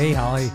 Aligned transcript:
Hey, 0.00 0.14
Holly. 0.14 0.50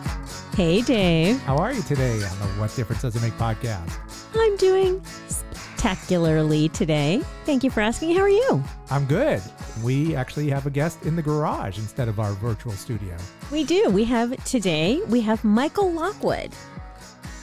Hey, 0.55 0.81
Dave. 0.81 1.39
How 1.41 1.57
are 1.57 1.71
you 1.71 1.83
today 1.83 2.13
on 2.13 2.39
the 2.39 2.47
What 2.59 2.75
Difference 2.75 3.03
Does 3.03 3.15
It 3.15 3.21
Make 3.21 3.33
podcast? 3.33 3.95
I'm 4.33 4.57
doing 4.57 5.05
spectacularly 5.27 6.69
today. 6.69 7.21
Thank 7.45 7.63
you 7.63 7.69
for 7.69 7.81
asking. 7.81 8.15
How 8.15 8.21
are 8.21 8.29
you? 8.29 8.63
I'm 8.89 9.05
good. 9.05 9.43
We 9.83 10.15
actually 10.15 10.49
have 10.49 10.65
a 10.65 10.71
guest 10.71 11.05
in 11.05 11.15
the 11.15 11.21
garage 11.21 11.77
instead 11.77 12.07
of 12.07 12.19
our 12.19 12.31
virtual 12.33 12.71
studio. 12.71 13.15
We 13.51 13.63
do. 13.65 13.87
We 13.91 14.03
have 14.05 14.43
today, 14.45 14.99
we 15.09 15.21
have 15.21 15.43
Michael 15.43 15.91
Lockwood. 15.91 16.51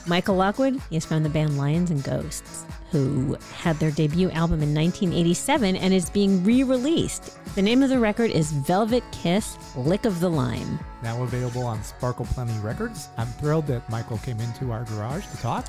Michael 0.05 0.35
Lockwood 0.35 0.81
he 0.89 0.97
is 0.97 1.05
from 1.05 1.23
the 1.23 1.29
band 1.29 1.57
Lions 1.57 1.89
and 1.89 2.03
Ghosts, 2.03 2.65
who 2.93 3.35
had 3.55 3.75
their 3.79 3.89
debut 3.89 4.29
album 4.29 4.61
in 4.61 4.73
1987 4.73 5.75
and 5.75 5.93
is 5.93 6.11
being 6.11 6.43
re 6.43 6.61
released. 6.61 7.39
The 7.55 7.61
name 7.61 7.81
of 7.81 7.89
the 7.89 7.97
record 7.97 8.29
is 8.29 8.51
Velvet 8.51 9.03
Kiss 9.11 9.57
Lick 9.75 10.05
of 10.05 10.19
the 10.19 10.29
Lime. 10.29 10.79
Now 11.01 11.23
available 11.23 11.65
on 11.65 11.83
Sparkle 11.83 12.25
Plenty 12.25 12.57
Records. 12.59 13.09
I'm 13.17 13.27
thrilled 13.27 13.65
that 13.67 13.89
Michael 13.89 14.19
came 14.19 14.39
into 14.39 14.71
our 14.71 14.83
garage 14.85 15.25
to 15.25 15.37
talk. 15.37 15.67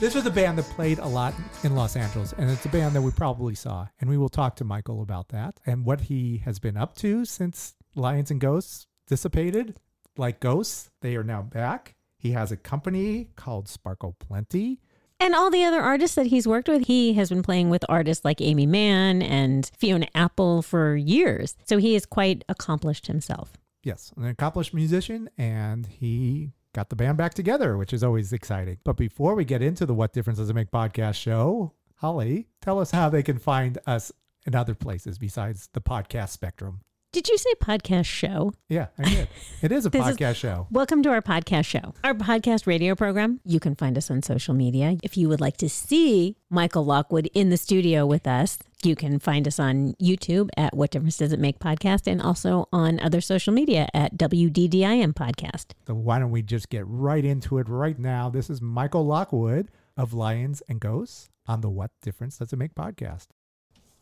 This 0.00 0.16
was 0.16 0.26
a 0.26 0.30
band 0.32 0.58
that 0.58 0.64
played 0.64 0.98
a 0.98 1.06
lot 1.06 1.32
in 1.62 1.76
Los 1.76 1.94
Angeles, 1.94 2.34
and 2.38 2.50
it's 2.50 2.66
a 2.66 2.70
band 2.70 2.96
that 2.96 3.02
we 3.02 3.12
probably 3.12 3.54
saw. 3.54 3.86
And 4.00 4.10
we 4.10 4.18
will 4.18 4.28
talk 4.28 4.56
to 4.56 4.64
Michael 4.64 5.00
about 5.00 5.28
that 5.28 5.60
and 5.64 5.84
what 5.84 6.02
he 6.02 6.38
has 6.38 6.58
been 6.58 6.76
up 6.76 6.96
to 6.96 7.24
since 7.24 7.76
Lions 7.94 8.32
and 8.32 8.40
Ghosts 8.40 8.88
dissipated. 9.06 9.78
Like 10.16 10.40
ghosts, 10.40 10.90
they 11.02 11.14
are 11.14 11.24
now 11.24 11.42
back. 11.42 11.94
He 12.18 12.32
has 12.32 12.50
a 12.50 12.56
company 12.56 13.28
called 13.36 13.68
Sparkle 13.68 14.16
Plenty. 14.18 14.80
And 15.20 15.34
all 15.34 15.50
the 15.50 15.64
other 15.64 15.80
artists 15.80 16.16
that 16.16 16.26
he's 16.26 16.46
worked 16.46 16.68
with, 16.68 16.86
he 16.86 17.14
has 17.14 17.28
been 17.28 17.42
playing 17.42 17.70
with 17.70 17.84
artists 17.88 18.24
like 18.24 18.40
Aimee 18.40 18.66
Mann 18.66 19.22
and 19.22 19.70
Fiona 19.78 20.08
Apple 20.14 20.60
for 20.60 20.96
years. 20.96 21.56
So 21.64 21.78
he 21.78 21.94
is 21.94 22.04
quite 22.04 22.44
accomplished 22.48 23.06
himself. 23.06 23.52
Yes, 23.82 24.12
an 24.16 24.24
accomplished 24.26 24.74
musician, 24.74 25.30
and 25.38 25.86
he 25.86 26.52
got 26.74 26.90
the 26.90 26.96
band 26.96 27.16
back 27.16 27.34
together, 27.34 27.76
which 27.76 27.92
is 27.92 28.02
always 28.02 28.32
exciting. 28.32 28.78
But 28.84 28.96
before 28.96 29.34
we 29.34 29.44
get 29.44 29.62
into 29.62 29.86
the 29.86 29.94
What 29.94 30.12
Difference 30.12 30.38
Does 30.38 30.50
It 30.50 30.54
Make 30.54 30.70
podcast 30.70 31.14
show, 31.14 31.72
Holly, 31.96 32.48
tell 32.60 32.78
us 32.80 32.90
how 32.90 33.08
they 33.08 33.22
can 33.22 33.38
find 33.38 33.78
us 33.86 34.10
in 34.46 34.54
other 34.54 34.74
places 34.74 35.18
besides 35.18 35.68
the 35.72 35.80
podcast 35.80 36.30
spectrum. 36.30 36.80
Did 37.14 37.28
you 37.28 37.38
say 37.38 37.52
podcast 37.62 38.06
show? 38.06 38.54
Yeah, 38.68 38.88
I 38.98 39.04
did. 39.08 39.28
It 39.62 39.70
is 39.70 39.86
a 39.86 39.90
This 39.94 40.04
is- 40.04 40.16
podcast 40.16 40.34
show. 40.34 40.66
Welcome 40.72 41.00
to 41.04 41.10
our 41.10 41.22
podcast 41.22 41.64
show, 41.64 41.94
our 42.02 42.12
podcast 42.12 42.66
radio 42.66 42.96
program. 42.96 43.38
You 43.44 43.60
can 43.60 43.76
find 43.76 43.96
us 43.96 44.10
on 44.10 44.20
social 44.24 44.52
media. 44.52 44.96
If 45.00 45.16
you 45.16 45.28
would 45.28 45.40
like 45.40 45.56
to 45.58 45.68
see 45.68 46.34
Michael 46.50 46.84
Lockwood 46.84 47.30
in 47.32 47.50
the 47.50 47.56
studio 47.56 48.04
with 48.04 48.26
us, 48.26 48.58
you 48.82 48.96
can 48.96 49.20
find 49.20 49.46
us 49.46 49.60
on 49.60 49.94
YouTube 50.02 50.48
at 50.56 50.76
What 50.76 50.90
Difference 50.90 51.16
Does 51.18 51.32
It 51.32 51.38
Make 51.38 51.60
Podcast 51.60 52.08
and 52.10 52.20
also 52.20 52.68
on 52.72 52.98
other 52.98 53.20
social 53.20 53.52
media 53.54 53.86
at 53.94 54.16
WDDIM 54.18 55.12
Podcast. 55.14 55.66
So 55.86 55.94
why 55.94 56.18
don't 56.18 56.32
we 56.32 56.42
just 56.42 56.68
get 56.68 56.84
right 56.84 57.24
into 57.24 57.58
it 57.58 57.68
right 57.68 57.96
now? 57.96 58.28
This 58.28 58.50
is 58.50 58.60
Michael 58.60 59.06
Lockwood 59.06 59.68
of 59.96 60.14
Lions 60.14 60.64
and 60.68 60.80
Ghosts 60.80 61.28
on 61.46 61.60
the 61.60 61.70
What 61.70 61.92
Difference 62.02 62.38
Does 62.38 62.52
It 62.52 62.56
Make 62.58 62.74
podcast. 62.74 63.28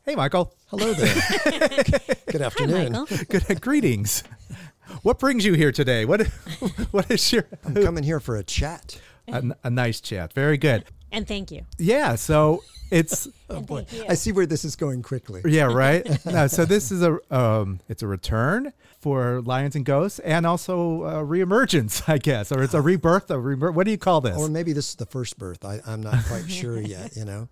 Hey, 0.05 0.17
Michael. 0.17 0.53
Hello 0.67 0.93
there. 0.95 1.15
Good 2.27 2.43
afternoon. 2.43 2.93
Michael. 2.93 3.19
Good 3.29 3.61
greetings. 3.61 4.25
What 5.03 5.21
brings 5.21 5.45
you 5.45 5.53
here 5.53 5.71
today? 5.71 6.05
What 6.05 6.27
what 6.91 7.09
is 7.09 7.33
your 7.33 7.45
I'm 7.65 7.75
coming 7.75 8.03
here 8.03 8.19
for 8.19 8.37
a 8.37 8.43
chat. 8.43 9.01
a, 9.29 9.45
a 9.63 9.71
nice 9.71 10.01
chat? 10.01 10.33
Very 10.33 10.59
good. 10.59 10.87
And 11.13 11.29
thank 11.29 11.53
you. 11.53 11.67
Yeah. 11.79 12.17
So 12.17 12.65
it's 12.91 13.29
Oh 13.49 13.61
boy, 13.61 13.85
thank 13.85 14.03
you. 14.03 14.07
I 14.11 14.15
see 14.15 14.33
where 14.33 14.45
this 14.45 14.65
is 14.65 14.75
going 14.75 15.03
quickly. 15.03 15.41
yeah 15.45 15.73
right. 15.73 16.05
No, 16.27 16.49
so 16.49 16.65
this 16.65 16.91
is 16.91 17.03
a 17.05 17.21
um, 17.31 17.79
it's 17.89 18.03
a 18.03 18.09
return 18.09 18.73
for 18.99 19.41
Lions 19.43 19.77
and 19.77 19.85
Ghosts 19.85 20.19
and 20.19 20.45
also 20.45 21.05
a 21.05 21.25
reemergence, 21.25 22.09
I 22.09 22.19
guess, 22.19 22.51
or 22.51 22.65
it's 22.65 22.75
a 22.75 22.81
rebirth. 22.81 23.31
A 23.31 23.39
rebirth. 23.39 23.77
What 23.77 23.85
do 23.85 23.93
you 23.93 23.99
call 23.99 24.21
this? 24.21 24.37
Or 24.37 24.49
maybe 24.49 24.73
this 24.73 24.89
is 24.89 24.95
the 24.97 25.07
first 25.07 25.39
birth. 25.39 25.65
I, 25.65 25.81
I'm 25.87 26.03
not 26.03 26.25
quite 26.25 26.51
sure 26.51 26.81
yet, 26.81 27.17
you 27.17 27.25
know. 27.25 27.49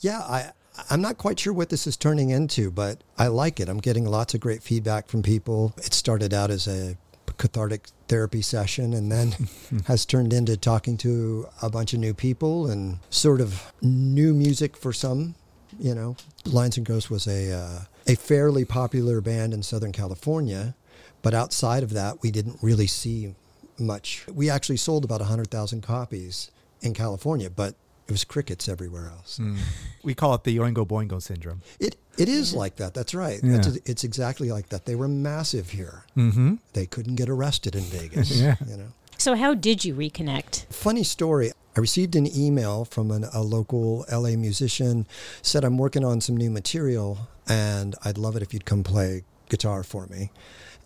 Yeah, 0.00 0.18
I 0.18 0.50
I'm 0.90 1.00
not 1.00 1.18
quite 1.18 1.38
sure 1.38 1.52
what 1.52 1.68
this 1.68 1.86
is 1.86 1.96
turning 1.96 2.30
into, 2.30 2.70
but 2.70 3.02
I 3.18 3.26
like 3.26 3.60
it. 3.60 3.68
I'm 3.68 3.78
getting 3.78 4.06
lots 4.06 4.34
of 4.34 4.40
great 4.40 4.62
feedback 4.62 5.08
from 5.08 5.22
people. 5.22 5.74
It 5.78 5.92
started 5.92 6.32
out 6.32 6.50
as 6.50 6.66
a 6.66 6.96
cathartic 7.38 7.88
therapy 8.08 8.42
session 8.42 8.92
and 8.92 9.10
then 9.10 9.34
has 9.86 10.06
turned 10.06 10.32
into 10.32 10.56
talking 10.56 10.96
to 10.98 11.48
a 11.62 11.70
bunch 11.70 11.92
of 11.92 11.98
new 11.98 12.14
people 12.14 12.70
and 12.70 12.98
sort 13.10 13.40
of 13.40 13.72
new 13.80 14.34
music 14.34 14.76
for 14.76 14.92
some 14.92 15.34
you 15.78 15.94
know 15.94 16.14
lions 16.44 16.76
and 16.76 16.86
ghosts 16.86 17.10
was 17.10 17.26
a 17.26 17.50
uh, 17.50 17.80
a 18.06 18.14
fairly 18.14 18.64
popular 18.64 19.20
band 19.20 19.54
in 19.54 19.62
southern 19.62 19.92
california 19.92 20.74
but 21.22 21.32
outside 21.34 21.82
of 21.82 21.90
that 21.90 22.22
we 22.22 22.30
didn't 22.30 22.58
really 22.62 22.86
see 22.86 23.34
much 23.78 24.26
we 24.28 24.50
actually 24.50 24.76
sold 24.76 25.04
about 25.04 25.20
100000 25.20 25.80
copies 25.80 26.50
in 26.82 26.92
california 26.92 27.48
but 27.48 27.74
it 28.08 28.12
was 28.12 28.24
crickets 28.24 28.68
everywhere 28.68 29.08
else 29.10 29.38
Mm. 29.40 29.58
We 30.02 30.14
call 30.14 30.34
it 30.34 30.44
the 30.44 30.56
Oingo 30.58 30.86
Boingo 30.86 31.20
syndrome. 31.22 31.62
it 31.80 31.96
it 32.18 32.28
is 32.28 32.54
like 32.54 32.76
that 32.76 32.92
that's 32.94 33.14
right 33.14 33.40
Yeah. 33.42 33.56
it's, 33.56 33.66
it's 33.84 34.04
exactly 34.04 34.50
like 34.50 34.68
that 34.70 34.84
they 34.86 34.94
were 34.94 35.08
massive 35.08 35.70
here 35.70 36.04
Mm-hmm. 36.16 36.54
they 36.74 36.86
couldn't 36.86 37.16
get 37.16 37.28
arrested 37.28 37.74
in 37.74 37.82
vegas 37.84 38.30
Yeah. 38.46 38.56
you 38.68 38.76
know 38.76 38.92
So, 39.18 39.34
how 39.36 39.54
did 39.54 39.84
you 39.84 39.94
reconnect? 39.94 40.66
Funny 40.72 41.04
story. 41.04 41.52
I 41.76 41.80
received 41.80 42.16
an 42.16 42.26
email 42.26 42.84
from 42.84 43.10
an, 43.12 43.24
a 43.32 43.40
local 43.40 44.04
LA 44.10 44.34
musician, 44.36 45.06
said 45.42 45.62
I'm 45.64 45.78
working 45.78 46.04
on 46.04 46.20
some 46.20 46.36
new 46.36 46.50
material 46.50 47.28
and 47.48 47.94
I'd 48.04 48.18
love 48.18 48.34
it 48.36 48.42
if 48.42 48.52
you'd 48.52 48.64
come 48.64 48.82
play 48.82 49.22
guitar 49.48 49.84
for 49.84 50.06
me. 50.08 50.30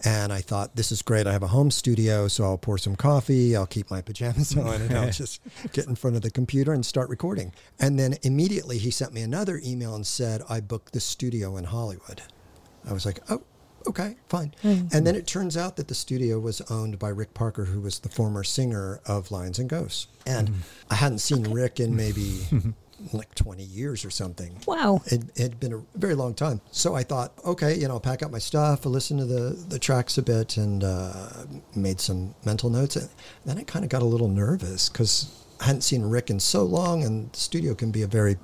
And 0.06 0.32
I 0.32 0.40
thought, 0.40 0.76
this 0.76 0.92
is 0.92 1.02
great. 1.02 1.26
I 1.26 1.32
have 1.32 1.42
a 1.42 1.48
home 1.48 1.72
studio, 1.72 2.28
so 2.28 2.44
I'll 2.44 2.58
pour 2.58 2.78
some 2.78 2.94
coffee, 2.94 3.56
I'll 3.56 3.66
keep 3.66 3.90
my 3.90 4.00
pajamas 4.00 4.52
mm-hmm. 4.52 4.68
on, 4.68 4.80
and 4.82 4.96
I'll 4.96 5.10
just 5.10 5.40
get 5.72 5.88
in 5.88 5.96
front 5.96 6.14
of 6.14 6.22
the 6.22 6.30
computer 6.30 6.72
and 6.72 6.86
start 6.86 7.08
recording. 7.08 7.52
And 7.80 7.98
then 7.98 8.14
immediately 8.22 8.78
he 8.78 8.92
sent 8.92 9.12
me 9.12 9.22
another 9.22 9.60
email 9.64 9.96
and 9.96 10.06
said, 10.06 10.42
I 10.48 10.60
booked 10.60 10.92
the 10.92 11.00
studio 11.00 11.56
in 11.56 11.64
Hollywood. 11.64 12.22
I 12.88 12.92
was 12.92 13.04
like, 13.04 13.18
oh, 13.30 13.42
okay, 13.88 14.14
fine. 14.28 14.54
Hmm. 14.62 14.86
And 14.92 15.04
then 15.04 15.16
it 15.16 15.26
turns 15.26 15.56
out 15.56 15.74
that 15.74 15.88
the 15.88 15.94
studio 15.94 16.38
was 16.38 16.60
owned 16.70 17.00
by 17.00 17.08
Rick 17.08 17.34
Parker, 17.34 17.64
who 17.64 17.80
was 17.80 17.98
the 17.98 18.08
former 18.08 18.44
singer 18.44 19.00
of 19.06 19.32
Lions 19.32 19.58
and 19.58 19.68
Ghosts. 19.68 20.06
And 20.24 20.50
mm-hmm. 20.50 20.60
I 20.88 20.94
hadn't 20.94 21.18
seen 21.18 21.42
Rick 21.50 21.80
in 21.80 21.96
maybe 21.96 22.46
like 23.12 23.34
20 23.34 23.62
years 23.62 24.04
or 24.04 24.10
something. 24.10 24.58
Wow. 24.66 25.02
It 25.06 25.22
had 25.36 25.60
been 25.60 25.72
a 25.72 25.82
very 25.98 26.14
long 26.14 26.34
time. 26.34 26.60
So 26.70 26.94
I 26.94 27.02
thought, 27.02 27.32
okay, 27.44 27.74
you 27.76 27.88
know, 27.88 27.94
I'll 27.94 28.00
pack 28.00 28.22
up 28.22 28.30
my 28.30 28.38
stuff, 28.38 28.86
I'll 28.86 28.92
listen 28.92 29.18
to 29.18 29.24
the, 29.24 29.50
the 29.68 29.78
tracks 29.78 30.18
a 30.18 30.22
bit, 30.22 30.56
and 30.56 30.84
uh, 30.84 31.44
made 31.74 32.00
some 32.00 32.34
mental 32.44 32.70
notes. 32.70 32.96
And 32.96 33.08
then 33.44 33.58
I 33.58 33.62
kind 33.62 33.84
of 33.84 33.88
got 33.90 34.02
a 34.02 34.06
little 34.06 34.28
nervous 34.28 34.88
because 34.88 35.44
I 35.60 35.66
hadn't 35.66 35.82
seen 35.82 36.02
Rick 36.02 36.30
in 36.30 36.40
so 36.40 36.64
long, 36.64 37.04
and 37.04 37.32
the 37.32 37.38
studio 37.38 37.74
can 37.74 37.90
be 37.90 38.02
a 38.02 38.06
very 38.06 38.36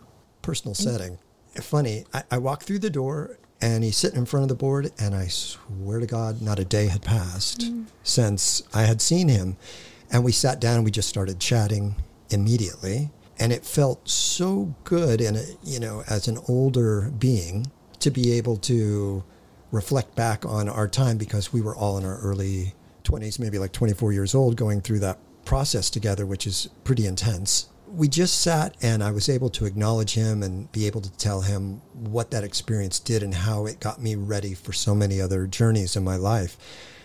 personal 0.42 0.74
setting. 0.74 1.18
Funny, 1.60 2.04
I, 2.14 2.22
I 2.30 2.38
walked 2.38 2.64
through 2.64 2.78
the 2.80 2.90
door, 2.90 3.38
and 3.60 3.84
he's 3.84 3.96
sitting 3.96 4.18
in 4.18 4.26
front 4.26 4.42
of 4.42 4.48
the 4.48 4.54
board, 4.54 4.90
and 4.98 5.14
I 5.14 5.28
swear 5.28 6.00
to 6.00 6.06
God, 6.06 6.42
not 6.42 6.58
a 6.58 6.64
day 6.64 6.86
had 6.86 7.02
passed 7.02 7.70
since 8.02 8.62
I 8.74 8.82
had 8.82 9.00
seen 9.00 9.28
him. 9.28 9.56
And 10.10 10.24
we 10.24 10.32
sat 10.32 10.60
down 10.60 10.76
and 10.76 10.84
we 10.84 10.90
just 10.90 11.08
started 11.08 11.40
chatting 11.40 11.94
immediately. 12.30 13.10
And 13.42 13.52
it 13.52 13.66
felt 13.66 14.08
so 14.08 14.72
good, 14.84 15.20
and 15.20 15.36
you 15.64 15.80
know, 15.80 16.04
as 16.08 16.28
an 16.28 16.38
older 16.48 17.10
being, 17.18 17.72
to 17.98 18.08
be 18.08 18.30
able 18.34 18.56
to 18.58 19.24
reflect 19.72 20.14
back 20.14 20.46
on 20.46 20.68
our 20.68 20.86
time 20.86 21.18
because 21.18 21.52
we 21.52 21.60
were 21.60 21.74
all 21.74 21.98
in 21.98 22.04
our 22.04 22.20
early 22.20 22.74
20s, 23.02 23.40
maybe 23.40 23.58
like 23.58 23.72
24 23.72 24.12
years 24.12 24.32
old, 24.32 24.54
going 24.54 24.80
through 24.80 25.00
that 25.00 25.18
process 25.44 25.90
together, 25.90 26.24
which 26.24 26.46
is 26.46 26.68
pretty 26.84 27.04
intense. 27.04 27.68
We 27.88 28.06
just 28.06 28.40
sat 28.40 28.76
and 28.80 29.02
I 29.02 29.10
was 29.10 29.28
able 29.28 29.50
to 29.50 29.66
acknowledge 29.66 30.14
him 30.14 30.44
and 30.44 30.70
be 30.70 30.86
able 30.86 31.00
to 31.00 31.10
tell 31.16 31.40
him 31.40 31.82
what 31.94 32.30
that 32.30 32.44
experience 32.44 33.00
did 33.00 33.24
and 33.24 33.34
how 33.34 33.66
it 33.66 33.80
got 33.80 34.00
me 34.00 34.14
ready 34.14 34.54
for 34.54 34.72
so 34.72 34.94
many 34.94 35.20
other 35.20 35.48
journeys 35.48 35.96
in 35.96 36.04
my 36.04 36.14
life. 36.14 36.56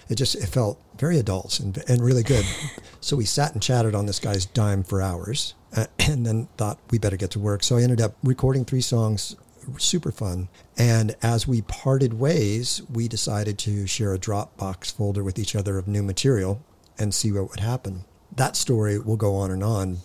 It 0.07 0.15
just 0.15 0.35
it 0.35 0.45
felt 0.45 0.79
very 0.99 1.17
adult 1.17 1.59
and, 1.59 1.83
and 1.89 1.99
really 1.99 2.21
good. 2.21 2.45
so 3.01 3.17
we 3.17 3.25
sat 3.25 3.53
and 3.53 3.61
chatted 3.61 3.95
on 3.95 4.05
this 4.05 4.19
guy's 4.19 4.45
dime 4.45 4.83
for 4.83 5.01
hours, 5.01 5.55
uh, 5.75 5.85
and 5.99 6.25
then 6.25 6.47
thought 6.57 6.79
we 6.91 6.97
better 6.97 7.17
get 7.17 7.31
to 7.31 7.39
work. 7.39 7.63
So 7.63 7.77
I 7.77 7.83
ended 7.83 8.01
up 8.01 8.15
recording 8.23 8.65
three 8.65 8.81
songs, 8.81 9.35
super 9.77 10.11
fun. 10.11 10.47
And 10.77 11.15
as 11.21 11.47
we 11.47 11.61
parted 11.61 12.13
ways, 12.13 12.81
we 12.91 13.07
decided 13.07 13.57
to 13.59 13.87
share 13.87 14.13
a 14.13 14.19
Dropbox 14.19 14.93
folder 14.93 15.23
with 15.23 15.39
each 15.39 15.55
other 15.55 15.77
of 15.77 15.87
new 15.87 16.03
material 16.03 16.61
and 16.97 17.13
see 17.13 17.31
what 17.31 17.49
would 17.49 17.59
happen. 17.59 18.05
That 18.35 18.55
story 18.55 18.99
will 18.99 19.17
go 19.17 19.35
on 19.35 19.51
and 19.51 19.63
on. 19.63 19.97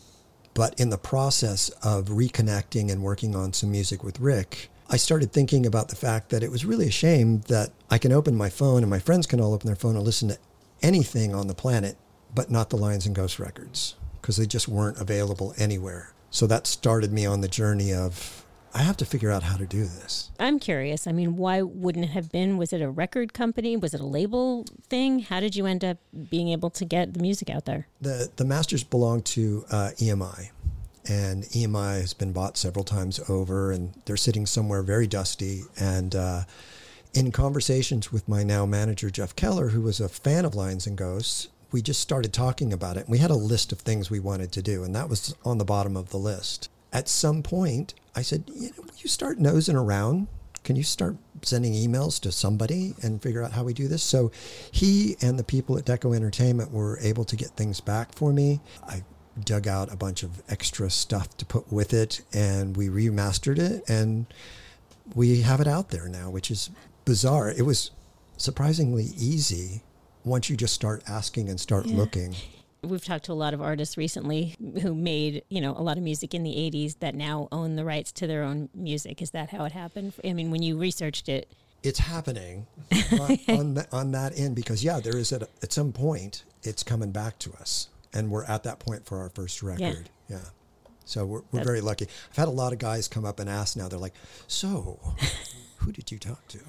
But 0.55 0.79
in 0.79 0.91
the 0.91 0.99
process 0.99 1.71
of 1.83 2.07
reconnecting 2.07 2.91
and 2.91 3.03
working 3.03 3.35
on 3.35 3.53
some 3.53 3.71
music 3.71 4.05
with 4.05 4.21
Rick, 4.21 4.69
I 4.91 4.99
started 4.99 5.33
thinking 5.33 5.65
about 5.65 5.89
the 5.89 5.97
fact 5.97 6.29
that 6.31 6.43
it 6.43 6.51
was 6.51 6.67
really 6.67 6.89
a 6.89 6.91
shame 6.91 7.41
that 7.49 7.71
I 7.91 7.97
can 7.97 8.13
open 8.13 8.37
my 8.37 8.51
phone 8.51 8.83
and 8.83 8.91
my 8.91 8.99
friends 8.99 9.27
can 9.27 9.41
all 9.41 9.55
open 9.55 9.67
their 9.67 9.77
phone 9.77 9.97
and 9.97 10.05
listen 10.05 10.29
to 10.29 10.39
anything 10.83 11.35
on 11.35 11.47
the 11.47 11.55
planet, 11.55 11.97
but 12.35 12.51
not 12.51 12.69
the 12.69 12.77
Lions 12.77 13.07
and 13.07 13.15
Ghosts 13.15 13.39
records 13.39 13.95
because 14.23 14.37
they 14.37 14.47
just 14.47 14.69
weren't 14.69 14.99
available 14.99 15.53
anywhere. 15.59 16.15
So 16.31 16.47
that 16.47 16.67
started 16.67 17.13
me 17.13 17.27
on 17.27 17.43
the 17.43 17.49
journey 17.49 17.93
of 17.93 18.47
I 18.75 18.79
have 18.79 18.97
to 18.99 19.05
figure 19.05 19.31
out 19.31 19.43
how 19.43 19.59
to 19.59 19.67
do 19.67 19.85
this. 19.85 20.31
I'm 20.41 20.59
curious. 20.59 21.07
I 21.07 21.13
mean, 21.13 21.37
why 21.37 21.61
wouldn't 21.61 22.07
it 22.07 22.11
have 22.13 22.33
been? 22.33 22.57
Was 22.57 22.73
it 22.73 22.81
a 22.81 22.89
record 22.89 23.35
company? 23.35 23.77
Was 23.77 23.93
it 23.93 24.01
a 24.01 24.07
label 24.07 24.65
thing? 24.89 25.19
How 25.19 25.41
did 25.41 25.55
you 25.55 25.67
end 25.67 25.85
up 25.85 25.99
being 26.31 26.49
able 26.49 26.71
to 26.71 26.87
get 26.87 27.13
the 27.13 27.21
music 27.21 27.51
out 27.51 27.67
there? 27.67 27.87
The 28.01 28.31
the 28.37 28.47
masters 28.47 28.83
belong 28.83 29.23
to 29.23 29.67
uh, 29.71 29.91
EMI, 29.99 30.51
and 31.07 31.45
EMI 31.45 32.01
has 32.01 32.15
been 32.15 32.33
bought 32.33 32.57
several 32.57 32.85
times 32.85 33.21
over, 33.29 33.73
and 33.73 33.93
they're 34.07 34.17
sitting 34.17 34.47
somewhere 34.47 34.83
very 34.83 35.07
dusty. 35.07 35.65
And 35.79 36.15
uh, 36.15 36.45
in 37.13 37.31
conversations 37.31 38.11
with 38.11 38.27
my 38.27 38.43
now 38.43 38.65
manager 38.65 39.11
Jeff 39.11 39.37
Keller, 39.37 39.69
who 39.69 39.83
was 39.83 40.01
a 40.01 40.09
fan 40.09 40.47
of 40.47 40.55
Lions 40.55 40.87
and 40.87 40.97
Ghosts, 40.97 41.49
we 41.73 41.83
just 41.83 42.01
started 42.01 42.33
talking 42.33 42.73
about 42.73 42.97
it. 42.97 43.05
And 43.05 43.09
we 43.09 43.19
had 43.19 43.31
a 43.31 43.37
list 43.37 43.73
of 43.73 43.81
things 43.81 44.11
we 44.11 44.21
wanted 44.21 44.53
to 44.53 44.63
do, 44.63 44.85
and 44.85 44.95
that 44.95 45.09
was 45.09 45.35
on 45.45 45.59
the 45.59 45.65
bottom 45.65 45.97
of 45.97 46.11
the 46.11 46.19
list. 46.19 46.69
At 46.93 47.09
some 47.09 47.43
point, 47.43 47.95
I 48.15 48.23
said, 48.23 48.45
"You 48.55 48.71
know, 48.77 48.85
you 48.99 49.09
start 49.09 49.39
nosing 49.41 49.77
around. 49.77 50.29
Can 50.63 50.77
you 50.77 50.85
start 50.85 51.17
sending 51.43 51.73
emails 51.73 52.21
to 52.21 52.31
somebody 52.31 52.95
and 53.03 53.21
figure 53.21 53.43
out 53.43 53.53
how 53.53 53.65
we 53.65 53.73
do 53.73 53.89
this?" 53.89 54.03
So, 54.03 54.31
he 54.71 55.17
and 55.21 55.39
the 55.39 55.45
people 55.45 55.79
at 55.79 55.87
Deco 55.87 56.15
Entertainment 56.15 56.71
were 56.71 56.99
able 57.01 57.25
to 57.25 57.37
get 57.37 57.57
things 57.57 57.81
back 57.81 58.15
for 58.15 58.33
me. 58.33 58.61
I 58.87 59.03
dug 59.43 59.67
out 59.67 59.91
a 59.91 59.97
bunch 59.97 60.23
of 60.23 60.43
extra 60.51 60.91
stuff 60.91 61.35
to 61.39 61.47
put 61.47 61.73
with 61.73 61.95
it 61.95 62.21
and 62.35 62.77
we 62.77 62.89
remastered 62.89 63.59
it 63.59 63.83
and 63.89 64.27
we 65.15 65.41
have 65.41 65.59
it 65.59 65.67
out 65.67 65.89
there 65.89 66.07
now, 66.07 66.29
which 66.29 66.51
is 66.51 66.69
bizarre. 67.07 67.51
It 67.51 67.63
was 67.63 67.93
surprisingly 68.37 69.13
easy 69.17 69.83
once 70.25 70.49
you 70.51 70.57
just 70.57 70.75
start 70.75 71.03
asking 71.09 71.49
and 71.49 71.59
start 71.59 71.87
yeah. 71.87 71.97
looking. 71.97 72.35
We've 72.83 73.05
talked 73.05 73.27
to 73.27 73.33
a 73.33 73.35
lot 73.35 73.55
of 73.55 73.63
artists 73.63 73.97
recently 73.97 74.57
who 74.83 74.95
made, 74.95 75.45
you 75.49 75.61
know, 75.61 75.73
a 75.77 75.83
lot 75.83 75.99
of 75.99 76.03
music 76.03 76.35
in 76.35 76.43
the 76.43 76.51
80s 76.51 76.99
that 76.99 77.15
now 77.15 77.49
own 77.53 77.77
the 77.77 77.85
rights 77.85 78.11
to 78.13 78.27
their 78.27 78.43
own 78.43 78.69
music. 78.75 79.23
Is 79.23 79.31
that 79.31 79.51
how 79.51 79.65
it 79.65 79.73
happened? 79.73 80.15
I 80.25 80.33
mean, 80.33 80.51
when 80.51 80.63
you 80.63 80.77
researched 80.77 81.29
it, 81.29 81.49
it's 81.85 82.01
happening 82.01 82.67
on, 83.13 83.39
on, 83.49 83.75
the, 83.75 83.87
on, 83.93 84.13
that 84.13 84.39
end 84.39 84.55
because 84.55 84.85
yeah, 84.85 85.01
there 85.01 85.17
is 85.17 85.33
at, 85.33 85.43
at 85.63 85.73
some 85.73 85.93
point 85.93 86.45
it's 86.63 86.83
coming 86.83 87.11
back 87.11 87.39
to 87.41 87.53
us 87.55 87.89
and 88.15 88.31
we're 88.31 88.45
at 88.45 88.63
that 88.65 88.79
point 88.79 89.05
for 89.05 89.19
our 89.19 89.29
first 89.31 89.63
record. 89.63 90.09
Yeah. 90.29 90.37
yeah. 90.37 90.39
So 91.05 91.27
we're, 91.27 91.43
we're 91.51 91.65
very 91.65 91.81
lucky. 91.81 92.07
I've 92.31 92.37
had 92.37 92.49
a 92.49 92.53
lot 92.53 92.73
of 92.73 92.79
guys 92.79 93.09
come 93.09 93.25
up 93.25 93.41
and 93.41 93.51
ask 93.51 93.77
now. 93.77 93.89
They're 93.89 93.99
like, 93.99 94.15
"So, 94.47 95.01
who 95.79 95.93
did 95.93 96.13
you 96.13 96.19
talk 96.19 96.47
to?" 96.49 96.61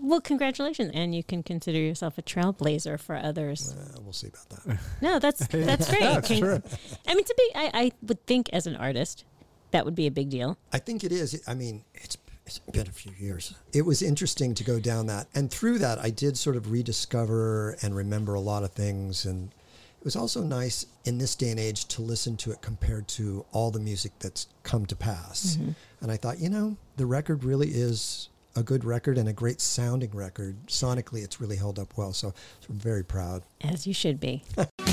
Well, 0.00 0.20
congratulations, 0.20 0.90
and 0.94 1.14
you 1.14 1.22
can 1.22 1.42
consider 1.42 1.78
yourself 1.78 2.18
a 2.18 2.22
trailblazer 2.22 2.98
for 3.00 3.16
others. 3.16 3.74
Uh, 3.74 3.98
we'll 4.02 4.12
see 4.12 4.28
about 4.28 4.48
that. 4.50 4.78
No, 5.02 5.18
that's 5.18 5.46
that's 5.48 5.88
great. 5.88 6.00
that's 6.00 6.28
can, 6.28 6.40
true. 6.40 6.62
I 7.06 7.14
mean, 7.14 7.24
to 7.24 7.34
be, 7.36 7.50
I, 7.54 7.70
I 7.74 7.92
would 8.02 8.24
think 8.26 8.50
as 8.52 8.66
an 8.66 8.76
artist, 8.76 9.24
that 9.70 9.84
would 9.84 9.94
be 9.94 10.06
a 10.06 10.10
big 10.10 10.30
deal. 10.30 10.58
I 10.72 10.78
think 10.78 11.04
it 11.04 11.12
is. 11.12 11.42
I 11.46 11.54
mean, 11.54 11.84
it's 11.94 12.16
it's 12.46 12.58
been 12.58 12.86
a 12.86 12.92
few 12.92 13.12
years. 13.18 13.54
It 13.72 13.82
was 13.82 14.02
interesting 14.02 14.54
to 14.54 14.64
go 14.64 14.78
down 14.78 15.06
that, 15.06 15.28
and 15.34 15.50
through 15.50 15.78
that, 15.78 15.98
I 15.98 16.10
did 16.10 16.36
sort 16.36 16.56
of 16.56 16.70
rediscover 16.70 17.76
and 17.82 17.96
remember 17.96 18.34
a 18.34 18.40
lot 18.40 18.64
of 18.64 18.72
things 18.72 19.24
and 19.24 19.50
it 20.04 20.08
was 20.08 20.16
also 20.16 20.42
nice 20.42 20.84
in 21.06 21.16
this 21.16 21.34
day 21.34 21.50
and 21.50 21.58
age 21.58 21.86
to 21.86 22.02
listen 22.02 22.36
to 22.36 22.50
it 22.50 22.60
compared 22.60 23.08
to 23.08 23.46
all 23.52 23.70
the 23.70 23.80
music 23.80 24.12
that's 24.18 24.48
come 24.62 24.84
to 24.84 24.94
pass. 24.94 25.56
Mm-hmm. 25.56 25.70
And 26.02 26.12
I 26.12 26.18
thought, 26.18 26.38
you 26.38 26.50
know, 26.50 26.76
the 26.98 27.06
record 27.06 27.42
really 27.42 27.68
is 27.68 28.28
a 28.56 28.62
good 28.62 28.84
record 28.84 29.18
and 29.18 29.28
a 29.28 29.32
great 29.32 29.60
sounding 29.60 30.10
record. 30.12 30.56
Sonically, 30.66 31.22
it's 31.22 31.40
really 31.40 31.56
held 31.56 31.78
up 31.78 31.96
well. 31.96 32.12
So, 32.12 32.28
so 32.60 32.66
I'm 32.70 32.78
very 32.78 33.04
proud. 33.04 33.42
As 33.60 33.86
you 33.86 33.94
should 33.94 34.20
be. 34.20 34.42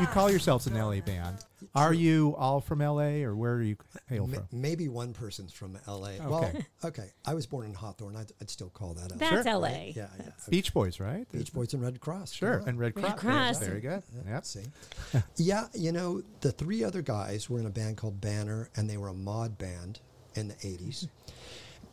you 0.00 0.06
call 0.06 0.30
yourselves 0.30 0.66
an 0.66 0.74
LA 0.74 1.00
band. 1.00 1.38
Are 1.74 1.92
you 1.92 2.34
all 2.38 2.60
from 2.60 2.80
LA 2.80 3.22
or 3.22 3.34
where 3.34 3.54
are 3.54 3.62
you 3.62 3.76
hail 4.08 4.26
from? 4.26 4.46
Maybe 4.52 4.88
one 4.88 5.12
person's 5.12 5.52
from 5.52 5.78
LA. 5.86 6.08
Okay. 6.08 6.26
Well, 6.26 6.52
okay. 6.84 7.10
I 7.24 7.34
was 7.34 7.46
born 7.46 7.66
in 7.66 7.74
Hawthorne. 7.74 8.16
I'd, 8.16 8.32
I'd 8.40 8.50
still 8.50 8.70
call 8.70 8.94
that 8.94 9.10
LA. 9.10 9.16
That's 9.16 9.46
sure. 9.46 9.54
LA. 9.54 9.68
Right? 9.68 9.92
Yeah, 9.96 10.08
yeah. 10.18 10.30
Beach 10.48 10.72
Boys, 10.72 11.00
right? 11.00 11.30
Beach 11.32 11.52
Boys 11.52 11.74
and 11.74 11.82
Redd 11.82 12.00
Kross. 12.00 12.34
Sure. 12.34 12.62
And 12.66 12.78
Redd 12.78 12.94
Kross. 12.94 13.04
Redd 13.04 13.16
Kross. 13.16 13.60
Very 13.60 13.80
good. 13.80 14.02
Yeah. 14.14 14.34
Yep. 14.34 14.44
See. 14.44 14.64
yeah, 15.36 15.66
you 15.74 15.92
know, 15.92 16.22
the 16.40 16.52
three 16.52 16.84
other 16.84 17.02
guys 17.02 17.48
were 17.48 17.58
in 17.58 17.66
a 17.66 17.70
band 17.70 17.96
called 17.96 18.20
Banner 18.20 18.70
and 18.76 18.88
they 18.88 18.96
were 18.96 19.08
a 19.08 19.14
mod 19.14 19.58
band 19.58 20.00
in 20.34 20.48
the 20.48 20.54
80s 20.54 21.08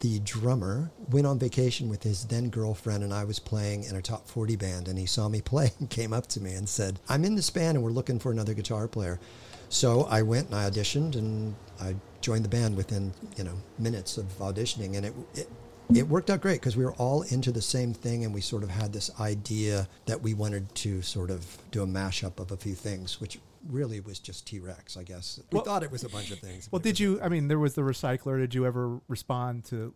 the 0.04 0.20
drummer 0.20 0.92
went 1.10 1.26
on 1.26 1.40
vacation 1.40 1.88
with 1.88 2.04
his 2.04 2.26
then 2.26 2.50
girlfriend 2.50 3.06
and 3.06 3.14
I 3.14 3.24
was 3.24 3.40
playing 3.40 3.86
in 3.86 3.96
a 3.96 4.02
top 4.02 4.28
40 4.28 4.58
band 4.58 4.90
and 4.90 5.00
he 5.00 5.06
saw 5.06 5.30
me 5.30 5.40
play 5.54 5.72
and 5.80 5.90
came 5.90 6.12
up 6.12 6.28
to 6.28 6.42
me 6.42 6.54
and 6.54 6.68
said, 6.68 7.00
I'm 7.08 7.24
in 7.24 7.36
this 7.36 7.50
band 7.50 7.78
and 7.78 7.84
we're 7.84 7.92
looking 7.92 8.20
for 8.20 8.30
another 8.30 8.54
guitar 8.54 8.90
player. 8.90 9.18
So 9.70 10.04
I 10.04 10.22
went 10.22 10.48
and 10.48 10.56
I 10.56 10.70
auditioned 10.70 11.16
and 11.16 11.56
I 11.80 11.96
joined 12.20 12.44
the 12.44 12.50
band 12.50 12.76
within, 12.76 13.14
you 13.38 13.46
know, 13.46 13.56
minutes 13.80 14.18
of 14.18 14.26
auditioning 14.40 14.98
and 14.98 15.06
it, 15.06 15.14
it 15.36 15.50
it 15.94 16.08
worked 16.08 16.30
out 16.30 16.42
great 16.42 16.60
because 16.60 16.76
we 16.76 16.84
were 16.84 16.94
all 16.94 17.22
into 17.24 17.52
the 17.52 17.62
same 17.62 17.94
thing 17.94 18.26
and 18.26 18.34
we 18.34 18.42
sort 18.42 18.64
of 18.64 18.70
had 18.70 18.92
this 18.92 19.10
idea 19.20 19.88
that 20.06 20.22
we 20.22 20.34
wanted 20.34 20.74
to 20.76 21.02
sort 21.02 21.30
of 21.30 21.58
do 21.72 21.84
a 21.84 21.86
mashup 21.86 22.40
of 22.40 22.52
a 22.52 22.58
few 22.58 22.74
things, 22.74 23.22
which 23.22 23.38
really 23.68 24.00
was 24.00 24.20
just 24.20 24.48
T 24.48 24.60
Rex, 24.60 24.98
I 24.98 25.04
guess. 25.04 25.40
We 25.52 25.58
well, 25.58 25.66
thought 25.66 25.84
it 25.84 25.92
was 25.92 26.04
a 26.04 26.10
bunch 26.10 26.32
of 26.32 26.40
things. 26.40 26.70
Well, 26.72 26.80
did 26.80 27.00
you? 27.00 27.20
I 27.22 27.30
mean, 27.30 27.48
there 27.48 27.60
was 27.60 27.76
the 27.76 27.82
recycler. 27.82 28.40
Did 28.40 28.54
you 28.54 28.66
ever 28.66 29.00
respond 29.08 29.66
to 29.66 29.94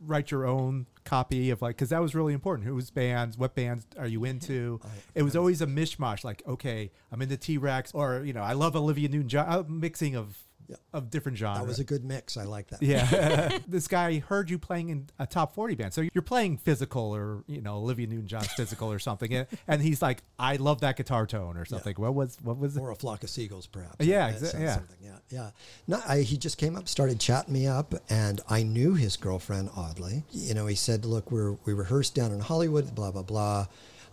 write 0.00 0.30
your 0.30 0.46
own 0.46 0.86
copy 1.04 1.50
of 1.50 1.62
like? 1.62 1.76
Because 1.76 1.90
that 1.90 2.00
was 2.00 2.14
really 2.14 2.34
important. 2.34 2.68
Whose 2.68 2.90
bands? 2.90 3.38
What 3.38 3.54
bands 3.54 3.86
are 3.98 4.06
you 4.06 4.24
into? 4.24 4.80
I, 4.84 4.88
it 5.14 5.22
was 5.22 5.36
I, 5.36 5.38
always 5.38 5.62
a 5.62 5.66
mishmash. 5.66 6.24
Like, 6.24 6.42
okay, 6.46 6.90
I'm 7.12 7.22
into 7.22 7.36
T 7.36 7.58
Rex, 7.58 7.92
or 7.92 8.22
you 8.24 8.32
know, 8.32 8.42
I 8.42 8.52
love 8.52 8.76
Olivia 8.76 9.08
Newton-John. 9.08 9.46
Uh, 9.48 9.64
mixing 9.68 10.16
of 10.16 10.38
yeah. 10.68 10.76
of 10.92 11.10
different 11.10 11.38
genres. 11.38 11.60
That 11.60 11.66
was 11.66 11.78
a 11.78 11.84
good 11.84 12.04
mix. 12.04 12.36
I 12.36 12.44
like 12.44 12.68
that. 12.68 12.82
Yeah. 12.82 13.58
this 13.68 13.88
guy 13.88 14.18
heard 14.18 14.50
you 14.50 14.58
playing 14.58 14.88
in 14.88 15.08
a 15.18 15.26
top 15.26 15.54
40 15.54 15.74
band. 15.74 15.94
So 15.94 16.02
you're 16.12 16.22
playing 16.22 16.58
physical 16.58 17.14
or, 17.14 17.44
you 17.46 17.60
know, 17.60 17.76
Olivia 17.76 18.06
Newton-John's 18.06 18.52
physical 18.52 18.92
or 18.92 18.98
something. 18.98 19.46
And 19.68 19.82
he's 19.82 20.02
like, 20.02 20.22
I 20.38 20.56
love 20.56 20.80
that 20.80 20.96
guitar 20.96 21.26
tone 21.26 21.56
or 21.56 21.64
something. 21.64 21.94
Yeah. 21.96 22.02
What 22.02 22.14
was, 22.14 22.38
what 22.42 22.58
was 22.58 22.76
it? 22.76 22.80
Or 22.80 22.90
a 22.90 22.96
flock 22.96 23.22
of 23.22 23.30
seagulls, 23.30 23.66
perhaps. 23.66 24.04
Yeah. 24.04 24.34
Yeah. 24.58 24.80
Yeah. 25.00 25.16
Yeah. 25.30 25.50
No, 25.86 26.00
I, 26.06 26.20
he 26.20 26.36
just 26.36 26.58
came 26.58 26.76
up, 26.76 26.88
started 26.88 27.20
chatting 27.20 27.54
me 27.54 27.66
up 27.66 27.94
and 28.08 28.40
I 28.48 28.62
knew 28.62 28.94
his 28.94 29.16
girlfriend 29.16 29.70
oddly, 29.76 30.24
you 30.30 30.54
know, 30.54 30.66
he 30.66 30.76
said, 30.76 31.04
look, 31.04 31.30
we're, 31.30 31.52
we 31.64 31.72
rehearsed 31.72 32.14
down 32.14 32.32
in 32.32 32.40
Hollywood, 32.40 32.94
blah, 32.94 33.10
blah, 33.10 33.22
blah. 33.22 33.66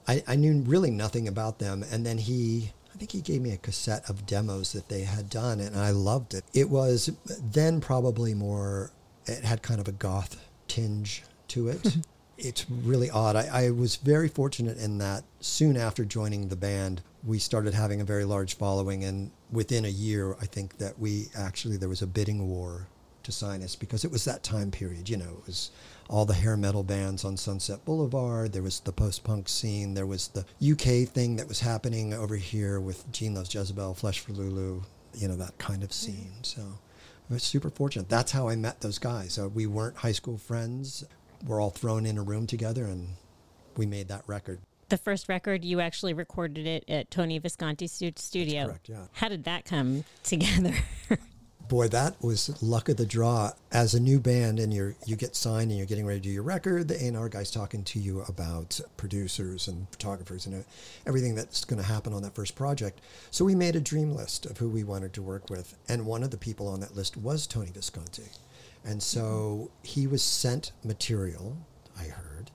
I, 0.07 0.24
I 0.27 0.36
knew 0.36 0.62
really 0.62 0.91
nothing 0.91 1.27
about 1.27 1.60
them. 1.60 1.83
And 1.89 2.05
then 2.05 2.17
he 2.17 2.72
I 2.94 2.98
think 2.98 3.12
he 3.12 3.22
gave 3.22 3.42
me 3.42 3.52
a 3.52 3.58
cassette 3.58 4.08
of 4.10 4.26
demos 4.26 4.74
that 4.74 4.90
they 4.90 5.02
had 5.02 5.30
done, 5.30 5.60
and 5.60 5.76
I 5.76 5.90
loved 5.90 6.34
it. 6.34 6.44
It 6.54 6.70
was 6.70 7.10
then 7.26 7.82
probably 7.82 8.34
more, 8.34 8.92
it 9.26 9.44
had 9.44 9.64
kind 9.64 9.80
of 9.80 9.88
a 9.88 9.92
goth 9.92 10.38
tinge 10.68 11.24
to 11.50 11.70
it. 11.70 11.98
it's 12.38 12.70
really 12.70 13.10
odd. 13.10 13.36
I, 13.36 13.66
I 13.66 13.70
was 13.72 13.96
very 13.96 14.28
fortunate 14.28 14.78
in 14.78 15.00
that 15.00 15.24
soon 15.40 15.76
after 15.76 16.06
joining 16.06 16.50
the 16.50 16.56
band, 16.56 17.02
we 17.24 17.40
started 17.40 17.74
having 17.74 18.02
a 18.02 18.06
very 18.06 18.26
large 18.26 18.58
following. 18.58 19.04
And 19.04 19.32
within 19.52 19.86
a 19.86 19.90
year, 19.90 20.36
I 20.42 20.46
think 20.46 20.78
that 20.78 21.00
we 21.00 21.28
actually, 21.36 21.78
there 21.78 21.90
was 21.90 22.02
a 22.02 22.08
bidding 22.08 22.48
war 22.48 22.88
to 23.24 23.32
sign 23.32 23.64
us 23.64 23.76
because 23.76 24.04
it 24.04 24.12
was 24.12 24.26
that 24.26 24.44
time 24.44 24.70
period. 24.70 25.10
You 25.10 25.18
know, 25.18 25.38
it 25.40 25.48
was 25.48 25.72
all 26.10 26.25
the 26.25 26.33
hair 26.33 26.57
metal 26.57 26.83
bands 26.83 27.24
on 27.25 27.38
Sunset 27.38 27.83
Boulevard. 27.86 28.53
There 28.53 28.63
was 28.63 28.79
the 28.81 28.91
post 28.91 29.24
punk 29.24 29.50
scene. 29.50 29.93
There 29.93 30.05
was 30.05 30.29
the 30.29 30.45
UK 30.72 31.07
thing 31.07 31.36
that 31.38 31.48
was 31.48 31.60
happening 31.60 32.13
over 32.13 32.36
here 32.36 32.79
with 32.79 33.12
Gene 33.12 33.36
Loves 33.36 33.53
Jezebel, 33.53 33.93
Flesh 33.95 34.19
for 34.19 34.33
Lulu, 34.33 34.83
you 35.13 35.27
know, 35.27 35.36
that 35.36 35.57
kind 35.57 35.83
of 35.83 35.89
mm. 35.89 35.93
scene. 35.93 36.33
So 36.41 36.62
I 37.29 37.33
was 37.33 37.43
super 37.43 37.69
fortunate. 37.69 38.10
That's 38.10 38.31
how 38.31 38.48
I 38.48 38.55
met 38.55 38.81
those 38.81 39.00
guys. 39.00 39.33
So 39.33 39.48
we 39.48 39.65
weren't 39.65 39.98
high 39.98 40.12
school 40.12 40.38
friends. 40.38 41.03
We're 41.45 41.62
all 41.62 41.72
thrown 41.72 42.05
in 42.05 42.17
a 42.17 42.24
room 42.24 42.48
together 42.48 42.86
and 42.86 43.10
we 43.75 43.86
made 43.86 44.07
that 44.10 44.24
record. 44.27 44.60
The 44.89 44.98
first 44.98 45.27
record, 45.27 45.65
you 45.65 45.79
actually 45.79 46.13
recorded 46.13 46.67
it 46.67 46.83
at 46.88 47.10
Tony 47.10 47.39
Visconti's 47.39 47.91
studio. 48.17 48.65
correct, 48.67 48.89
yeah. 48.89 49.05
How 49.13 49.29
did 49.29 49.45
that 49.45 49.65
come 49.65 50.03
together? 50.24 50.75
boy, 51.67 51.88
that 51.88 52.22
was 52.22 52.62
luck 52.62 52.89
of 52.89 52.98
the 52.98 53.05
draw. 53.05 53.51
As 53.72 53.93
a 53.93 54.00
new 54.00 54.20
band, 54.20 54.60
and 54.60 54.74
you 54.74 54.96
you 55.05 55.15
get 55.15 55.36
signed, 55.36 55.72
and 55.72 55.77
you're 55.77 55.88
getting 55.88 56.05
ready 56.05 56.20
to 56.20 56.24
do 56.24 56.29
your 56.29 56.43
record, 56.43 56.88
the 56.88 57.03
A&R 57.05 57.29
guy's 57.29 57.51
talking 57.51 57.84
to 57.84 58.00
you 58.00 58.22
about 58.22 58.79
producers 58.98 59.67
and 59.67 59.88
photographers 59.89 60.46
and 60.46 60.55
uh, 60.55 60.63
everything 61.05 61.36
that's 61.36 61.65
going 61.65 61.82
to 61.82 61.88
happen 61.88 62.13
on 62.13 62.22
that 62.24 62.36
first 62.36 62.55
project. 62.55 63.01
So 63.32 63.46
we 63.46 63.55
made 63.55 63.75
a 63.75 63.82
dream 63.82 64.13
list 64.13 64.46
of 64.46 64.58
who 64.58 64.70
we 64.70 64.84
wanted 64.84 65.13
to 65.13 65.22
work 65.22 65.50
with, 65.50 65.75
and 65.89 66.05
one 66.05 66.24
of 66.24 66.32
the 66.32 66.38
people 66.38 66.67
on 66.67 66.79
that 66.82 66.96
list 66.96 67.17
was 67.17 67.48
Tony 67.48 67.72
Visconti, 67.72 68.29
and 68.86 69.01
so 69.01 69.72
he 69.82 70.08
was 70.08 70.24
sent 70.24 70.72
material. 70.84 71.58
I 71.98 72.05
heard, 72.05 72.51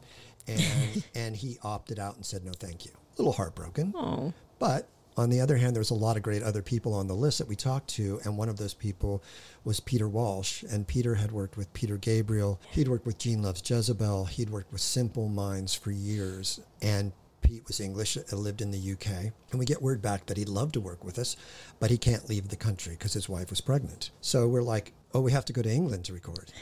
and 0.46 1.04
and 1.14 1.36
he 1.36 1.58
opted 1.62 1.98
out 1.98 2.16
and 2.16 2.24
said 2.24 2.44
no, 2.44 2.52
thank 2.52 2.84
you. 2.84 2.92
A 2.92 3.18
little 3.18 3.32
heartbroken, 3.32 3.94
oh, 3.96 4.32
but 4.58 4.88
on 5.18 5.30
the 5.30 5.40
other 5.40 5.56
hand, 5.56 5.74
there's 5.74 5.90
a 5.90 5.94
lot 5.94 6.16
of 6.16 6.22
great 6.22 6.44
other 6.44 6.62
people 6.62 6.94
on 6.94 7.08
the 7.08 7.14
list 7.14 7.38
that 7.38 7.48
we 7.48 7.56
talked 7.56 7.88
to, 7.90 8.20
and 8.24 8.38
one 8.38 8.48
of 8.48 8.56
those 8.56 8.72
people 8.72 9.22
was 9.64 9.80
Peter 9.80 10.08
Walsh. 10.08 10.62
And 10.62 10.86
Peter 10.86 11.16
had 11.16 11.32
worked 11.32 11.56
with 11.56 11.72
Peter 11.74 11.96
Gabriel. 11.96 12.60
He'd 12.70 12.86
worked 12.86 13.04
with 13.04 13.18
Gene 13.18 13.42
Loves 13.42 13.68
Jezebel. 13.68 14.26
He'd 14.26 14.50
worked 14.50 14.72
with 14.72 14.80
Simple 14.80 15.28
Minds 15.28 15.74
for 15.74 15.90
years. 15.90 16.60
And 16.80 17.12
Pete 17.42 17.66
was 17.66 17.80
English, 17.80 18.16
uh, 18.16 18.36
lived 18.36 18.62
in 18.62 18.70
the 18.70 18.92
UK. 18.92 19.32
And 19.50 19.58
we 19.58 19.64
get 19.64 19.82
word 19.82 20.00
back 20.00 20.26
that 20.26 20.36
he'd 20.36 20.48
love 20.48 20.70
to 20.72 20.80
work 20.80 21.02
with 21.02 21.18
us, 21.18 21.36
but 21.80 21.90
he 21.90 21.98
can't 21.98 22.28
leave 22.28 22.48
the 22.48 22.56
country 22.56 22.92
because 22.92 23.14
his 23.14 23.28
wife 23.28 23.50
was 23.50 23.60
pregnant. 23.60 24.10
So 24.20 24.46
we're 24.46 24.62
like, 24.62 24.92
oh, 25.14 25.20
we 25.20 25.32
have 25.32 25.44
to 25.46 25.52
go 25.52 25.62
to 25.62 25.70
England 25.70 26.04
to 26.04 26.12
record. 26.12 26.52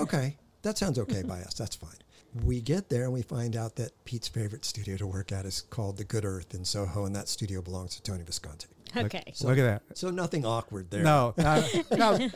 Okay, 0.00 0.36
that 0.62 0.78
sounds 0.78 0.98
okay 0.98 1.22
by 1.22 1.40
us. 1.40 1.54
That's 1.54 1.76
fine 1.76 1.98
we 2.44 2.60
get 2.60 2.88
there 2.88 3.04
and 3.04 3.12
we 3.12 3.22
find 3.22 3.56
out 3.56 3.76
that 3.76 3.92
Pete's 4.04 4.28
favorite 4.28 4.64
studio 4.64 4.96
to 4.96 5.06
work 5.06 5.32
at 5.32 5.44
is 5.46 5.62
called 5.62 5.96
the 5.96 6.04
Good 6.04 6.24
Earth 6.24 6.54
in 6.54 6.64
Soho, 6.64 7.04
and 7.04 7.14
that 7.16 7.28
studio 7.28 7.62
belongs 7.62 7.96
to 7.96 8.02
Tony 8.02 8.22
Visconti. 8.24 8.66
okay. 8.96 9.22
So, 9.34 9.48
Look 9.48 9.58
at 9.58 9.64
that. 9.64 9.98
So 9.98 10.10
nothing 10.10 10.46
awkward 10.46 10.90
there. 10.90 11.02
No, 11.02 11.34
no, 11.38 11.62
no, 11.96 12.28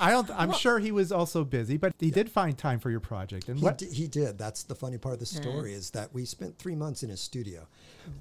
I 0.00 0.10
don't. 0.10 0.28
I'm 0.30 0.52
sure 0.52 0.78
he 0.78 0.90
was 0.92 1.12
also 1.12 1.44
busy, 1.44 1.76
but 1.76 1.92
he 1.98 2.10
did 2.10 2.30
find 2.30 2.56
time 2.58 2.80
for 2.80 2.90
your 2.90 3.00
project. 3.00 3.48
And 3.48 3.58
He, 3.58 3.64
what? 3.64 3.78
d- 3.78 3.86
he 3.92 4.06
did. 4.08 4.36
That's 4.38 4.62
the 4.64 4.74
funny 4.74 4.98
part 4.98 5.14
of 5.14 5.20
the 5.20 5.26
story 5.26 5.72
is 5.72 5.90
that 5.90 6.12
we 6.12 6.24
spent 6.24 6.58
three 6.58 6.74
months 6.74 7.02
in 7.02 7.10
his 7.10 7.20
studio. 7.20 7.66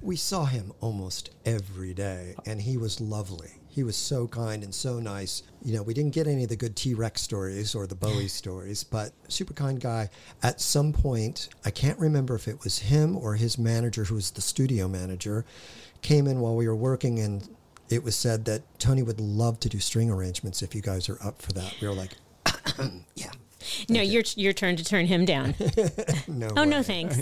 We 0.01 0.15
saw 0.17 0.45
him 0.45 0.71
almost 0.81 1.31
every 1.45 1.93
day, 1.93 2.35
and 2.45 2.61
he 2.61 2.77
was 2.77 2.99
lovely. 3.01 3.58
He 3.69 3.83
was 3.83 3.95
so 3.95 4.27
kind 4.27 4.63
and 4.63 4.73
so 4.73 4.99
nice. 4.99 5.43
You 5.63 5.75
know, 5.75 5.83
we 5.83 5.93
didn't 5.93 6.13
get 6.13 6.27
any 6.27 6.43
of 6.43 6.49
the 6.49 6.55
good 6.55 6.75
T 6.75 6.93
Rex 6.93 7.21
stories 7.21 7.75
or 7.75 7.87
the 7.87 7.95
Bowie 7.95 8.27
stories, 8.27 8.83
but 8.83 9.13
super 9.27 9.53
kind 9.53 9.79
guy. 9.79 10.09
At 10.41 10.59
some 10.59 10.91
point, 10.91 11.49
I 11.63 11.71
can't 11.71 11.99
remember 11.99 12.35
if 12.35 12.47
it 12.47 12.63
was 12.63 12.79
him 12.79 13.15
or 13.15 13.35
his 13.35 13.57
manager, 13.57 14.03
who 14.05 14.15
was 14.15 14.31
the 14.31 14.41
studio 14.41 14.87
manager, 14.87 15.45
came 16.01 16.27
in 16.27 16.39
while 16.39 16.55
we 16.55 16.67
were 16.67 16.75
working 16.75 17.19
and 17.19 17.47
it 17.89 18.03
was 18.03 18.15
said 18.15 18.45
that 18.45 18.61
Tony 18.79 19.01
would 19.01 19.19
love 19.19 19.59
to 19.61 19.69
do 19.69 19.79
string 19.79 20.09
arrangements 20.09 20.61
if 20.61 20.75
you 20.75 20.81
guys 20.81 21.09
are 21.09 21.17
up 21.23 21.41
for 21.41 21.53
that. 21.53 21.75
We 21.81 21.87
were 21.87 21.93
like, 21.93 22.11
yeah. 23.15 23.31
No, 23.87 24.01
your 24.01 24.23
your 24.35 24.53
turn 24.53 24.75
to 24.75 24.83
turn 24.83 25.05
him 25.07 25.25
down. 25.25 25.55
No. 26.27 26.49
oh 26.55 26.63
no, 26.63 26.83
thanks. 26.83 27.21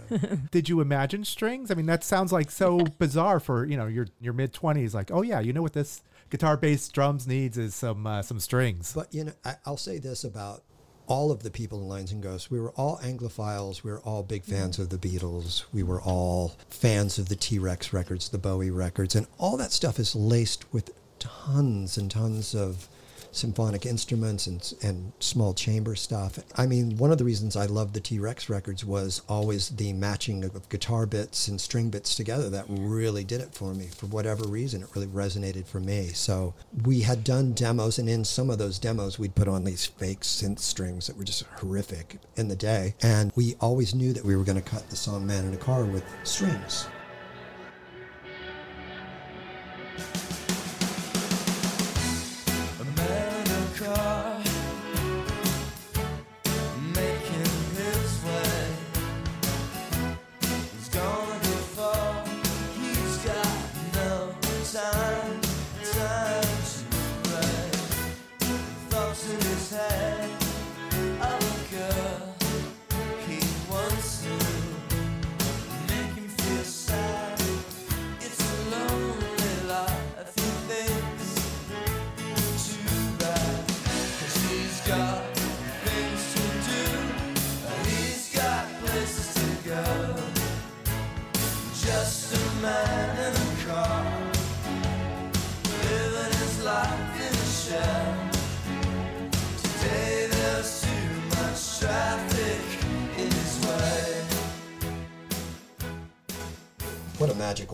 Did 0.50 0.68
you 0.68 0.80
imagine 0.80 1.24
strings? 1.24 1.70
I 1.70 1.74
mean, 1.74 1.86
that 1.86 2.02
sounds 2.04 2.32
like 2.32 2.50
so 2.50 2.78
bizarre 2.98 3.40
for 3.40 3.64
you 3.64 3.76
know 3.76 3.86
your 3.86 4.08
your 4.20 4.32
mid 4.32 4.52
twenties. 4.52 4.94
Like, 4.94 5.10
oh 5.10 5.22
yeah, 5.22 5.40
you 5.40 5.52
know 5.52 5.62
what 5.62 5.72
this 5.72 6.02
guitar, 6.30 6.56
bass, 6.56 6.88
drums 6.88 7.26
needs 7.26 7.56
is 7.56 7.74
some 7.74 8.06
uh, 8.06 8.22
some 8.22 8.40
strings. 8.40 8.92
But 8.92 9.14
you 9.14 9.24
know, 9.24 9.32
I, 9.44 9.54
I'll 9.64 9.76
say 9.76 9.98
this 9.98 10.24
about 10.24 10.62
all 11.06 11.32
of 11.32 11.42
the 11.42 11.50
people 11.50 11.80
in 11.80 11.88
Lions 11.88 12.12
and 12.12 12.22
Ghosts. 12.22 12.50
We 12.50 12.60
were 12.60 12.72
all 12.72 12.98
Anglophiles. 12.98 13.82
We 13.82 13.90
were 13.90 14.00
all 14.00 14.22
big 14.22 14.44
fans 14.44 14.78
of 14.78 14.90
the 14.90 14.98
Beatles. 14.98 15.64
We 15.72 15.82
were 15.82 16.00
all 16.00 16.54
fans 16.68 17.18
of 17.18 17.28
the 17.28 17.36
T 17.36 17.58
Rex 17.58 17.92
records, 17.92 18.28
the 18.28 18.38
Bowie 18.38 18.70
records, 18.70 19.14
and 19.14 19.26
all 19.38 19.56
that 19.56 19.72
stuff 19.72 19.98
is 19.98 20.14
laced 20.14 20.72
with 20.72 20.92
tons 21.18 21.96
and 21.96 22.10
tons 22.10 22.54
of 22.54 22.88
symphonic 23.32 23.86
instruments 23.86 24.46
and, 24.46 24.74
and 24.82 25.12
small 25.20 25.54
chamber 25.54 25.94
stuff. 25.94 26.38
I 26.56 26.66
mean, 26.66 26.96
one 26.96 27.12
of 27.12 27.18
the 27.18 27.24
reasons 27.24 27.56
I 27.56 27.66
loved 27.66 27.94
the 27.94 28.00
T 28.00 28.18
Rex 28.18 28.48
records 28.48 28.84
was 28.84 29.22
always 29.28 29.70
the 29.70 29.92
matching 29.92 30.44
of 30.44 30.68
guitar 30.68 31.06
bits 31.06 31.48
and 31.48 31.60
string 31.60 31.90
bits 31.90 32.14
together. 32.14 32.50
That 32.50 32.66
really 32.68 33.24
did 33.24 33.40
it 33.40 33.54
for 33.54 33.74
me. 33.74 33.86
For 33.86 34.06
whatever 34.06 34.46
reason, 34.46 34.82
it 34.82 34.88
really 34.94 35.06
resonated 35.06 35.66
for 35.66 35.80
me. 35.80 36.08
So 36.08 36.54
we 36.84 37.00
had 37.00 37.24
done 37.24 37.52
demos, 37.52 37.98
and 37.98 38.08
in 38.08 38.24
some 38.24 38.50
of 38.50 38.58
those 38.58 38.78
demos, 38.78 39.18
we'd 39.18 39.34
put 39.34 39.48
on 39.48 39.64
these 39.64 39.86
fake 39.86 40.20
synth 40.20 40.60
strings 40.60 41.06
that 41.06 41.16
were 41.16 41.24
just 41.24 41.44
horrific 41.58 42.18
in 42.36 42.48
the 42.48 42.56
day. 42.56 42.94
And 43.02 43.32
we 43.36 43.54
always 43.60 43.94
knew 43.94 44.12
that 44.12 44.24
we 44.24 44.36
were 44.36 44.44
going 44.44 44.60
to 44.60 44.68
cut 44.68 44.88
the 44.90 44.96
song 44.96 45.26
Man 45.26 45.44
in 45.44 45.54
a 45.54 45.56
Car 45.56 45.84
with 45.84 46.04
strings. 46.24 46.86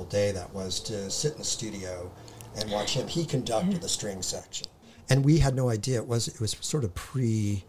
Day 0.07 0.33
that 0.33 0.53
was 0.53 0.81
to 0.81 1.11
sit 1.11 1.33
in 1.33 1.39
the 1.39 1.45
studio 1.45 2.11
and 2.57 2.71
watch 2.71 2.95
him. 2.95 3.07
He 3.07 3.25
conducted 3.25 3.81
the 3.81 3.89
string 3.89 4.23
section, 4.23 4.67
and 5.09 5.25
we 5.25 5.39
had 5.39 5.55
no 5.55 5.69
idea 5.69 5.99
it 5.99 6.07
was. 6.07 6.29
It 6.29 6.41
was 6.41 6.57
sort 6.61 6.85
of 6.85 6.95
pre 6.95 7.65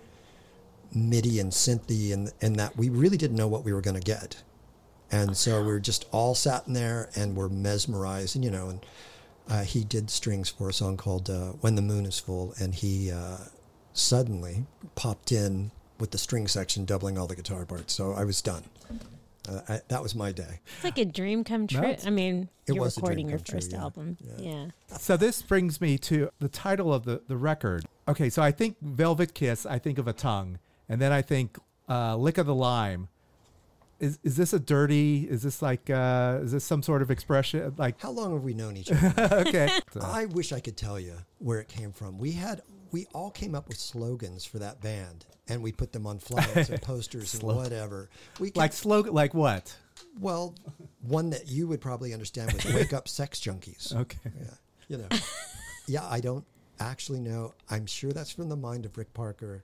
MIDI 0.94 1.39
and 1.39 1.51
synthy, 1.51 2.13
and 2.13 2.32
and 2.41 2.56
that 2.58 2.77
we 2.77 2.89
really 2.89 3.17
didn't 3.17 3.38
know 3.38 3.48
what 3.48 3.63
we 3.63 3.74
were 3.74 3.82
going 3.82 4.00
to 4.00 4.01
get, 4.01 4.44
and 5.12 5.36
so 5.36 5.62
we 5.62 5.67
were 5.67 5.79
just 5.79 6.06
all 6.12 6.36
sat 6.36 6.67
in 6.67 6.74
there 6.74 7.10
and 7.15 7.36
were 7.36 7.50
mesmerized, 7.50 8.36
and 8.36 8.46
you 8.46 8.51
know, 8.51 8.70
and 8.70 8.86
uh, 9.50 9.63
he 9.63 9.84
did 9.84 10.10
strings 10.10 10.50
for 10.50 10.70
a 10.70 10.74
song 10.74 10.98
called 10.98 11.29
uh, 11.29 11.51
"When 11.62 11.75
the 11.75 11.82
Moon 11.82 12.06
Is 12.06 12.20
Full," 12.20 12.53
and 12.60 12.74
he 12.74 13.12
uh, 13.12 13.38
suddenly 13.94 14.65
popped 14.96 15.32
in 15.32 15.72
with 16.00 16.12
the 16.12 16.17
string 16.17 16.48
section, 16.48 16.86
doubling 16.86 17.17
all 17.17 17.27
the 17.27 17.36
guitar 17.36 17.65
parts. 17.65 17.94
So 17.94 18.13
I 18.13 18.24
was 18.24 18.41
done. 18.41 18.63
Uh, 19.48 19.62
I, 19.70 19.82
that 19.88 20.04
was 20.04 20.13
my 20.16 20.32
day. 20.32 20.60
It's 20.75 20.84
like 20.84 20.98
a 20.98 21.06
dream 21.06 21.44
come 21.44 21.68
true. 21.68 21.84
it's- 21.84 22.06
I 22.06 22.10
mean, 22.10 22.50
you're 22.68 22.77
was 22.84 22.98
recording 22.98 23.30
your 23.30 23.38
come 23.39 23.46
true, 23.46 23.58
first 23.58 23.72
yeah. 23.72 23.82
album. 23.82 24.18
Yeah. 24.38 24.50
Yeah. 24.89 24.98
So 24.98 25.16
this 25.18 25.42
brings 25.42 25.80
me 25.80 25.98
to 26.00 26.30
the 26.39 26.50
title 26.50 26.94
of 26.94 27.06
the 27.06 27.22
the 27.27 27.38
record. 27.38 27.86
Okay, 28.08 28.30
so 28.30 28.42
I 28.42 28.51
think 28.51 28.77
Velvet 28.82 29.34
Kiss. 29.34 29.66
I 29.66 29.80
think 29.80 29.98
of 29.98 30.08
a 30.08 30.13
tongue, 30.13 30.60
and 30.89 31.01
then 31.01 31.12
I 31.12 31.22
think 31.22 31.58
uh, 31.89 32.16
Lick 32.18 32.38
of 32.38 32.46
the 32.46 32.56
Lime. 32.56 33.08
Is 34.00 34.20
is 34.24 34.36
this 34.38 34.54
a 34.54 34.60
dirty? 34.60 35.27
Is 35.30 35.42
this 35.44 35.62
like 35.62 35.89
uh, 35.89 36.39
is 36.44 36.51
this 36.51 36.63
some 36.63 36.84
sort 36.84 37.01
of 37.01 37.10
expression? 37.10 37.74
Like 37.77 38.00
How 38.01 38.12
long 38.12 38.34
have 38.34 38.44
we 38.44 38.54
known 38.54 38.77
each 38.77 38.92
other? 38.92 39.13
okay, 39.48 39.70
So- 39.92 40.00
I 40.04 40.25
wish 40.25 40.51
I 40.54 40.60
could 40.60 40.77
tell 40.77 41.00
you 41.00 41.16
where 41.39 41.60
it 41.60 41.68
came 41.68 41.92
from. 41.92 42.18
We 42.20 42.34
had 42.34 42.62
we 42.92 43.08
all 43.13 43.32
came 43.32 43.56
up 43.56 43.68
with 43.68 43.77
slogans 43.77 44.46
for 44.46 44.60
that 44.60 44.82
band, 44.82 45.25
and 45.48 45.62
we 45.63 45.72
put 45.72 45.92
them 45.94 46.06
on 46.06 46.20
flyers 46.20 46.70
and 46.70 46.82
posters 46.94 47.34
and 47.34 47.44
whatever. 47.44 48.10
We 48.39 48.51
Like 48.56 48.74
slogan, 48.74 49.13
like 49.13 49.34
what? 49.34 49.75
well, 50.20 50.54
one 51.01 51.32
that 51.32 51.48
you 51.48 51.68
would 51.68 51.82
probably 51.82 52.13
understand 52.13 52.54
was 52.54 52.66
"Wake 52.66 52.94
Up, 52.94 53.08
Sex 53.08 53.39
Junkies." 53.39 53.96
Okay. 53.96 54.20
Yeah, 54.39 54.54
you 54.89 54.98
know. 54.98 55.08
yeah, 55.88 56.06
I 56.08 56.20
don't 56.22 56.46
actually 56.80 57.20
know. 57.20 57.56
I'm 57.70 57.88
sure 57.88 58.12
that's 58.12 58.32
from 58.32 58.48
the 58.50 58.56
mind 58.56 58.86
of 58.86 58.96
Rick 58.96 59.13
Parker. 59.16 59.63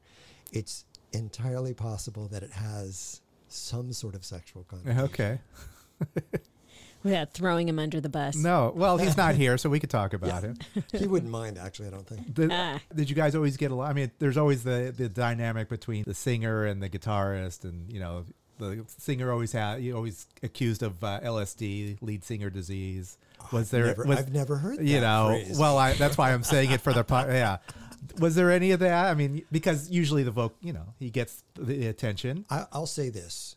It's 0.51 0.85
entirely 1.13 1.75
possible 1.75 2.27
that 2.29 2.41
it 2.41 2.51
has 2.51 3.21
some 3.53 3.93
sort 3.93 4.15
of 4.15 4.23
sexual 4.25 4.63
content. 4.63 4.99
Okay. 4.99 5.39
Without 7.03 7.33
throwing 7.33 7.67
him 7.67 7.79
under 7.79 7.99
the 7.99 8.07
bus. 8.07 8.37
No, 8.37 8.71
well, 8.73 8.97
he's 8.97 9.17
not 9.17 9.35
here, 9.35 9.57
so 9.57 9.69
we 9.69 9.81
could 9.81 9.89
talk 9.89 10.13
about 10.13 10.41
him. 10.41 10.55
he 10.93 11.05
wouldn't 11.05 11.31
mind, 11.31 11.57
actually. 11.57 11.87
I 11.89 11.91
don't 11.91 12.07
think. 12.07 12.33
Did, 12.33 12.49
Ah. 12.49 12.79
did 12.95 13.09
you 13.09 13.15
guys 13.15 13.35
always 13.35 13.57
get 13.57 13.71
along? 13.71 13.89
I 13.89 13.93
mean, 13.93 14.11
there's 14.19 14.37
always 14.37 14.63
the 14.63 14.93
the 14.95 15.09
dynamic 15.09 15.67
between 15.67 16.05
the 16.05 16.13
singer 16.13 16.65
and 16.65 16.81
the 16.81 16.89
guitarist, 16.89 17.65
and 17.65 17.91
you 17.91 17.99
know, 17.99 18.23
the 18.57 18.85
singer 18.87 19.33
always 19.33 19.51
had 19.51 19.81
you 19.83 19.97
always 19.97 20.27
accused 20.43 20.81
of 20.81 21.03
uh, 21.03 21.19
LSD, 21.21 21.97
lead 22.01 22.23
singer 22.23 22.49
disease. 22.49 23.17
Was 23.51 23.69
there? 23.69 23.87
Never, 23.87 24.05
was, 24.05 24.19
I've 24.19 24.31
never 24.33 24.55
heard 24.55 24.77
that 24.79 24.85
you 24.85 25.01
know, 25.01 25.27
phrase. 25.27 25.59
well, 25.59 25.77
I, 25.77 25.93
that's 25.95 26.17
why 26.17 26.31
I'm 26.31 26.43
saying 26.43 26.71
it 26.71 26.79
for 26.79 26.93
the 26.93 27.03
po- 27.03 27.27
yeah. 27.27 27.57
Was 28.19 28.35
there 28.35 28.51
any 28.51 28.71
of 28.71 28.79
that? 28.81 29.05
I 29.05 29.13
mean, 29.13 29.43
because 29.51 29.89
usually 29.89 30.23
the 30.23 30.31
vocal, 30.31 30.57
you 30.61 30.73
know, 30.73 30.93
he 30.99 31.09
gets 31.09 31.43
the 31.55 31.87
attention. 31.87 32.45
I, 32.49 32.65
I'll 32.71 32.85
say 32.87 33.09
this. 33.09 33.55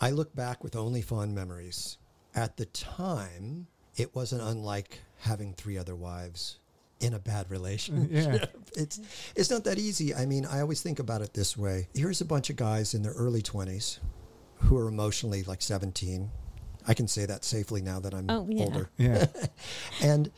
I 0.00 0.10
look 0.10 0.34
back 0.34 0.62
with 0.64 0.76
only 0.76 1.02
fond 1.02 1.34
memories. 1.34 1.98
At 2.34 2.56
the 2.58 2.66
time, 2.66 3.66
it 3.96 4.14
wasn't 4.14 4.42
unlike 4.42 5.00
having 5.20 5.54
three 5.54 5.78
other 5.78 5.94
wives 5.96 6.58
in 7.00 7.14
a 7.14 7.18
bad 7.18 7.50
relationship. 7.50 8.10
Yeah. 8.10 8.46
It's 8.76 9.00
it's 9.34 9.48
not 9.50 9.64
that 9.64 9.78
easy. 9.78 10.14
I 10.14 10.26
mean, 10.26 10.44
I 10.44 10.60
always 10.60 10.82
think 10.82 10.98
about 10.98 11.22
it 11.22 11.32
this 11.32 11.56
way. 11.56 11.88
Here's 11.94 12.20
a 12.20 12.26
bunch 12.26 12.50
of 12.50 12.56
guys 12.56 12.92
in 12.92 13.00
their 13.02 13.12
early 13.14 13.40
20s 13.40 14.00
who 14.56 14.76
are 14.76 14.86
emotionally 14.88 15.42
like 15.44 15.62
17. 15.62 16.30
I 16.86 16.92
can 16.92 17.08
say 17.08 17.24
that 17.24 17.42
safely 17.42 17.80
now 17.80 18.00
that 18.00 18.12
I'm 18.12 18.28
Oh, 18.28 18.46
yeah. 18.50 18.62
older 18.64 18.90
Yeah, 18.98 19.26
and 20.02 20.30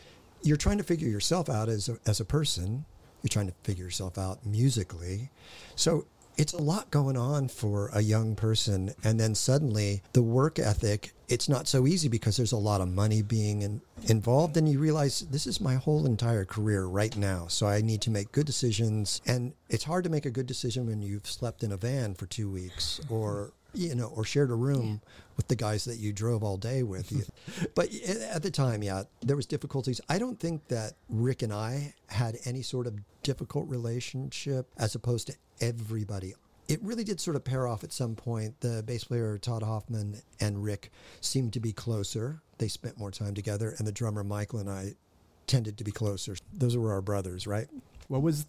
you're 0.43 0.57
trying 0.57 0.79
to 0.79 0.85
figure 0.85 1.09
yourself 1.09 1.49
out 1.49 1.69
as 1.69 1.89
a, 1.89 1.99
as 2.07 2.21
a 2.21 2.25
person. 2.25 2.85
You're 3.23 3.29
trying 3.29 3.49
to 3.49 3.55
figure 3.63 3.85
yourself 3.85 4.19
out 4.19 4.45
musically. 4.45 5.31
So 5.75 6.07
it's 6.37 6.53
a 6.53 6.63
lot 6.63 6.91
going 6.91 7.17
on 7.17 7.49
for 7.49 7.91
a 7.93 8.01
young 8.01 8.37
person. 8.37 8.95
And 9.03 9.19
then 9.19 9.35
suddenly 9.35 10.03
the 10.13 10.23
work 10.23 10.59
ethic, 10.59 11.13
it's 11.29 11.49
not 11.49 11.67
so 11.67 11.87
easy 11.87 12.09
because 12.09 12.37
there's 12.37 12.53
a 12.53 12.57
lot 12.57 12.81
of 12.81 12.89
money 12.89 13.23
being 13.23 13.63
in, 13.63 13.81
involved. 14.07 14.57
And 14.57 14.69
you 14.69 14.79
realize 14.79 15.21
this 15.21 15.49
is 15.49 15.61
my 15.61 15.75
whole 15.75 16.07
entire 16.07 16.45
career 16.45 16.87
right 16.87 17.15
now. 17.17 17.49
So 17.49 17.67
I 17.67 17.81
need 17.81 18.01
to 18.03 18.11
make 18.11 18.31
good 18.31 18.47
decisions. 18.47 19.21
And 19.27 19.53
it's 19.69 19.85
hard 19.85 20.05
to 20.05 20.11
make 20.11 20.27
a 20.27 20.31
good 20.31 20.47
decision 20.47 20.87
when 20.87 21.03
you've 21.03 21.27
slept 21.27 21.65
in 21.65 21.73
a 21.73 21.77
van 21.77 22.15
for 22.15 22.27
two 22.27 22.49
weeks 22.49 23.01
or 23.11 23.53
you 23.75 23.95
know, 23.95 24.11
or 24.17 24.25
shared 24.25 24.51
a 24.51 24.55
room 24.55 25.01
with 25.39 25.49
the 25.49 25.57
guys 25.57 25.87
that 25.87 25.97
you 25.99 26.13
drove 26.13 26.45
all 26.45 26.59
day 26.59 26.83
with. 26.83 27.09
But 27.75 27.95
at 28.35 28.43
the 28.43 28.51
time, 28.51 28.83
yeah, 28.83 29.05
there 29.23 29.37
was 29.37 29.47
difficulties. 29.47 30.01
I 30.09 30.19
don't 30.19 30.39
think 30.39 30.69
that 30.69 30.95
Rick 31.09 31.43
and 31.43 31.53
I 31.53 31.95
had 32.09 32.37
any 32.45 32.63
sort 32.63 32.87
of 32.87 32.99
difficult 33.23 33.69
relationship 33.69 34.69
as 34.77 34.95
opposed 34.95 35.29
to 35.29 35.35
everybody. 35.61 36.35
It 36.67 36.83
really 36.83 37.05
did 37.05 37.21
sort 37.21 37.37
of 37.37 37.45
pair 37.45 37.67
off 37.67 37.85
at 37.85 37.93
some 37.93 38.15
point. 38.15 38.61
The 38.61 38.83
bass 38.85 39.05
player 39.05 39.39
Todd 39.39 39.63
Hoffman 39.63 40.21
and 40.41 40.63
Rick 40.63 40.91
seemed 41.21 41.53
to 41.55 41.61
be 41.61 41.73
closer. 41.73 42.43
They 42.59 42.69
spent 42.69 42.99
more 42.99 43.11
time 43.11 43.35
together, 43.35 43.75
and 43.79 43.87
the 43.87 43.93
drummer 43.93 44.25
Michael 44.25 44.59
and 44.59 44.69
I 44.69 44.95
tended 45.47 45.79
to 45.79 45.85
be 45.85 45.93
closer. 45.93 46.37
Those 46.53 46.77
were 46.77 46.93
our 46.93 47.01
brothers, 47.01 47.47
right? 47.47 47.69
What 48.09 48.23
was 48.23 48.47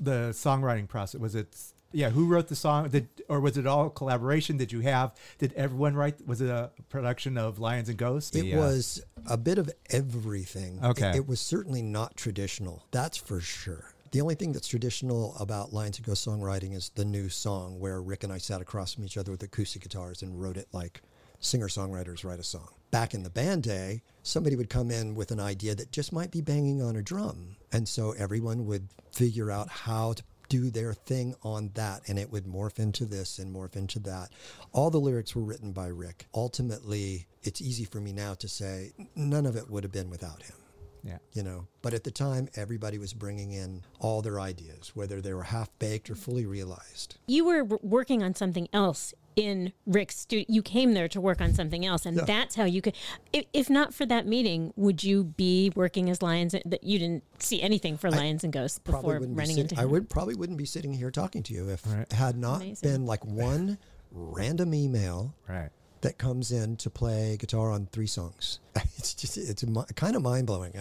the 0.00 0.30
songwriting 0.30 0.88
process? 0.88 1.20
Was 1.20 1.34
it 1.34 1.56
yeah? 1.92 2.10
Who 2.10 2.26
wrote 2.26 2.48
the 2.48 2.56
song? 2.56 2.88
Did 2.88 3.08
or 3.28 3.40
was 3.40 3.56
it 3.56 3.66
all 3.66 3.90
collaboration? 3.90 4.56
Did 4.56 4.72
you 4.72 4.80
have? 4.80 5.14
Did 5.38 5.52
everyone 5.54 5.94
write? 5.94 6.26
Was 6.26 6.40
it 6.40 6.50
a 6.50 6.70
production 6.88 7.38
of 7.38 7.58
Lions 7.58 7.88
and 7.88 7.98
Ghosts? 7.98 8.34
It 8.34 8.42
The, 8.42 8.54
uh, 8.54 8.58
was 8.58 9.02
a 9.26 9.36
bit 9.36 9.58
of 9.58 9.70
everything. 9.90 10.80
Okay. 10.82 11.10
It, 11.10 11.16
it 11.16 11.28
was 11.28 11.40
certainly 11.40 11.82
not 11.82 12.16
traditional. 12.16 12.84
That's 12.90 13.16
for 13.16 13.40
sure. 13.40 13.92
The 14.10 14.22
only 14.22 14.36
thing 14.36 14.52
that's 14.52 14.68
traditional 14.68 15.36
about 15.38 15.74
Lions 15.74 15.98
and 15.98 16.06
Ghost 16.06 16.26
songwriting 16.26 16.74
is 16.74 16.90
the 16.94 17.04
new 17.04 17.28
song 17.28 17.78
where 17.78 18.00
Rick 18.00 18.24
and 18.24 18.32
I 18.32 18.38
sat 18.38 18.62
across 18.62 18.94
from 18.94 19.04
each 19.04 19.18
other 19.18 19.30
with 19.30 19.42
acoustic 19.42 19.82
guitars 19.82 20.22
and 20.22 20.40
wrote 20.40 20.56
it 20.56 20.68
like 20.72 21.02
singer 21.40 21.68
songwriters 21.68 22.24
write 22.24 22.40
a 22.40 22.44
song. 22.44 22.68
Back 22.90 23.12
in 23.12 23.22
the 23.22 23.30
band 23.30 23.64
day, 23.64 24.00
somebody 24.22 24.56
would 24.56 24.70
come 24.70 24.90
in 24.90 25.14
with 25.14 25.30
an 25.30 25.40
idea 25.40 25.74
that 25.74 25.92
just 25.92 26.10
might 26.10 26.30
be 26.30 26.40
banging 26.40 26.80
on 26.80 26.96
a 26.96 27.02
drum. 27.02 27.56
And 27.70 27.86
so 27.86 28.12
everyone 28.12 28.64
would 28.64 28.88
figure 29.12 29.50
out 29.50 29.68
how 29.68 30.14
to 30.14 30.22
do 30.48 30.70
their 30.70 30.94
thing 30.94 31.34
on 31.42 31.70
that 31.74 32.02
and 32.08 32.18
it 32.18 32.30
would 32.30 32.44
morph 32.44 32.78
into 32.78 33.04
this 33.04 33.38
and 33.38 33.54
morph 33.54 33.76
into 33.76 33.98
that. 34.00 34.30
All 34.72 34.90
the 34.90 35.00
lyrics 35.00 35.34
were 35.34 35.42
written 35.42 35.72
by 35.72 35.88
Rick. 35.88 36.26
Ultimately, 36.34 37.26
it's 37.42 37.60
easy 37.60 37.84
for 37.84 38.00
me 38.00 38.12
now 38.12 38.34
to 38.34 38.48
say 38.48 38.92
none 39.14 39.46
of 39.46 39.56
it 39.56 39.70
would 39.70 39.84
have 39.84 39.92
been 39.92 40.10
without 40.10 40.42
him 40.42 40.57
yeah. 41.04 41.18
you 41.32 41.42
know 41.42 41.66
but 41.82 41.94
at 41.94 42.04
the 42.04 42.10
time 42.10 42.48
everybody 42.56 42.98
was 42.98 43.12
bringing 43.12 43.52
in 43.52 43.82
all 44.00 44.22
their 44.22 44.40
ideas 44.40 44.92
whether 44.94 45.20
they 45.20 45.32
were 45.32 45.44
half 45.44 45.70
baked 45.78 46.10
or 46.10 46.14
fully 46.14 46.46
realized 46.46 47.16
You 47.26 47.44
were 47.44 47.64
working 47.64 48.22
on 48.22 48.34
something 48.34 48.68
else 48.72 49.14
in 49.36 49.72
Rick's 49.86 50.18
studio. 50.18 50.44
You 50.48 50.62
came 50.62 50.94
there 50.94 51.06
to 51.08 51.20
work 51.20 51.40
on 51.40 51.54
something 51.54 51.86
else, 51.86 52.04
and 52.04 52.16
Yeah. 52.16 52.24
that's 52.24 52.56
how 52.56 52.64
you 52.64 52.82
could. 52.82 52.96
If, 53.32 53.44
if 53.52 53.70
not 53.70 53.94
for 53.94 54.04
that 54.06 54.26
meeting, 54.26 54.72
would 54.74 55.04
you 55.04 55.22
be 55.22 55.70
working 55.76 56.10
as 56.10 56.20
Lions? 56.22 56.54
Uh, 56.56 56.60
that 56.66 56.82
you 56.82 56.98
didn't 56.98 57.22
see 57.38 57.62
anything 57.62 57.96
for 57.96 58.10
Lions 58.10 58.42
and 58.42 58.52
Ghosts 58.52 58.80
before 58.80 59.02
wouldn't 59.20 59.36
be 59.36 59.38
running 59.38 59.54
sitting, 59.54 59.70
into 59.70 59.80
I 59.80 59.84
would 59.84 60.10
probably 60.10 60.34
wouldn't 60.34 60.58
be 60.58 60.64
sitting 60.64 60.92
here 60.92 61.12
talking 61.12 61.44
to 61.44 61.54
you 61.54 61.68
if 61.70 61.86
Right. 61.86 62.00
it 62.00 62.12
had 62.14 62.36
not 62.36 62.62
Amazing. 62.62 62.90
been 62.90 63.06
like 63.06 63.24
one 63.24 63.78
random 64.10 64.74
email 64.74 65.34
Right. 65.48 65.70
That 66.02 66.18
comes 66.18 66.52
in 66.52 66.76
to 66.76 66.90
play 66.90 67.36
guitar 67.38 67.70
on 67.70 67.86
three 67.86 68.06
songs. 68.06 68.60
It's 68.98 69.14
just 69.14 69.38
it's 69.38 69.64
kind 69.94 70.16
of 70.16 70.22
mind 70.22 70.48
blowing. 70.48 70.72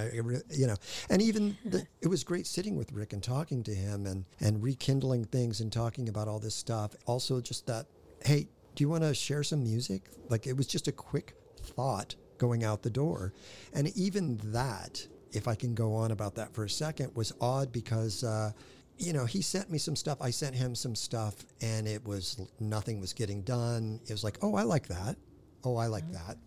You 0.52 0.68
know, 0.68 0.76
and 1.08 1.22
even 1.22 1.56
the, 1.64 1.86
it 2.02 2.08
was 2.08 2.24
great 2.24 2.48
sitting 2.48 2.76
with 2.76 2.92
Rick 2.92 3.14
and 3.14 3.22
talking 3.22 3.62
to 3.64 3.74
him 3.74 4.08
and 4.08 4.26
and 4.40 4.64
rekindling 4.64 5.26
things 5.26 5.62
and 5.62 5.72
talking 5.72 6.10
about 6.10 6.28
all 6.28 6.40
this 6.40 6.56
stuff. 6.56 6.96
Also, 7.06 7.40
just 7.42 7.68
that 7.68 7.86
hey, 8.26 8.48
do 8.74 8.84
you 8.84 8.90
want 8.90 9.04
to 9.04 9.14
share 9.14 9.44
some 9.44 9.62
music? 9.62 10.10
Like 10.30 10.48
it 10.48 10.58
was 10.58 10.66
just 10.66 10.88
a 10.88 10.92
quick 10.92 11.36
thought 11.62 12.16
going 12.40 12.64
out 12.64 12.82
the 12.82 12.90
door, 12.90 13.34
and 13.74 13.96
even 13.96 14.40
that. 14.46 15.06
If 15.34 15.48
I 15.48 15.56
can 15.56 15.76
go 15.76 15.94
on 15.94 16.12
about 16.12 16.36
that 16.36 16.54
for 16.54 16.64
a 16.64 16.70
second, 16.70 17.14
was 17.14 17.34
odd 17.42 17.72
because 17.74 18.24
uh, 18.24 18.54
you 18.98 19.14
know, 19.14 19.26
he 19.26 19.42
sent 19.42 19.70
me 19.70 19.78
some 19.78 19.96
stuff. 19.96 20.18
I 20.22 20.32
sent 20.32 20.56
him 20.56 20.76
some 20.76 20.96
stuff, 20.96 21.36
and 21.62 21.88
it 21.88 22.06
was 22.06 22.40
nothing 22.60 23.00
was 23.00 23.14
getting 23.14 23.42
done. 23.42 24.00
It 24.08 24.12
was 24.12 24.24
like, 24.24 24.38
oh, 24.42 24.56
I 24.56 24.64
like 24.64 24.88
that. 24.88 25.16
Oh, 25.64 25.76
I 25.76 25.88
like 25.88 26.04
mm-hmm. 26.06 26.28
that. 26.28 26.38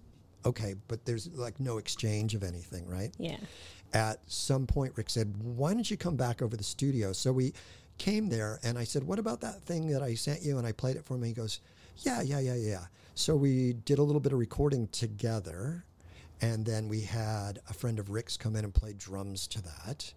Okay, 0.45 0.75
but 0.89 1.05
there's 1.05 1.29
like 1.35 1.61
no 1.61 1.79
exchange 1.79 2.35
of 2.35 2.43
anything, 2.43 2.87
right? 2.87 3.13
Yeah. 3.19 3.37
At 3.93 4.21
some 4.27 4.67
point, 4.67 4.93
Rick 4.97 5.11
said, 5.11 5.35
why 5.43 5.75
don't 5.75 5.91
you 5.91 5.97
come 5.97 6.17
back 6.17 6.43
over 6.43 6.57
the 6.57 6.65
studio? 6.65 7.13
So 7.13 7.33
we 7.33 7.53
came 7.99 8.29
there, 8.29 8.59
and 8.63 8.79
I 8.79 8.85
said, 8.85 9.05
what 9.05 9.19
about 9.19 9.41
that 9.43 9.63
thing 9.63 9.89
that 9.89 10.03
I 10.03 10.15
sent 10.15 10.43
you? 10.43 10.59
And 10.59 10.67
I 10.67 10.73
played 10.73 10.97
it 10.97 11.05
for 11.05 11.15
him. 11.15 11.23
He 11.23 11.33
goes, 11.33 11.61
yeah, 11.99 12.23
yeah, 12.23 12.39
yeah, 12.41 12.55
yeah. 12.55 12.85
So 13.15 13.37
we 13.37 13.75
did 13.85 13.99
a 13.99 14.03
little 14.03 14.21
bit 14.21 14.33
of 14.33 14.39
recording 14.39 14.89
together, 14.89 15.85
and 16.41 16.65
then 16.65 16.89
we 16.89 17.03
had 17.03 17.61
a 17.69 17.75
friend 17.75 17.99
of 17.99 18.11
Rick's 18.11 18.37
come 18.37 18.57
in 18.57 18.65
and 18.65 18.73
play 18.73 18.95
drums 18.97 19.47
to 19.49 19.63
that. 19.63 20.15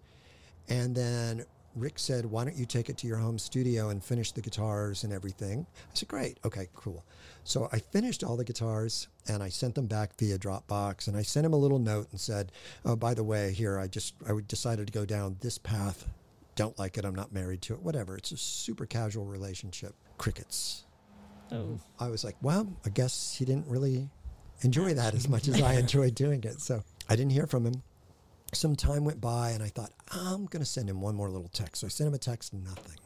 And 0.68 0.94
then 0.94 1.44
Rick 1.74 1.98
said, 1.98 2.26
Why 2.26 2.44
don't 2.44 2.56
you 2.56 2.66
take 2.66 2.88
it 2.88 2.96
to 2.98 3.06
your 3.06 3.16
home 3.16 3.38
studio 3.38 3.88
and 3.88 4.02
finish 4.02 4.32
the 4.32 4.40
guitars 4.40 5.04
and 5.04 5.12
everything? 5.12 5.66
I 5.70 5.94
said, 5.94 6.08
Great. 6.08 6.38
Okay, 6.44 6.68
cool. 6.74 7.04
So 7.44 7.68
I 7.72 7.78
finished 7.78 8.22
all 8.22 8.36
the 8.36 8.44
guitars 8.44 9.08
and 9.28 9.42
I 9.42 9.48
sent 9.48 9.74
them 9.74 9.86
back 9.86 10.16
via 10.18 10.38
Dropbox. 10.38 11.08
And 11.08 11.16
I 11.16 11.22
sent 11.22 11.46
him 11.46 11.52
a 11.52 11.58
little 11.58 11.78
note 11.78 12.08
and 12.10 12.20
said, 12.20 12.52
Oh, 12.84 12.96
by 12.96 13.14
the 13.14 13.24
way, 13.24 13.52
here, 13.52 13.78
I 13.78 13.88
just 13.88 14.14
I 14.28 14.32
decided 14.46 14.86
to 14.86 14.92
go 14.92 15.04
down 15.04 15.36
this 15.40 15.58
path. 15.58 16.08
Don't 16.56 16.78
like 16.78 16.96
it. 16.96 17.04
I'm 17.04 17.14
not 17.14 17.32
married 17.32 17.62
to 17.62 17.74
it. 17.74 17.82
Whatever. 17.82 18.16
It's 18.16 18.32
a 18.32 18.36
super 18.36 18.86
casual 18.86 19.24
relationship. 19.24 19.94
Crickets. 20.18 20.84
Oh. 21.50 21.80
I 21.98 22.08
was 22.08 22.24
like, 22.24 22.36
well, 22.40 22.72
I 22.86 22.90
guess 22.90 23.34
he 23.36 23.44
didn't 23.44 23.66
really 23.66 24.08
enjoy 24.62 24.94
that 24.94 25.14
as 25.14 25.28
much 25.28 25.48
as 25.48 25.60
I 25.60 25.74
enjoyed 25.78 26.14
doing 26.14 26.42
it. 26.44 26.60
So 26.60 26.82
I 27.08 27.16
didn't 27.16 27.32
hear 27.32 27.46
from 27.46 27.66
him. 27.66 27.82
Some 28.54 28.76
time 28.76 29.04
went 29.04 29.20
by 29.20 29.50
and 29.50 29.62
I 29.62 29.68
thought, 29.68 29.90
I'm 30.10 30.46
going 30.46 30.62
to 30.62 30.68
send 30.68 30.88
him 30.88 31.00
one 31.00 31.14
more 31.14 31.30
little 31.30 31.48
text. 31.48 31.80
So 31.80 31.86
I 31.86 31.90
sent 31.90 32.08
him 32.08 32.14
a 32.14 32.18
text, 32.18 32.54
nothing. 32.54 32.98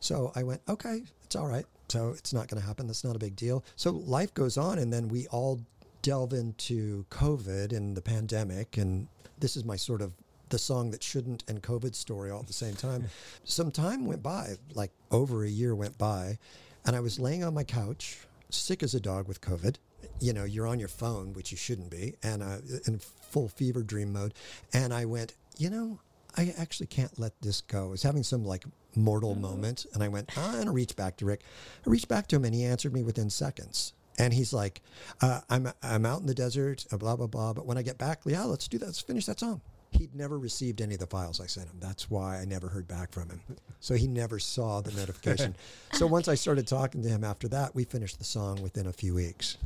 So 0.00 0.32
I 0.34 0.42
went, 0.42 0.60
okay, 0.68 1.02
it's 1.24 1.36
all 1.36 1.46
right. 1.46 1.66
So 1.88 2.10
it's 2.10 2.32
not 2.32 2.48
going 2.48 2.60
to 2.60 2.66
happen. 2.66 2.86
That's 2.86 3.04
not 3.04 3.16
a 3.16 3.18
big 3.18 3.36
deal. 3.36 3.64
So 3.76 3.90
life 3.90 4.32
goes 4.34 4.56
on. 4.56 4.78
And 4.78 4.92
then 4.92 5.08
we 5.08 5.26
all 5.28 5.60
delve 6.02 6.32
into 6.32 7.04
COVID 7.10 7.76
and 7.76 7.96
the 7.96 8.02
pandemic. 8.02 8.76
And 8.76 9.08
this 9.38 9.56
is 9.56 9.64
my 9.64 9.76
sort 9.76 10.02
of 10.02 10.12
the 10.50 10.58
song 10.58 10.90
that 10.92 11.02
shouldn't 11.02 11.44
and 11.48 11.62
COVID 11.62 11.94
story 11.94 12.30
all 12.30 12.40
at 12.40 12.46
the 12.46 12.52
same 12.52 12.74
time. 12.74 13.06
Some 13.44 13.70
time 13.70 14.06
went 14.06 14.22
by, 14.22 14.54
like 14.74 14.92
over 15.10 15.44
a 15.44 15.48
year 15.48 15.74
went 15.74 15.98
by. 15.98 16.38
And 16.86 16.94
I 16.94 17.00
was 17.00 17.18
laying 17.18 17.44
on 17.44 17.54
my 17.54 17.64
couch, 17.64 18.18
sick 18.50 18.82
as 18.82 18.94
a 18.94 19.00
dog 19.00 19.28
with 19.28 19.40
COVID. 19.40 19.76
You 20.20 20.32
know, 20.32 20.44
you're 20.44 20.66
on 20.66 20.78
your 20.78 20.88
phone, 20.88 21.32
which 21.32 21.50
you 21.50 21.56
shouldn't 21.56 21.90
be, 21.90 22.14
and 22.22 22.42
uh, 22.42 22.58
in 22.86 22.98
full 22.98 23.48
fever 23.48 23.82
dream 23.82 24.12
mode. 24.12 24.34
And 24.72 24.92
I 24.92 25.04
went, 25.04 25.34
you 25.56 25.70
know, 25.70 26.00
I 26.36 26.54
actually 26.58 26.86
can't 26.86 27.18
let 27.18 27.32
this 27.40 27.60
go. 27.60 27.86
I 27.86 27.90
was 27.90 28.02
having 28.02 28.22
some 28.22 28.44
like 28.44 28.64
mortal 28.94 29.34
moment, 29.34 29.86
and 29.94 30.02
I 30.02 30.08
went, 30.08 30.36
I'm 30.36 30.58
gonna 30.58 30.72
reach 30.72 30.96
back 30.96 31.16
to 31.18 31.24
Rick. 31.24 31.42
I 31.86 31.90
reached 31.90 32.08
back 32.08 32.26
to 32.28 32.36
him, 32.36 32.44
and 32.44 32.54
he 32.54 32.64
answered 32.64 32.92
me 32.92 33.02
within 33.02 33.30
seconds. 33.30 33.92
And 34.18 34.34
he's 34.34 34.52
like, 34.52 34.82
uh, 35.20 35.40
I'm 35.48 35.72
I'm 35.82 36.04
out 36.04 36.20
in 36.20 36.26
the 36.26 36.34
desert, 36.34 36.86
uh, 36.92 36.96
blah 36.96 37.16
blah 37.16 37.28
blah. 37.28 37.52
But 37.52 37.66
when 37.66 37.78
I 37.78 37.82
get 37.82 37.98
back, 37.98 38.20
yeah, 38.24 38.44
let's 38.44 38.68
do 38.68 38.78
that. 38.78 38.86
Let's 38.86 39.00
finish 39.00 39.26
that 39.26 39.40
song. 39.40 39.60
He'd 39.90 40.14
never 40.14 40.38
received 40.38 40.82
any 40.82 40.94
of 40.94 41.00
the 41.00 41.06
files 41.06 41.40
I 41.40 41.46
sent 41.46 41.68
him. 41.68 41.76
That's 41.80 42.10
why 42.10 42.38
I 42.38 42.44
never 42.44 42.68
heard 42.68 42.86
back 42.86 43.10
from 43.10 43.30
him. 43.30 43.40
So 43.80 43.94
he 43.94 44.06
never 44.06 44.38
saw 44.38 44.80
the 44.80 44.92
notification. 45.00 45.56
so 45.92 46.06
once 46.06 46.28
I 46.28 46.34
started 46.34 46.66
talking 46.66 47.02
to 47.02 47.08
him 47.08 47.24
after 47.24 47.48
that, 47.48 47.74
we 47.74 47.84
finished 47.84 48.18
the 48.18 48.24
song 48.24 48.60
within 48.62 48.86
a 48.86 48.92
few 48.92 49.14
weeks. 49.14 49.56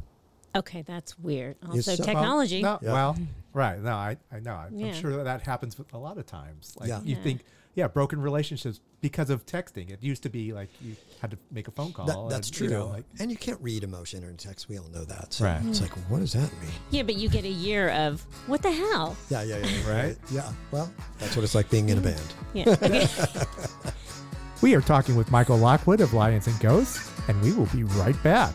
Okay, 0.54 0.82
that's 0.82 1.18
weird. 1.18 1.56
Also, 1.66 1.94
so- 1.94 2.04
technology. 2.04 2.62
No, 2.62 2.78
Yeah. 2.82 2.92
Well, 2.92 3.16
right. 3.52 3.80
No, 3.80 3.92
I, 3.92 4.16
I 4.30 4.40
know. 4.40 4.54
I'm 4.54 4.78
Yeah. 4.78 4.92
sure 4.92 5.16
that, 5.16 5.24
that 5.24 5.42
happens 5.42 5.76
a 5.92 5.98
lot 5.98 6.18
of 6.18 6.26
times. 6.26 6.74
Like 6.78 6.88
Yeah. 6.88 7.00
you 7.02 7.16
Yeah. 7.16 7.22
think, 7.22 7.44
yeah, 7.74 7.88
broken 7.88 8.20
relationships 8.20 8.80
because 9.00 9.30
of 9.30 9.46
texting. 9.46 9.90
It 9.90 10.02
used 10.02 10.22
to 10.24 10.28
be 10.28 10.52
like 10.52 10.68
you 10.82 10.94
had 11.22 11.30
to 11.30 11.38
make 11.50 11.68
a 11.68 11.70
phone 11.70 11.92
call. 11.94 12.04
That, 12.06 12.28
that's 12.28 12.48
and, 12.48 12.56
true. 12.56 12.66
You 12.66 12.72
know, 12.74 12.86
like, 12.88 13.04
and 13.18 13.30
you 13.30 13.36
can't 13.38 13.58
read 13.62 13.82
emotion 13.82 14.22
in 14.24 14.36
text. 14.36 14.68
We 14.68 14.78
all 14.78 14.88
know 14.88 15.04
that. 15.04 15.32
So 15.32 15.46
Right. 15.46 15.62
it's 15.64 15.80
like, 15.80 15.92
what 16.10 16.20
does 16.20 16.34
that 16.34 16.52
mean? 16.60 16.70
Yeah, 16.90 17.02
but 17.02 17.16
you 17.16 17.30
get 17.30 17.44
a 17.44 17.48
year 17.48 17.88
of 17.90 18.20
what 18.46 18.60
the 18.60 18.70
hell? 18.70 19.16
Yeah, 19.30 19.42
yeah, 19.42 19.56
yeah. 19.58 19.66
yeah, 19.66 19.90
Right. 19.90 20.18
Yeah. 20.30 20.52
Well, 20.70 20.92
that's 21.18 21.34
what 21.34 21.44
it's 21.44 21.54
like 21.54 21.70
being 21.70 21.88
in 21.88 21.96
a 21.98 22.00
mm. 22.02 22.04
band. 22.04 22.34
Yeah. 22.52 22.64
Okay. 22.82 23.08
we 24.60 24.74
are 24.74 24.80
talking 24.82 25.16
with 25.16 25.30
Michael 25.30 25.56
Lockwood 25.56 26.00
of 26.00 26.12
Lions 26.12 26.46
and 26.46 26.58
Ghosts, 26.60 27.10
and 27.28 27.40
we 27.42 27.52
will 27.52 27.66
be 27.66 27.84
right 27.84 28.20
back. 28.22 28.54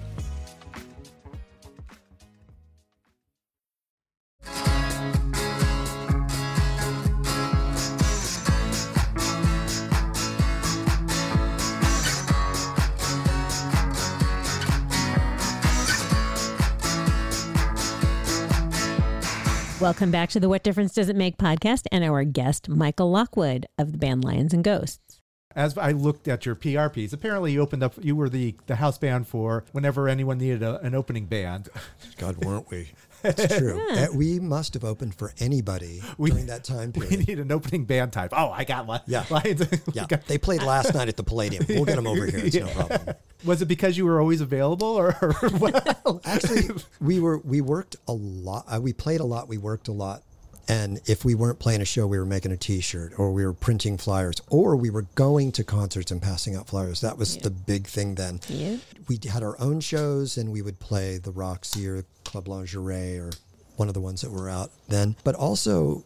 Welcome 19.81 20.11
back 20.11 20.29
to 20.29 20.39
the 20.39 20.47
What 20.47 20.61
Difference 20.63 20.93
Does 20.93 21.09
It 21.09 21.15
Make 21.15 21.37
podcast 21.37 21.85
and 21.91 22.03
our 22.03 22.23
guest, 22.23 22.69
Michael 22.69 23.09
Lockwood 23.09 23.65
of 23.79 23.91
the 23.91 23.97
band 23.97 24.23
Lions 24.23 24.53
and 24.53 24.63
Ghosts. 24.63 25.19
As 25.55 25.75
I 25.77 25.91
looked 25.91 26.27
at 26.27 26.45
your 26.45 26.55
PRPs, 26.55 27.11
apparently 27.11 27.51
you 27.53 27.61
opened 27.61 27.83
up. 27.83 27.95
You 27.99 28.15
were 28.15 28.29
the 28.29 28.55
the 28.67 28.75
house 28.77 28.97
band 28.97 29.27
for 29.27 29.65
whenever 29.73 30.07
anyone 30.07 30.37
needed 30.37 30.63
a, 30.63 30.79
an 30.81 30.93
opening 30.95 31.25
band. 31.25 31.67
God, 32.17 32.45
weren't 32.45 32.69
we? 32.69 32.91
It's 33.23 33.57
true. 33.57 33.81
Uh, 33.91 34.07
we 34.15 34.39
must 34.39 34.73
have 34.75 34.83
opened 34.85 35.13
for 35.15 35.33
anybody 35.39 36.01
We- 36.17 36.29
during 36.29 36.45
that 36.45 36.63
time 36.63 36.91
period. 36.93 37.11
We 37.11 37.17
need 37.25 37.39
an 37.39 37.51
opening 37.51 37.83
band 37.85 38.13
type. 38.13 38.31
Oh, 38.33 38.49
I 38.51 38.63
got 38.63 38.85
one. 38.87 39.01
Yeah. 39.07 39.25
Lions. 39.29 39.63
yeah, 39.93 40.05
got- 40.07 40.25
they 40.27 40.37
played 40.37 40.63
last 40.63 40.93
night 40.93 41.09
at 41.09 41.17
the 41.17 41.23
Palladium. 41.23 41.65
We'll 41.67 41.85
get 41.85 41.97
them 41.97 42.07
over 42.07 42.25
here. 42.27 42.39
It's 42.45 42.55
no 42.55 42.67
problem. 42.87 43.15
Was 43.43 43.61
it 43.61 43.65
because 43.67 43.97
you 43.97 44.05
were 44.05 44.19
always 44.19 44.41
available, 44.41 44.87
or, 44.87 45.15
or 45.21 45.33
what? 45.57 46.21
Actually, 46.25 46.69
we 46.99 47.19
were 47.19 47.37
we 47.39 47.61
worked 47.61 47.95
a 48.07 48.13
lot. 48.13 48.65
Uh, 48.67 48.79
we 48.81 48.93
played 48.93 49.19
a 49.19 49.25
lot. 49.25 49.47
We 49.47 49.57
worked 49.57 49.87
a 49.87 49.93
lot. 49.93 50.23
And 50.67 51.01
if 51.05 51.25
we 51.25 51.35
weren't 51.35 51.59
playing 51.59 51.81
a 51.81 51.85
show, 51.85 52.07
we 52.07 52.17
were 52.17 52.25
making 52.25 52.51
a 52.51 52.57
T-shirt, 52.57 53.13
or 53.17 53.33
we 53.33 53.43
were 53.43 53.51
printing 53.51 53.97
flyers, 53.97 54.35
or 54.47 54.75
we 54.75 54.89
were 54.89 55.07
going 55.15 55.51
to 55.53 55.63
concerts 55.63 56.11
and 56.11 56.21
passing 56.21 56.55
out 56.55 56.67
flyers. 56.67 57.01
That 57.01 57.17
was 57.17 57.35
the 57.37 57.49
big 57.49 57.87
thing 57.87 58.15
then. 58.15 58.39
Yeah. 58.47 58.77
We 59.09 59.19
had 59.29 59.43
our 59.43 59.59
own 59.59 59.81
shows, 59.81 60.37
and 60.37 60.51
we 60.51 60.61
would 60.61 60.79
play 60.79 61.17
the 61.17 61.31
Roxy 61.31 61.87
or 61.87 62.05
Club 62.23 62.47
Lingerie 62.47 63.17
or 63.17 63.31
one 63.75 63.87
of 63.87 63.95
the 63.95 63.99
ones 63.99 64.21
that 64.21 64.31
were 64.31 64.49
out 64.49 64.71
then. 64.87 65.15
But 65.23 65.35
also, 65.35 66.05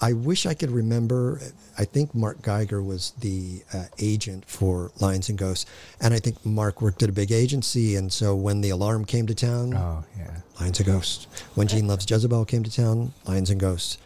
I 0.00 0.12
wish 0.12 0.44
I 0.44 0.54
could 0.54 0.70
remember. 0.70 1.40
I 1.78 1.84
think 1.84 2.14
Marc 2.14 2.42
Geiger 2.42 2.82
was 2.82 3.12
the 3.20 3.62
uh, 3.72 3.84
agent 3.98 4.44
for 4.46 4.90
Lions 5.00 5.28
and 5.28 5.38
Ghosts, 5.38 5.66
and 6.00 6.12
I 6.12 6.18
think 6.18 6.44
Mark 6.44 6.82
worked 6.82 7.02
at 7.02 7.08
a 7.08 7.12
big 7.12 7.32
agency. 7.32 7.96
And 7.96 8.12
so 8.12 8.34
when 8.34 8.60
the 8.60 8.70
alarm 8.70 9.04
came 9.04 9.26
to 9.26 9.34
town, 9.34 9.74
oh 9.74 10.04
yeah. 10.18 10.36
Lions 10.60 10.78
and 10.80 10.86
Ghosts. 10.86 11.26
When 11.54 11.66
Gene 11.66 11.86
Loves 11.86 12.08
Jezebel 12.08 12.44
came 12.44 12.62
to 12.62 12.72
town, 12.72 13.12
Lions 13.26 13.50
and 13.50 13.60
Ghosts. 13.60 13.98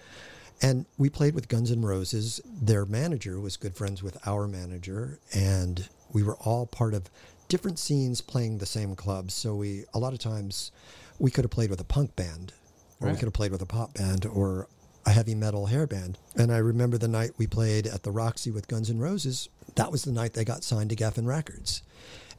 And 0.63 0.85
we 0.99 1.09
played 1.09 1.35
with 1.35 1.49
Guns 1.49 1.71
N' 1.71 1.83
Roses. 1.83 2.41
Their 2.45 2.85
manager 2.85 3.41
was 3.41 3.57
good 3.57 3.75
friends 3.77 4.03
with 4.03 4.19
our 4.27 4.47
manager, 4.47 5.19
and 5.33 5.89
we 6.13 6.23
were 6.23 6.37
all 6.37 6.67
part 6.67 6.93
of 6.93 7.11
different 7.49 7.79
scenes 7.79 8.21
playing 8.21 8.59
the 8.59 8.67
same 8.67 8.95
clubs. 8.95 9.33
So 9.33 9.55
we, 9.55 9.85
a 9.95 9.99
lot 9.99 10.13
of 10.13 10.19
times, 10.19 10.71
we 11.19 11.31
could 11.31 11.45
have 11.45 11.51
played 11.51 11.71
with 11.71 11.81
a 11.81 11.85
punk 11.85 12.15
band, 12.15 12.53
or 13.01 13.09
we 13.09 13.15
could 13.15 13.25
have 13.25 13.33
played 13.33 13.53
with 13.53 13.63
a 13.63 13.67
pop 13.67 13.95
band, 13.95 14.27
or 14.27 14.69
a 15.07 15.11
heavy 15.11 15.35
metal 15.35 15.67
hair 15.67 15.87
band. 15.87 16.19
And 16.37 16.53
I 16.53 16.59
remember 16.59 16.99
the 16.99 17.09
night 17.09 17.33
we 17.39 17.47
played 17.47 17.87
at 17.87 18.03
the 18.03 18.11
Roxy 18.11 18.51
with 18.51 18.69
Guns 18.69 18.91
N' 18.91 18.99
Roses. 18.99 19.49
That 19.77 19.91
was 19.91 20.03
the 20.03 20.13
night 20.13 20.35
they 20.35 20.45
got 20.45 20.65
signed 20.65 20.91
to 20.91 20.97
Geffen 20.97 21.27
Records. 21.27 21.83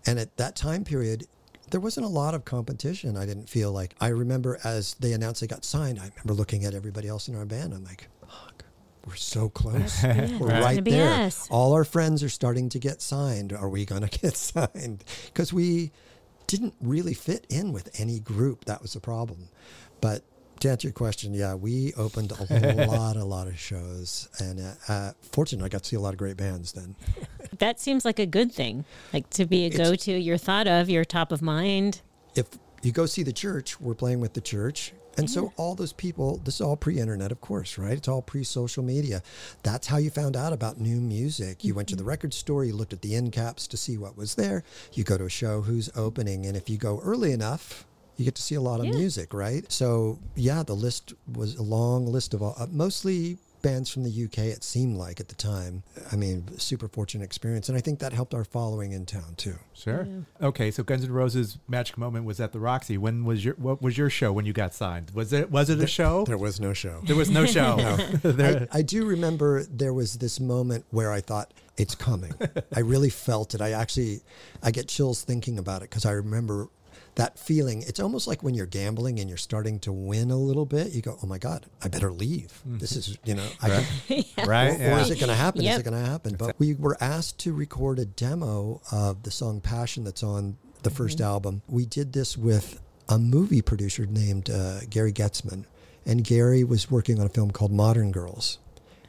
And 0.06 0.20
at 0.20 0.38
that 0.38 0.56
time 0.56 0.84
period, 0.84 1.28
there 1.72 1.80
wasn't 1.80 2.06
a 2.06 2.10
lot 2.10 2.34
of 2.34 2.46
competition. 2.46 3.18
I 3.18 3.26
didn't 3.26 3.50
feel 3.50 3.72
like. 3.72 3.96
I 4.00 4.10
remember 4.10 4.60
as 4.64 4.94
they 4.96 5.14
announced 5.14 5.42
they 5.42 5.48
got 5.48 5.66
signed, 5.66 6.00
I 6.00 6.10
remember 6.10 6.34
looking 6.34 6.66
at 6.66 6.74
everybody 6.74 7.08
else 7.08 7.28
in 7.28 7.36
our 7.36 7.46
band. 7.46 7.74
I'm 7.74 7.84
like, 7.84 8.08
fuck, 8.22 8.66
we're 9.06 9.16
so 9.16 9.50
close. 9.50 10.04
we're 10.04 10.48
right 10.48 10.84
there. 10.84 11.26
us. 11.26 11.48
All 11.50 11.74
our 11.74 11.86
friends 11.86 12.24
are 12.24 12.30
starting 12.30 12.70
to 12.70 12.80
get 12.80 13.02
signed. 13.02 13.54
Are 13.54 13.70
we 13.70 13.86
going 13.86 14.02
to 14.08 14.20
get 14.20 14.36
signed? 14.36 15.04
Because 15.26 15.54
we 15.54 15.92
didn't 16.48 16.74
really 16.82 17.14
fit 17.14 17.48
in 17.50 17.72
with 17.72 17.90
any 18.00 18.20
group. 18.20 18.66
That 18.66 18.82
was 18.82 18.94
the 18.94 19.00
problem. 19.00 19.48
But 20.02 20.24
to 20.62 20.70
answer 20.70 20.88
your 20.88 20.94
question, 20.94 21.34
yeah, 21.34 21.54
we 21.56 21.94
opened 21.98 22.32
a 22.32 22.86
lot, 22.88 23.16
a 23.18 23.24
lot 23.26 23.48
of 23.48 23.60
shows, 23.60 24.30
and 24.40 24.60
uh, 24.60 24.72
uh, 24.92 25.12
fortunately, 25.32 25.66
I 25.66 25.70
got 25.70 25.84
to 25.84 25.90
see 25.90 25.96
a 25.96 26.00
lot 26.00 26.14
of 26.14 26.18
great 26.18 26.38
bands 26.38 26.72
then. 26.74 26.96
That 27.60 27.80
seems 27.80 28.06
like 28.06 28.18
a 28.18 28.26
good 28.26 28.52
thing. 28.52 28.86
Like 29.14 29.30
to 29.32 29.46
be 29.46 29.66
a 29.66 29.68
It's- 29.68 29.78
go 29.90 29.94
to, 29.94 30.18
you're 30.18 30.38
thought 30.38 30.68
of, 30.68 30.90
you're 30.90 31.06
top 31.06 31.32
of 31.32 31.42
mind. 31.44 32.02
if 32.34 32.48
you 32.82 32.92
go 32.92 33.06
see 33.06 33.22
the 33.22 33.34
church, 33.34 33.80
we're 33.80 33.94
playing 33.94 34.20
with 34.20 34.34
the 34.34 34.42
church. 34.42 34.94
And 35.18 35.30
so 35.30 35.52
all 35.58 35.76
those 35.76 35.92
people, 35.94 36.38
this 36.44 36.56
is 36.56 36.62
all 36.62 36.76
pre-internet, 36.78 37.32
of 37.32 37.40
course, 37.42 37.78
right? 37.78 37.92
It's 37.98 38.08
all 38.08 38.22
pre-social 38.22 38.82
media. 38.82 39.22
That's 39.62 39.86
how 39.88 39.98
you 39.98 40.10
found 40.10 40.36
out 40.38 40.54
about 40.54 40.80
new 40.80 41.00
music. 41.02 41.64
You 41.64 41.76
went 41.76 41.90
to 41.90 41.96
the 41.98 42.04
record 42.06 42.34
store, 42.34 42.64
you 42.64 42.74
looked 42.74 42.94
at 42.94 43.02
the 43.04 43.14
end 43.14 43.32
caps 43.34 43.68
to 43.68 43.78
see 43.78 43.98
what 43.98 44.18
was 44.18 44.34
there. 44.36 44.64
You 44.94 45.04
go 45.04 45.18
to 45.18 45.26
a 45.26 45.30
show, 45.30 45.62
who's 45.62 45.90
opening, 45.96 46.46
and 46.48 46.56
if 46.58 46.70
you 46.70 46.78
go 46.78 47.00
early 47.04 47.34
enough, 47.34 47.86
you 48.22 48.26
get 48.26 48.36
to 48.36 48.42
see 48.42 48.56
a 48.56 48.62
lot 48.62 48.80
of 48.80 48.86
Yeah. 48.86 48.94
music, 48.94 49.34
right? 49.34 49.70
So 49.72 50.20
yeah, 50.36 50.64
the 50.64 50.76
list 50.76 51.14
was 51.34 51.56
a 51.56 51.64
long 51.64 52.06
list 52.06 52.34
of 52.34 52.42
all, 52.42 52.56
uh, 52.58 52.68
mostly 52.72 53.38
bands 53.64 53.92
from 53.92 54.02
the 54.04 54.10
UK. 54.10 54.40
It 54.50 54.64
seemed 54.64 54.98
like 54.98 55.20
at 55.20 55.28
the 55.28 55.36
time. 55.36 55.84
I 56.12 56.16
mean, 56.16 56.58
super 56.58 56.88
fortunate 56.88 57.24
experience, 57.26 57.70
and 57.70 57.78
I 57.78 57.82
think 57.82 58.00
that 58.00 58.12
helped 58.12 58.34
our 58.34 58.44
following 58.44 58.92
in 58.92 59.06
town 59.06 59.36
too. 59.38 59.54
Sure. 59.74 60.08
Okay, 60.42 60.72
so 60.72 60.82
Guns 60.82 61.04
N' 61.04 61.12
Roses' 61.12 61.60
magic 61.68 61.96
moment 61.96 62.26
was 62.26 62.40
at 62.40 62.54
the 62.54 62.60
Roxy. 62.60 62.98
When 62.98 63.24
was 63.24 63.46
your 63.46 63.54
what 63.56 63.80
was 63.80 64.00
your 64.00 64.10
show 64.10 64.32
when 64.34 64.46
you 64.46 64.54
got 64.54 64.74
signed? 64.74 65.12
Was 65.14 65.32
it 65.32 65.52
was 65.52 65.70
it 65.70 65.80
a 65.80 65.86
show? 65.86 66.26
There 66.26 66.40
was 66.40 66.60
no 66.60 66.74
show. 66.74 67.02
There 67.06 67.16
was 67.16 67.30
no 67.30 67.46
show. 67.46 67.78
There- 68.24 68.68
I, 68.72 68.80
I 68.80 68.82
do 68.82 69.06
remember 69.06 69.64
there 69.66 69.94
was 69.94 70.16
this 70.18 70.40
moment 70.40 70.86
where 70.90 71.12
I 71.12 71.22
thought 71.22 71.54
it's 71.78 71.94
coming. 71.96 72.34
I 72.76 72.80
really 72.80 73.10
felt 73.12 73.54
it. 73.54 73.62
I 73.62 73.72
actually, 73.74 74.22
I 74.64 74.72
get 74.72 74.88
chills 74.88 75.22
thinking 75.24 75.60
about 75.60 75.84
it 75.84 75.90
because 75.92 76.06
I 76.06 76.12
remember 76.14 76.68
that 77.16 77.38
feeling. 77.38 77.84
It's 77.84 78.00
almost 78.00 78.28
like 78.28 78.42
when 78.42 78.54
you're 78.54 78.66
gambling 78.66 79.20
and 79.20 79.28
you're 79.30 79.38
starting 79.38 79.80
to 79.80 79.92
win 79.92 80.32
a 80.32 80.38
little 80.38 80.66
bit. 80.66 80.94
You 80.94 81.02
go, 81.02 81.18
"Oh 81.22 81.28
my 81.28 81.38
god, 81.38 81.66
I 81.84 81.88
better 81.88 82.12
leave. 82.12 82.62
This 82.66 82.96
is, 82.96 83.18
you 83.26 83.36
know, 83.36 83.48
I 83.62 83.86
can, 84.08 84.24
right? 84.46 84.80
or, 84.80 84.94
or 84.94 85.00
is 85.00 85.10
it 85.10 85.20
going 85.20 85.30
to 85.30 85.36
happen? 85.36 85.66
Is 85.66 85.78
it 85.78 85.84
going 85.84 86.02
to 86.02 86.10
happen? 86.10 86.36
But 86.36 86.60
we 86.60 86.74
were 86.74 86.98
asked 87.02 87.40
to 87.40 87.54
record 87.54 88.00
a 88.00 88.06
demo 88.06 88.82
of 88.92 89.24
the 89.24 89.32
song 89.32 89.62
Passion 89.62 90.04
that's 90.04 90.24
on 90.24 90.58
the 90.84 90.90
1st 90.90 91.22
album. 91.22 91.62
We 91.68 91.86
did 91.86 92.14
this 92.14 92.38
with 92.38 92.80
a 93.08 93.20
movie 93.20 93.62
producer 93.62 94.06
named 94.06 94.50
uh, 94.50 94.82
Gary 94.90 95.14
Goetzman. 95.14 95.66
And 96.06 96.24
Gary 96.24 96.64
was 96.64 96.90
working 96.90 97.20
on 97.20 97.28
a 97.28 97.30
film 97.30 97.52
called 97.52 97.72
Modern 97.72 98.12
Girls. 98.12 98.58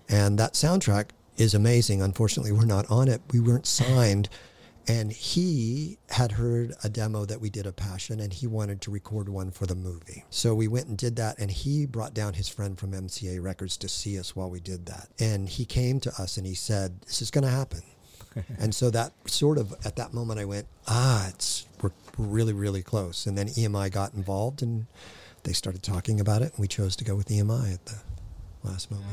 And 0.09 0.39
that 0.39 0.55
soundtrack 0.55 1.07
is 1.39 1.55
amazing. 1.55 2.03
Unfortunately, 2.03 2.53
we're 2.53 2.67
not 2.67 2.91
on 2.91 3.09
it. 3.09 3.23
We 3.33 3.41
weren't 3.41 3.67
signed. 3.67 4.29
And 4.89 5.13
he 5.13 5.99
had 6.11 6.33
heard 6.33 6.75
a 6.83 6.89
demo 6.89 7.25
that 7.25 7.41
we 7.41 7.51
did 7.51 7.67
of 7.67 7.77
Passion 7.77 8.21
and 8.21 8.33
he 8.33 8.47
wanted 8.47 8.81
to 8.83 8.91
record 8.91 9.29
one 9.29 9.51
for 9.51 9.67
the 9.67 9.75
movie. 9.75 10.25
So 10.31 10.55
we 10.55 10.67
went 10.69 10.89
and 10.89 10.99
did 10.99 11.17
that. 11.17 11.39
And 11.39 11.51
he 11.51 11.87
brought 11.87 12.15
down 12.15 12.35
his 12.35 12.49
friend 12.49 12.79
from 12.79 12.93
MCA 12.93 13.43
Records 13.43 13.77
to 13.79 13.89
see 13.89 14.19
us 14.19 14.35
while 14.35 14.51
we 14.51 14.61
did 14.61 14.87
that. 14.87 15.09
And 15.21 15.49
he 15.49 15.65
came 15.65 16.01
to 16.01 16.11
us 16.19 16.37
and 16.37 16.47
he 16.47 16.55
said, 16.55 17.01
This 17.03 17.23
is 17.23 17.31
going 17.31 17.45
to 17.45 17.51
happen. 17.51 17.83
and 18.59 18.75
so 18.75 18.91
that 18.91 19.13
sort 19.27 19.59
of 19.59 19.75
at 19.85 19.97
that 19.97 20.13
moment 20.13 20.41
I 20.41 20.45
went, 20.45 20.67
ah, 20.89 21.29
it's 21.29 21.67
we're, 21.81 21.91
we're 22.17 22.27
really 22.27 22.53
really 22.53 22.83
close. 22.83 23.27
And 23.27 23.37
then 23.37 23.49
EMI 23.49 23.91
got 23.93 24.15
involved 24.15 24.63
and 24.63 24.87
they 25.45 25.53
started 25.53 25.83
talking 25.83 26.21
about 26.21 26.43
it, 26.43 26.53
and 26.53 26.59
we 26.59 26.69
chose 26.69 26.95
to 26.97 27.05
go 27.05 27.17
with 27.17 27.29
EMI 27.29 27.75
at 27.75 27.85
the 27.87 27.97
last 28.63 28.91
moment. 28.91 29.07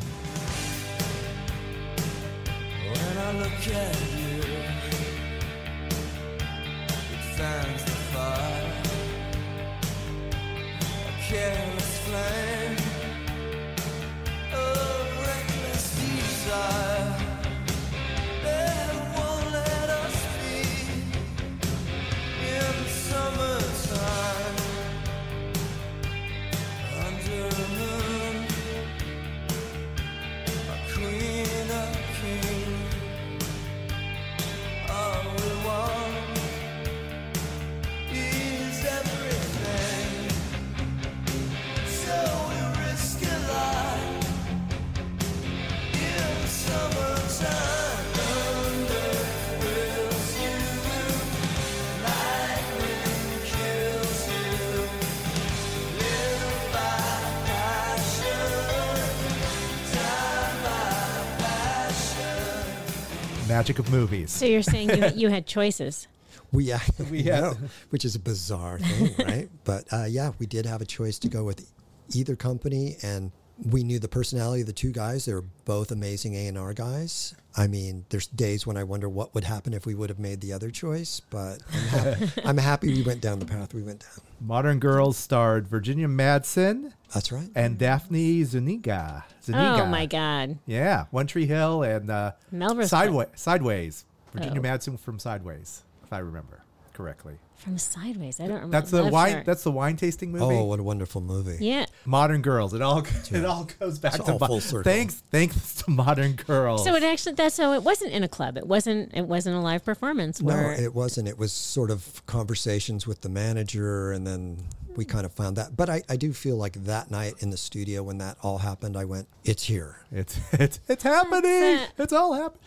Magic 64.30 64.34
of 64.34 64.34
movies. 64.34 64.34
So 64.34 64.46
you're 64.46 64.62
saying 64.64 65.16
you, 65.16 65.22
you 65.28 65.30
had 65.30 65.46
choices. 65.58 66.08
We, 66.52 66.72
uh, 66.72 66.80
We 67.12 67.24
know, 67.24 67.54
had- 67.54 67.58
which 67.90 68.06
is 68.06 68.16
a 68.16 68.20
bizarre 68.20 68.80
thing, 68.80 69.16
right? 69.26 69.50
But 69.66 69.86
uh, 69.92 70.06
yeah, 70.10 70.32
we 70.40 70.46
did 70.46 70.66
have 70.66 70.82
a 70.82 70.86
choice 70.86 71.20
to 71.20 71.28
go 71.28 71.44
with 71.44 71.70
either 72.16 72.36
company, 72.36 72.98
and 73.04 73.32
we 73.70 73.84
knew 73.84 74.00
the 74.00 74.08
personality 74.08 74.62
of 74.62 74.68
the 74.68 74.74
two 74.74 74.92
guys. 74.92 75.26
They 75.26 75.34
were 75.34 75.44
both 75.66 75.92
amazing 75.92 76.34
A 76.36 76.48
and 76.48 76.58
R 76.58 76.74
guys. 76.74 77.36
I 77.58 77.68
mean, 77.68 78.06
there's 78.10 78.28
days 78.28 78.66
when 78.66 78.78
I 78.78 78.84
wonder 78.84 79.10
what 79.10 79.36
would 79.36 79.44
happen 79.44 79.74
if 79.74 79.86
we 79.86 79.94
would 79.96 80.10
have 80.10 80.20
made 80.20 80.40
the 80.40 80.54
other 80.54 80.72
choice, 80.72 81.20
but 81.30 81.62
I'm, 81.74 81.80
happy, 81.90 82.42
I'm 82.46 82.58
happy 82.58 82.88
we 82.94 83.02
went 83.04 83.22
down 83.22 83.40
the 83.40 83.46
path 83.46 83.74
we 83.74 83.82
went 83.84 84.00
down. 84.02 84.26
Modern 84.40 84.80
Girls 84.80 85.18
starred 85.18 85.68
Virginia 85.68 86.08
Madsen 86.08 86.94
That's 87.14 87.32
right. 87.32 87.50
and 87.56 87.78
Daphne 87.78 88.44
Zuniga. 88.46 89.26
Zuniga. 89.44 89.82
Oh 89.84 89.86
my 89.88 90.06
God. 90.06 90.58
Yeah, 90.68 91.06
One 91.12 91.28
Tree 91.28 91.48
Hill 91.48 91.84
and 91.84 92.10
uh, 92.10 92.32
Melrose 92.52 92.90
Sideways. 92.92 93.28
Sideways. 93.36 94.06
Virginia 94.32 94.60
Oh. 94.60 94.64
Madsen 94.64 95.00
from 95.00 95.20
Sideways, 95.20 95.84
if 96.04 96.14
I 96.14 96.20
remember 96.20 96.64
correctly. 97.00 97.36
From 97.56 97.78
Sideways. 97.78 98.42
I 98.42 98.44
don't 98.48 98.56
remember. 98.56 98.72
That's 98.74 98.92
the 98.92 99.06
I'm 99.06 99.12
wine. 99.12 99.32
sure. 99.32 99.44
That's 99.46 99.64
the 99.64 99.72
wine 99.72 99.96
tasting 99.96 100.34
movie. 100.34 100.44
Oh, 100.44 100.66
what 100.66 100.82
a 100.82 100.84
wonderful 100.84 101.22
movie. 101.22 101.64
yeah. 101.64 101.86
Modern 102.06 102.42
Girls. 102.42 102.74
It 102.74 102.82
all 102.82 103.00
it 103.32 103.46
all 103.46 103.70
goes 103.80 104.00
back 104.00 104.16
It's 104.16 104.26
to 104.26 104.34
all 104.34 104.40
mo- 104.40 104.48
full 104.48 104.60
circle. 104.60 104.92
Thanks, 104.92 105.24
thanks 105.32 105.76
to 105.76 105.92
Modern 105.92 106.34
Girls. 106.34 106.84
So 106.84 106.94
it 106.96 107.04
actually 107.04 107.36
that's 107.36 107.56
so 107.56 107.72
it 107.72 107.84
wasn't 107.84 108.12
in 108.12 108.24
a 108.24 108.28
club. 108.28 108.58
It 108.58 108.68
wasn't 108.68 109.16
it 109.16 109.26
wasn't 109.28 109.56
a 109.56 109.60
live 109.60 109.86
performance 109.86 110.42
No, 110.42 110.58
it 110.58 110.94
wasn't. 110.94 111.30
It 111.30 111.38
was 111.38 111.54
sort 111.54 111.90
of 111.90 112.22
conversations 112.26 113.08
with 113.08 113.22
the 113.22 113.30
manager, 113.30 114.12
and 114.12 114.28
then 114.28 114.58
we 114.98 115.06
hmm. 115.06 115.12
kind 115.12 115.26
of 115.26 115.32
found 115.32 115.56
that. 115.56 115.78
But 115.78 115.90
I, 115.90 116.04
I 116.10 116.18
do 116.18 116.34
feel 116.34 116.58
like 116.58 116.74
that 116.84 117.10
night 117.10 117.36
in 117.40 117.50
the 117.50 117.58
studio 117.58 118.04
when 118.04 118.18
that 118.18 118.36
all 118.44 118.58
happened, 118.58 118.98
I 118.98 119.06
went, 119.06 119.30
"It's 119.46 119.64
here." 119.64 120.02
It's 120.12 120.38
it's 120.52 120.82
it's 120.90 121.04
happening. 121.04 121.80
It's 121.98 122.12
all 122.12 122.34
happening. 122.34 122.62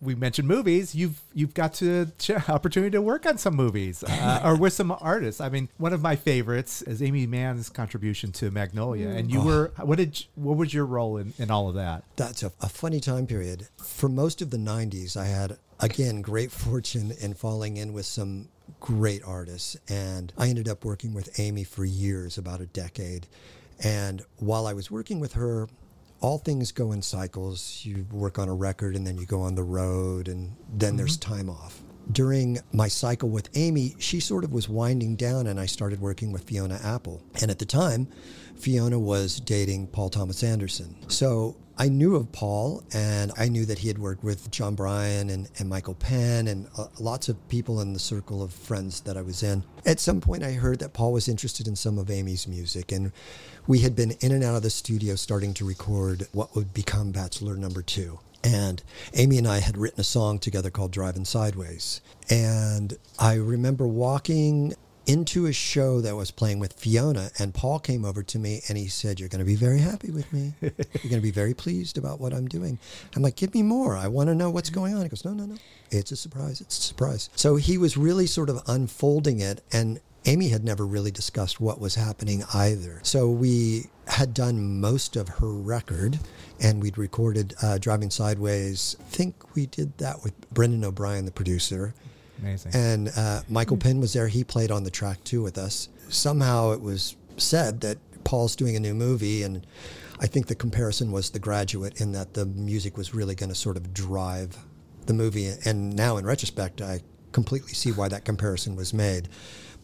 We 0.00 0.14
mentioned 0.14 0.48
movies. 0.48 0.94
You've 0.94 1.20
you've 1.34 1.54
got 1.54 1.74
to 1.74 2.06
ch- 2.18 2.30
opportunity 2.48 2.92
to 2.92 3.02
work 3.02 3.26
on 3.26 3.36
some 3.38 3.54
movies 3.54 4.02
uh, 4.02 4.40
or 4.44 4.56
with 4.56 4.72
some 4.72 4.90
artists. 5.00 5.40
I 5.40 5.48
mean, 5.50 5.68
one 5.76 5.92
of 5.92 6.00
my 6.00 6.16
favorites 6.16 6.80
is 6.82 7.02
Aimee 7.02 7.26
Mann's 7.26 7.68
contribution 7.68 8.32
to 8.32 8.50
Magnolia, 8.50 9.08
and 9.10 9.30
you 9.30 9.42
were 9.42 9.72
what 9.76 9.98
did 9.98 10.24
what 10.34 10.56
was 10.56 10.72
your 10.72 10.86
role 10.86 11.18
in, 11.18 11.34
in 11.38 11.50
all 11.50 11.68
of 11.68 11.74
that? 11.74 12.04
That's 12.16 12.42
a, 12.42 12.52
a 12.60 12.68
funny 12.68 13.00
time 13.00 13.26
period. 13.26 13.68
For 13.76 14.08
most 14.08 14.40
of 14.40 14.50
the 14.50 14.56
90s, 14.56 15.16
I 15.16 15.26
had, 15.26 15.58
again, 15.80 16.22
great 16.22 16.50
fortune 16.66 17.12
in 17.20 17.34
falling 17.34 17.76
in 17.76 17.92
with 17.92 18.06
some 18.06 18.48
great 18.78 19.22
artists. 19.24 19.76
And 19.88 20.32
I 20.38 20.48
ended 20.48 20.68
up 20.68 20.84
working 20.84 21.14
with 21.14 21.38
Aimee 21.38 21.64
for 21.64 21.84
years, 21.84 22.38
about 22.38 22.60
a 22.60 22.66
decade. 22.66 23.26
And 23.82 24.22
while 24.36 24.66
I 24.66 24.72
was 24.72 24.90
working 24.90 25.20
with 25.20 25.32
her, 25.34 25.68
all 26.20 26.38
things 26.38 26.72
go 26.72 26.92
in 26.92 27.02
cycles. 27.02 27.80
You 27.84 28.06
work 28.12 28.38
on 28.38 28.48
a 28.48 28.54
record 28.54 28.96
and 28.96 29.06
then 29.06 29.16
you 29.18 29.26
go 29.26 29.40
on 29.40 29.54
the 29.54 29.62
road, 29.62 30.28
and 30.28 30.56
then 30.72 30.96
there's 30.96 31.16
time 31.16 31.48
off. 31.48 31.80
During 32.12 32.58
my 32.72 32.88
cycle 32.88 33.28
with 33.28 33.48
Aimee, 33.56 33.94
she 33.98 34.20
sort 34.20 34.42
of 34.42 34.52
was 34.52 34.68
winding 34.68 35.16
down, 35.16 35.46
and 35.46 35.60
I 35.60 35.66
started 35.66 36.00
working 36.00 36.32
with 36.32 36.42
Fiona 36.42 36.80
Apple. 36.82 37.22
And 37.40 37.50
at 37.50 37.58
the 37.58 37.64
time, 37.64 38.08
Fiona 38.56 38.98
was 38.98 39.38
dating 39.40 39.88
Paul 39.88 40.10
Thomas 40.10 40.42
Anderson. 40.42 40.96
So 41.08 41.56
I 41.78 41.88
knew 41.88 42.16
of 42.16 42.30
Paul, 42.32 42.82
and 42.92 43.32
I 43.38 43.48
knew 43.48 43.64
that 43.64 43.78
he 43.78 43.88
had 43.88 43.98
worked 43.98 44.22
with 44.22 44.50
Jon 44.50 44.74
Brion 44.74 45.30
and, 45.30 45.48
and 45.58 45.68
Michael 45.68 45.94
Penn 45.94 46.48
and 46.48 46.66
uh, 46.76 46.88
lots 46.98 47.28
of 47.28 47.48
people 47.48 47.80
in 47.80 47.92
the 47.94 47.98
circle 47.98 48.42
of 48.42 48.52
friends 48.52 49.00
that 49.02 49.16
I 49.16 49.22
was 49.22 49.42
in. 49.42 49.64
At 49.86 50.00
some 50.00 50.20
point, 50.20 50.42
I 50.42 50.52
heard 50.52 50.80
that 50.80 50.92
Paul 50.92 51.12
was 51.12 51.28
interested 51.28 51.68
in 51.68 51.76
some 51.76 51.98
of 51.98 52.08
Aimee's 52.08 52.46
music, 52.46 52.92
and 52.92 53.12
we 53.70 53.78
had 53.78 53.94
been 53.94 54.10
in 54.20 54.32
and 54.32 54.42
out 54.42 54.56
of 54.56 54.64
the 54.64 54.68
studio 54.68 55.14
starting 55.14 55.54
to 55.54 55.64
record 55.64 56.26
what 56.32 56.56
would 56.56 56.74
become 56.74 57.12
Bachelor 57.12 57.54
number 57.54 57.82
two. 57.82 58.18
And 58.42 58.82
Aimee 59.14 59.38
and 59.38 59.46
I 59.46 59.60
had 59.60 59.78
written 59.78 60.00
a 60.00 60.04
song 60.04 60.40
together 60.40 60.70
called 60.70 60.90
Driving 60.90 61.24
Sideways. 61.24 62.00
And 62.28 62.98
I 63.16 63.34
remember 63.34 63.86
walking 63.86 64.74
into 65.06 65.46
a 65.46 65.52
show 65.52 66.00
that 66.00 66.16
was 66.16 66.32
playing 66.32 66.58
with 66.58 66.72
Fiona, 66.72 67.30
and 67.38 67.54
Paul 67.54 67.78
came 67.78 68.04
over 68.04 68.24
to 68.24 68.40
me 68.40 68.60
and 68.68 68.76
he 68.76 68.88
said, 68.88 69.20
You're 69.20 69.28
going 69.28 69.38
to 69.38 69.44
be 69.44 69.54
very 69.54 69.78
happy 69.78 70.10
with 70.10 70.32
me. 70.32 70.52
You're 70.60 70.72
going 71.04 71.14
to 71.14 71.20
be 71.20 71.30
very 71.30 71.54
pleased 71.54 71.96
about 71.96 72.20
what 72.20 72.34
I'm 72.34 72.48
doing. 72.48 72.76
I'm 73.14 73.22
like, 73.22 73.36
Give 73.36 73.54
me 73.54 73.62
more. 73.62 73.96
I 73.96 74.08
want 74.08 74.30
to 74.30 74.34
know 74.34 74.50
what's 74.50 74.70
going 74.70 74.94
on. 74.96 75.02
He 75.02 75.08
goes, 75.08 75.24
No, 75.24 75.32
no, 75.32 75.46
no. 75.46 75.56
It's 75.92 76.10
a 76.10 76.16
surprise. 76.16 76.60
It's 76.60 76.76
a 76.76 76.82
surprise. 76.82 77.30
So 77.36 77.54
he 77.54 77.78
was 77.78 77.96
really 77.96 78.26
sort 78.26 78.50
of 78.50 78.62
unfolding 78.66 79.38
it. 79.38 79.62
And 79.72 80.00
Aimee 80.26 80.48
had 80.48 80.64
never 80.64 80.86
really 80.86 81.10
discussed 81.10 81.60
what 81.60 81.80
was 81.80 81.94
happening 81.94 82.44
either. 82.52 83.00
So 83.02 83.30
we 83.30 83.86
had 84.06 84.34
done 84.34 84.80
most 84.80 85.16
of 85.16 85.28
her 85.28 85.50
record 85.50 86.18
and 86.60 86.82
we'd 86.82 86.98
recorded 86.98 87.54
uh, 87.62 87.78
Driving 87.78 88.10
Sideways. 88.10 88.96
I 89.00 89.04
think 89.04 89.54
we 89.54 89.66
did 89.66 89.96
that 89.98 90.22
with 90.22 90.34
Brendan 90.50 90.84
O'Brien, 90.84 91.24
the 91.24 91.30
producer. 91.30 91.94
Amazing. 92.40 92.72
And 92.74 93.10
uh, 93.16 93.42
Michael 93.48 93.76
Penn 93.76 94.00
was 94.00 94.12
there. 94.12 94.28
He 94.28 94.44
played 94.44 94.70
on 94.70 94.84
the 94.84 94.90
track 94.90 95.22
too 95.24 95.42
with 95.42 95.58
us. 95.58 95.88
Somehow 96.08 96.72
it 96.72 96.80
was 96.80 97.16
said 97.36 97.80
that 97.82 97.98
Paul's 98.24 98.56
doing 98.56 98.76
a 98.76 98.80
new 98.80 98.94
movie, 98.94 99.42
and 99.42 99.66
I 100.20 100.26
think 100.26 100.46
the 100.46 100.54
comparison 100.54 101.12
was 101.12 101.30
The 101.30 101.38
Graduate 101.38 102.00
in 102.00 102.12
that 102.12 102.34
the 102.34 102.44
music 102.44 102.96
was 102.96 103.14
really 103.14 103.34
going 103.34 103.48
to 103.48 103.54
sort 103.54 103.76
of 103.76 103.94
drive 103.94 104.56
the 105.06 105.14
movie. 105.14 105.52
And 105.64 105.96
now, 105.96 106.16
in 106.16 106.26
retrospect, 106.26 106.82
I 106.82 107.00
completely 107.32 107.74
see 107.74 107.92
why 107.92 108.08
that 108.08 108.24
comparison 108.24 108.76
was 108.76 108.92
made. 108.92 109.28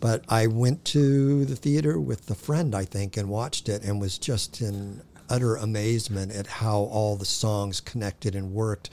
But 0.00 0.24
I 0.28 0.46
went 0.46 0.85
to 0.87 1.44
the 1.44 1.56
theater 1.56 1.98
with 1.98 2.30
a 2.30 2.35
friend, 2.35 2.74
I 2.74 2.85
think, 2.85 3.16
and 3.16 3.28
watched 3.28 3.68
it 3.68 3.82
and 3.82 4.00
was 4.00 4.18
just 4.18 4.61
in 4.61 5.02
utter 5.28 5.56
amazement 5.56 6.32
at 6.32 6.46
how 6.46 6.78
all 6.78 7.16
the 7.16 7.24
songs 7.24 7.80
connected 7.80 8.35
and 8.35 8.52
worked. 8.52 8.90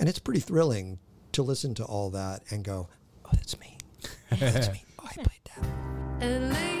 And 0.00 0.08
it's 0.08 0.18
pretty 0.18 0.40
thrilling 0.40 0.98
to 1.32 1.42
listen 1.42 1.74
to 1.74 1.84
all 1.84 2.10
that 2.10 2.42
and 2.50 2.64
go, 2.64 2.88
oh, 3.24 3.30
that's 3.32 3.58
me. 3.60 3.76
That's 4.30 4.70
me. 4.70 4.84
Oh, 4.98 5.08
I 5.10 5.14
played 5.14 6.60
that. 6.60 6.70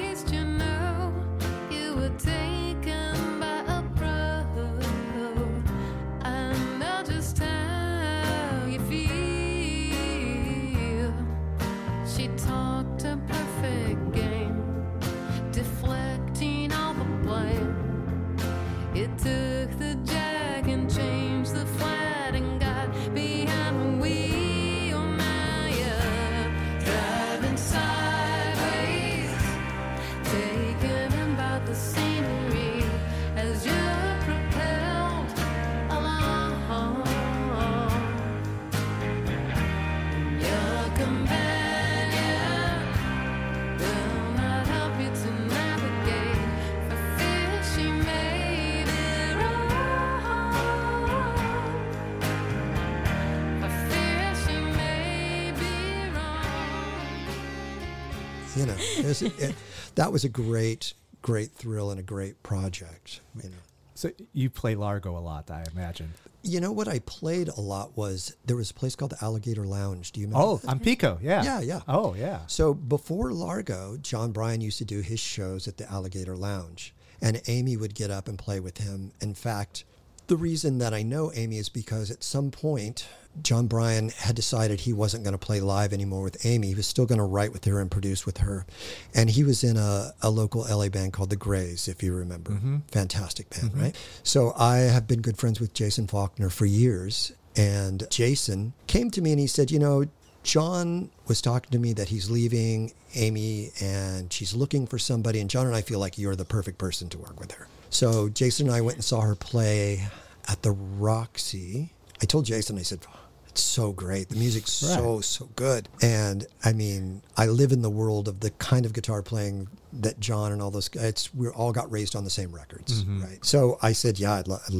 You 58.56 58.66
know, 58.66 58.76
it 58.78 59.04
was- 59.04 59.22
it- 59.22 59.54
that 59.96 60.12
was 60.12 60.24
a 60.24 60.28
great, 60.28 60.94
great 61.22 61.52
thrill 61.52 61.90
and 61.90 61.98
a 61.98 62.02
great 62.04 62.42
project. 62.42 63.20
You 63.36 63.50
know. 63.50 63.56
so 63.94 64.10
you 64.32 64.50
play 64.50 64.74
Largo 64.74 65.16
a 65.16 65.20
lot, 65.20 65.50
I 65.50 65.64
imagine. 65.72 66.14
You 66.42 66.60
know 66.60 66.72
what 66.72 66.88
I 66.88 66.98
played 66.98 67.48
a 67.48 67.60
lot 67.60 67.96
was 67.96 68.34
there 68.44 68.56
was 68.56 68.70
a 68.70 68.74
place 68.74 68.94
called 68.94 69.12
the 69.12 69.24
Alligator 69.24 69.64
Lounge. 69.64 70.12
Do 70.12 70.20
you 70.20 70.26
remember? 70.26 70.44
Oh, 70.46 70.56
that? 70.58 70.70
I'm 70.70 70.78
Pico. 70.78 71.18
Yeah. 71.22 71.42
Yeah, 71.42 71.60
yeah. 71.60 71.80
Oh, 71.88 72.14
yeah. 72.14 72.40
So 72.48 72.74
before 72.74 73.32
Largo, 73.32 73.96
Jon 73.96 74.30
Brion 74.32 74.60
used 74.60 74.78
to 74.78 74.84
do 74.84 75.00
his 75.00 75.20
shows 75.20 75.66
at 75.66 75.78
the 75.78 75.90
Alligator 75.90 76.36
Lounge, 76.36 76.92
and 77.22 77.40
Aimee 77.46 77.76
would 77.78 77.94
get 77.94 78.10
up 78.10 78.28
and 78.28 78.38
play 78.38 78.60
with 78.60 78.78
him. 78.78 79.12
In 79.22 79.32
fact, 79.34 79.84
the 80.26 80.36
reason 80.36 80.78
that 80.78 80.92
I 80.92 81.02
know 81.02 81.32
Aimee 81.32 81.58
is 81.58 81.68
because 81.70 82.10
at 82.10 82.22
some 82.22 82.50
point, 82.50 83.06
Jon 83.42 83.66
Brion 83.66 84.10
had 84.10 84.36
decided 84.36 84.80
he 84.80 84.92
wasn't 84.92 85.24
going 85.24 85.32
to 85.32 85.38
play 85.38 85.60
live 85.60 85.92
anymore 85.92 86.22
with 86.22 86.44
Aimee. 86.44 86.68
He 86.68 86.74
was 86.74 86.86
still 86.86 87.06
going 87.06 87.18
to 87.18 87.24
write 87.24 87.52
with 87.52 87.64
her 87.64 87.80
and 87.80 87.90
produce 87.90 88.26
with 88.26 88.38
her. 88.38 88.66
And 89.14 89.30
he 89.30 89.44
was 89.44 89.64
in 89.64 89.76
a, 89.76 90.12
a 90.22 90.30
local 90.30 90.62
LA 90.62 90.88
band 90.88 91.12
called 91.12 91.30
The 91.30 91.36
Grays, 91.36 91.88
if 91.88 92.02
you 92.02 92.14
remember. 92.14 92.52
Mm-hmm. 92.52 92.78
Fantastic 92.92 93.50
band, 93.50 93.72
mm-hmm. 93.72 93.80
right? 93.82 93.96
So 94.22 94.52
I 94.56 94.76
have 94.78 95.06
been 95.06 95.20
good 95.20 95.38
friends 95.38 95.60
with 95.60 95.74
Jason 95.74 96.06
Falkner 96.06 96.50
for 96.50 96.66
years. 96.66 97.32
And 97.56 98.06
Jason 98.10 98.72
came 98.86 99.10
to 99.12 99.22
me 99.22 99.30
and 99.30 99.40
he 99.40 99.46
said, 99.46 99.70
You 99.70 99.78
know, 99.78 100.04
John 100.42 101.10
was 101.26 101.40
talking 101.40 101.70
to 101.70 101.78
me 101.78 101.92
that 101.94 102.08
he's 102.08 102.30
leaving 102.30 102.92
Aimee 103.14 103.70
and 103.80 104.32
she's 104.32 104.54
looking 104.54 104.86
for 104.86 104.98
somebody. 104.98 105.40
And 105.40 105.48
John 105.48 105.66
and 105.66 105.74
I 105.74 105.80
feel 105.80 105.98
like 105.98 106.18
you're 106.18 106.36
the 106.36 106.44
perfect 106.44 106.78
person 106.78 107.08
to 107.10 107.18
work 107.18 107.38
with 107.38 107.52
her. 107.52 107.68
So 107.90 108.28
Jason 108.28 108.66
and 108.66 108.74
I 108.74 108.80
went 108.80 108.96
and 108.96 109.04
saw 109.04 109.20
her 109.20 109.34
play 109.34 110.08
at 110.48 110.62
the 110.62 110.72
Roxy. 110.72 111.92
I 112.20 112.26
told 112.26 112.44
Jason, 112.44 112.78
I 112.78 112.82
said, 112.82 113.00
"Oh, 113.08 113.20
it's 113.54 113.62
so 113.62 113.92
great. 113.92 114.30
The 114.30 114.34
music's 114.34 114.72
so, 114.72 115.20
so 115.20 115.48
good. 115.54 115.88
And 116.02 116.44
I 116.64 116.72
mean, 116.72 117.22
I 117.36 117.46
live 117.46 117.70
in 117.70 117.82
the 117.82 117.90
world 117.90 118.26
of 118.26 118.40
the 118.40 118.50
kind 118.50 118.84
of 118.84 118.92
guitar 118.92 119.22
playing 119.22 119.68
that 119.92 120.18
John 120.18 120.50
and 120.50 120.60
all 120.60 120.72
those 120.72 120.88
guys, 120.88 121.30
we 121.32 121.46
all 121.50 121.70
got 121.70 121.88
raised 121.88 122.16
on 122.16 122.24
the 122.24 122.30
same 122.30 122.52
records, 122.52 123.04
mm-hmm. 123.04 123.22
right? 123.22 123.44
So 123.44 123.78
I 123.80 123.92
said, 123.92 124.18
yeah, 124.18 124.34
I'd, 124.34 124.48
lo- 124.48 124.58
I'd 124.66 124.74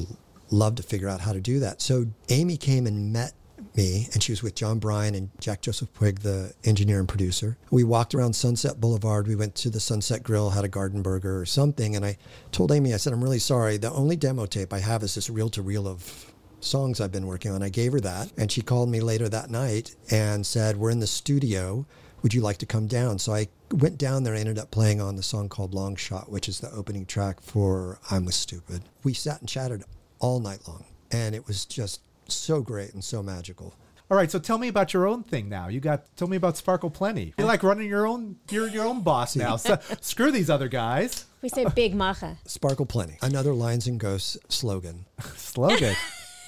love 0.51 0.75
to 0.75 0.83
figure 0.83 1.09
out 1.09 1.21
how 1.21 1.33
to 1.33 1.41
do 1.41 1.61
that. 1.61 1.83
So 1.83 2.07
Aimee 2.29 2.57
came 2.57 2.89
and 2.89 3.13
met 3.13 3.35
me, 3.77 4.09
and 4.13 4.21
she 4.21 4.33
was 4.33 4.43
with 4.43 4.57
Jon 4.57 4.81
Brion 4.81 5.15
and 5.15 5.31
Jack 5.39 5.61
Joseph 5.61 5.93
Puig, 5.95 6.23
the 6.23 6.53
engineer 6.65 6.99
and 6.99 7.09
producer. 7.09 7.57
We 7.71 7.85
walked 7.85 8.13
around 8.13 8.33
Sunset 8.33 8.81
Boulevard. 8.81 9.29
We 9.29 9.37
went 9.37 9.55
to 9.57 9.71
the 9.71 9.79
Sunset 9.79 10.25
Grill, 10.25 10.51
had 10.51 10.65
a 10.65 10.69
garden 10.69 11.01
burger 11.01 11.41
or 11.41 11.47
something, 11.47 11.95
and 11.95 12.05
I 12.05 12.19
told 12.51 12.73
Aimee, 12.73 12.93
I 12.93 12.97
said, 12.97 13.13
I'm 13.13 13.23
really 13.23 13.39
sorry. 13.39 13.77
The 13.77 13.93
only 13.93 14.17
demo 14.17 14.47
tape 14.47 14.73
I 14.73 14.81
have 14.81 15.05
is 15.05 15.15
this 15.15 15.31
reel 15.31 15.49
to 15.51 15.63
reel 15.63 15.87
of 15.87 16.34
songs 16.65 17.01
I've 17.01 17.13
been 17.13 17.27
working 17.27 17.51
on. 17.51 17.63
I 17.63 17.69
gave 17.69 17.93
her 17.93 18.01
that, 18.01 18.33
and 18.37 18.51
she 18.51 18.63
called 18.63 18.89
me 18.89 19.01
later 19.01 19.29
that 19.29 19.51
night 19.51 19.95
and 20.11 20.47
said, 20.47 20.77
We're 20.77 20.91
in 20.91 21.01
the 21.01 21.07
studio. 21.07 21.87
Would 22.23 22.33
you 22.33 22.41
like 22.41 22.57
to 22.59 22.67
come 22.67 22.87
down? 22.87 23.19
So 23.19 23.35
I 23.35 23.49
went 23.71 23.99
down 23.99 24.23
there. 24.23 24.35
I 24.35 24.39
ended 24.39 24.59
up 24.59 24.71
playing 24.71 25.01
on 25.01 25.17
the 25.17 25.23
song 25.23 25.51
called 25.51 25.75
Long 25.75 25.95
Shot, 25.95 26.31
which 26.31 26.49
is 26.49 26.61
the 26.61 26.71
opening 26.71 27.05
track 27.05 27.41
for 27.43 27.99
I'm 28.11 28.25
With 28.25 28.35
Stupid. 28.35 28.83
We 29.03 29.13
sat 29.13 29.41
and 29.41 29.49
chatted 29.49 29.85
all 30.21 30.41
night 30.41 30.61
long, 30.67 30.85
and 31.11 31.35
it 31.35 31.47
was 31.47 31.67
just 31.67 32.01
so 32.27 32.63
great 32.63 32.95
and 32.95 33.05
so 33.05 33.23
magical. 33.23 33.75
All 34.11 34.17
right, 34.17 34.31
so 34.31 34.39
tell 34.39 34.59
me 34.59 34.69
about 34.69 34.93
your 34.93 35.07
own 35.07 35.23
thing 35.23 35.49
now. 35.49 35.69
You 35.69 35.81
got 35.81 36.15
tell 36.17 36.29
me 36.29 36.37
about 36.37 36.57
Sparkle 36.57 36.91
Plenty. 36.91 37.35
You're 37.39 37.47
like 37.47 37.63
running 37.63 37.89
your 37.89 38.07
own. 38.07 38.37
You're 38.51 38.69
your 38.69 38.87
own 38.87 39.03
boss 39.03 39.35
now. 39.35 39.57
So, 39.57 39.79
screw 40.01 40.31
these 40.31 40.51
other 40.51 40.69
guys. 40.69 41.25
We 41.43 41.49
say 41.49 41.67
Big 41.75 41.95
Macha. 41.95 42.39
Sparkle 42.47 42.87
Plenty, 42.87 43.19
another 43.23 43.53
Lions 43.53 43.87
and 43.87 43.99
Ghosts 43.99 44.39
slogan. 44.49 45.07
Slogan. 45.37 45.95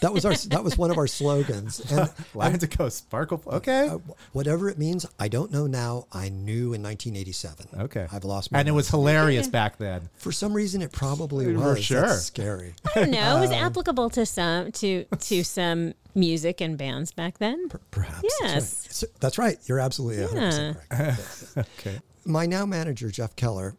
That 0.03 0.13
was 0.13 0.25
our 0.25 0.35
that 0.35 0.63
was 0.63 0.77
one 0.77 0.91
of 0.91 0.99
our 0.99 1.07
slogans. 1.07 1.81
And 1.91 2.11
Lions 2.35 2.63
of 2.63 2.71
Coast. 2.71 2.99
Sparkle. 2.99 3.43
Okay. 3.47 3.89
uh, 3.89 3.99
whatever 4.33 4.69
it 4.69 4.79
means, 4.79 5.07
I 5.19 5.29
don't 5.29 5.51
know 5.51 5.67
now. 5.67 6.07
I 6.13 6.29
knew 6.29 6.75
in 6.75 6.83
1987. 6.83 7.67
Okay. 7.81 8.07
I've 8.13 8.25
lost 8.25 8.53
my 8.53 8.59
And 8.59 8.69
it 8.69 8.73
was 8.73 8.89
hilarious 8.91 9.49
back 9.49 9.79
then. 9.79 10.09
For 10.17 10.33
some 10.33 10.53
reason, 10.53 10.83
it 10.83 10.93
probably 10.93 11.47
For 11.55 11.61
was. 11.61 11.85
sure. 11.85 12.03
That's 12.03 12.23
scary. 12.25 12.75
I 12.95 13.01
don't 13.01 13.11
know. 13.11 13.37
It 13.39 13.41
was 13.41 13.51
applicable 13.53 14.11
to 14.11 14.27
some 14.27 14.73
to 14.73 15.05
to 15.05 15.43
some 15.59 15.95
music 16.15 16.61
and 16.61 16.77
bands 16.77 17.13
back 17.13 17.39
then. 17.39 17.69
Perhaps. 17.91 18.25
Yes. 18.41 18.83
That's 18.85 19.03
right. 19.03 19.11
That's 19.21 19.39
right. 19.39 19.59
You're 19.67 19.81
absolutely 19.81 20.25
100% 20.27 20.77
correct. 20.91 21.69
Okay. 21.79 22.01
My 22.25 22.45
now 22.47 22.67
manager, 22.67 23.09
Jeff 23.11 23.37
Keller, 23.37 23.77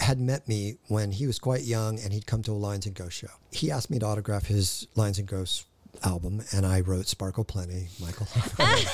had 0.00 0.18
met 0.18 0.48
me 0.48 0.76
when 0.88 1.12
he 1.12 1.26
was 1.26 1.38
quite 1.38 1.62
young 1.62 1.98
and 2.00 2.12
he'd 2.12 2.26
come 2.26 2.42
to 2.42 2.52
a 2.52 2.54
Lions 2.54 2.86
and 2.86 2.94
Ghosts 2.94 3.18
show. 3.20 3.28
He 3.52 3.70
asked 3.70 3.90
me 3.90 3.98
to 3.98 4.06
autograph 4.06 4.46
his 4.46 4.86
Lions 4.96 5.18
and 5.18 5.28
Ghosts 5.28 5.66
album 6.02 6.42
and 6.52 6.64
I 6.66 6.80
wrote 6.80 7.06
Sparkle 7.06 7.44
Plenty, 7.44 7.88
Michael. 8.00 8.26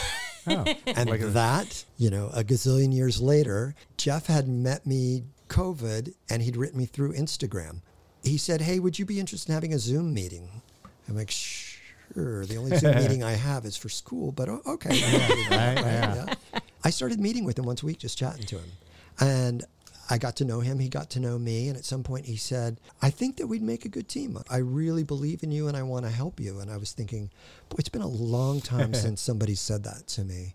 Oh. 0.49 0.65
and 0.87 1.09
that, 1.11 1.85
you 1.99 2.09
know, 2.09 2.31
a 2.33 2.45
gazillion 2.45 2.95
years 2.95 3.21
later, 3.21 3.75
Jeff 3.97 4.27
had 4.27 4.47
met 4.47 4.87
me 4.87 5.25
COVID 5.49 6.15
and 6.31 6.41
he'd 6.41 6.57
written 6.57 6.79
me 6.79 6.87
through 6.87 7.15
Instagram. 7.15 7.81
He 8.23 8.39
said, 8.39 8.61
Hey, 8.61 8.79
would 8.79 8.97
you 8.97 9.05
be 9.05 9.19
interested 9.19 9.51
in 9.51 9.55
having 9.55 9.75
a 9.75 9.79
Zoom 9.81 10.15
meeting? 10.15 10.49
I'm 11.09 11.17
like, 11.17 11.33
Sure. 11.33 12.47
The 12.47 12.59
only 12.59 12.77
Zoom 12.79 12.95
meeting 13.03 13.25
I 13.25 13.33
have 13.33 13.65
is 13.65 13.77
for 13.77 13.89
school, 13.89 14.31
but 14.31 14.49
okay. 14.49 14.91
I'm 14.91 15.21
happy 15.21 15.35
with 15.35 15.49
that, 15.49 15.77
Right, 15.79 15.85
yeah. 15.85 16.25
yeah. 16.53 16.61
I 16.85 16.91
started 16.91 17.19
meeting 17.19 17.45
with 17.45 17.59
him 17.59 17.65
once 17.65 17.83
a 17.83 17.87
week, 17.87 17.99
just 17.99 18.17
chatting 18.17 18.47
to 18.47 18.59
him. 18.59 18.71
And 19.19 19.65
I 20.09 20.19
got 20.19 20.37
to 20.37 20.45
know 20.45 20.61
him. 20.61 20.79
He 20.79 20.89
got 20.89 21.11
to 21.11 21.21
know 21.21 21.39
me. 21.39 21.69
And 21.69 21.77
at 21.77 21.85
some 21.85 22.03
point, 22.03 22.27
he 22.27 22.37
said, 22.37 22.81
I 23.03 23.11
think 23.11 23.37
that 23.37 23.47
we'd 23.47 23.63
make 23.63 23.85
a 23.85 23.89
good 23.89 24.09
team. 24.09 24.39
I 24.49 24.59
really 24.59 25.03
believe 25.03 25.43
in 25.43 25.51
you 25.51 25.69
and 25.69 25.77
I 25.77 25.83
want 25.83 26.05
to 26.05 26.11
help 26.11 26.41
you. 26.41 26.61
And 26.61 26.71
I 26.71 26.77
was 26.77 26.93
thinking, 26.93 27.31
boy, 27.69 27.77
it's 27.79 27.89
been 27.89 28.03
a 28.03 28.09
long 28.09 28.61
time 28.61 28.95
since 29.05 29.21
somebody 29.21 29.55
said 29.55 29.85
that 29.85 30.07
to 30.09 30.25
me. 30.25 30.55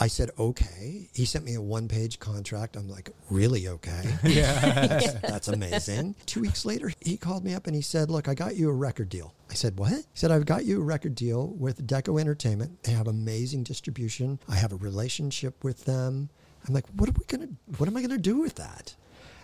I 0.00 0.08
said, 0.08 0.30
okay. 0.38 1.08
He 1.14 1.24
sent 1.24 1.44
me 1.44 1.54
a 1.54 1.62
one 1.62 1.86
page 1.88 2.18
contract. 2.18 2.76
I'm 2.76 2.88
like, 2.88 3.10
really 3.30 3.68
okay? 3.68 4.02
that's, 4.24 5.12
that's 5.22 5.48
amazing. 5.48 6.16
Two 6.26 6.40
weeks 6.40 6.64
later, 6.64 6.92
he 7.00 7.16
called 7.16 7.44
me 7.44 7.54
up 7.54 7.66
and 7.66 7.76
he 7.76 7.82
said, 7.82 8.10
look, 8.10 8.28
I 8.28 8.34
got 8.34 8.56
you 8.56 8.68
a 8.68 8.72
record 8.72 9.08
deal. 9.08 9.34
I 9.50 9.54
said, 9.54 9.78
what? 9.78 9.92
He 9.92 10.02
said, 10.14 10.30
I've 10.30 10.46
got 10.46 10.64
you 10.64 10.80
a 10.80 10.84
record 10.84 11.14
deal 11.14 11.48
with 11.48 11.86
Deko 11.86 12.20
Entertainment. 12.20 12.82
They 12.82 12.92
have 12.92 13.06
amazing 13.06 13.62
distribution. 13.62 14.40
I 14.48 14.56
have 14.56 14.72
a 14.72 14.76
relationship 14.76 15.62
with 15.62 15.84
them. 15.84 16.30
I'm 16.66 16.74
like, 16.74 16.86
what 16.96 17.08
are 17.08 17.12
we 17.12 17.24
gonna? 17.26 17.48
What 17.78 17.88
am 17.88 17.96
I 17.96 18.02
gonna 18.02 18.18
do 18.18 18.38
with 18.38 18.54
that? 18.56 18.94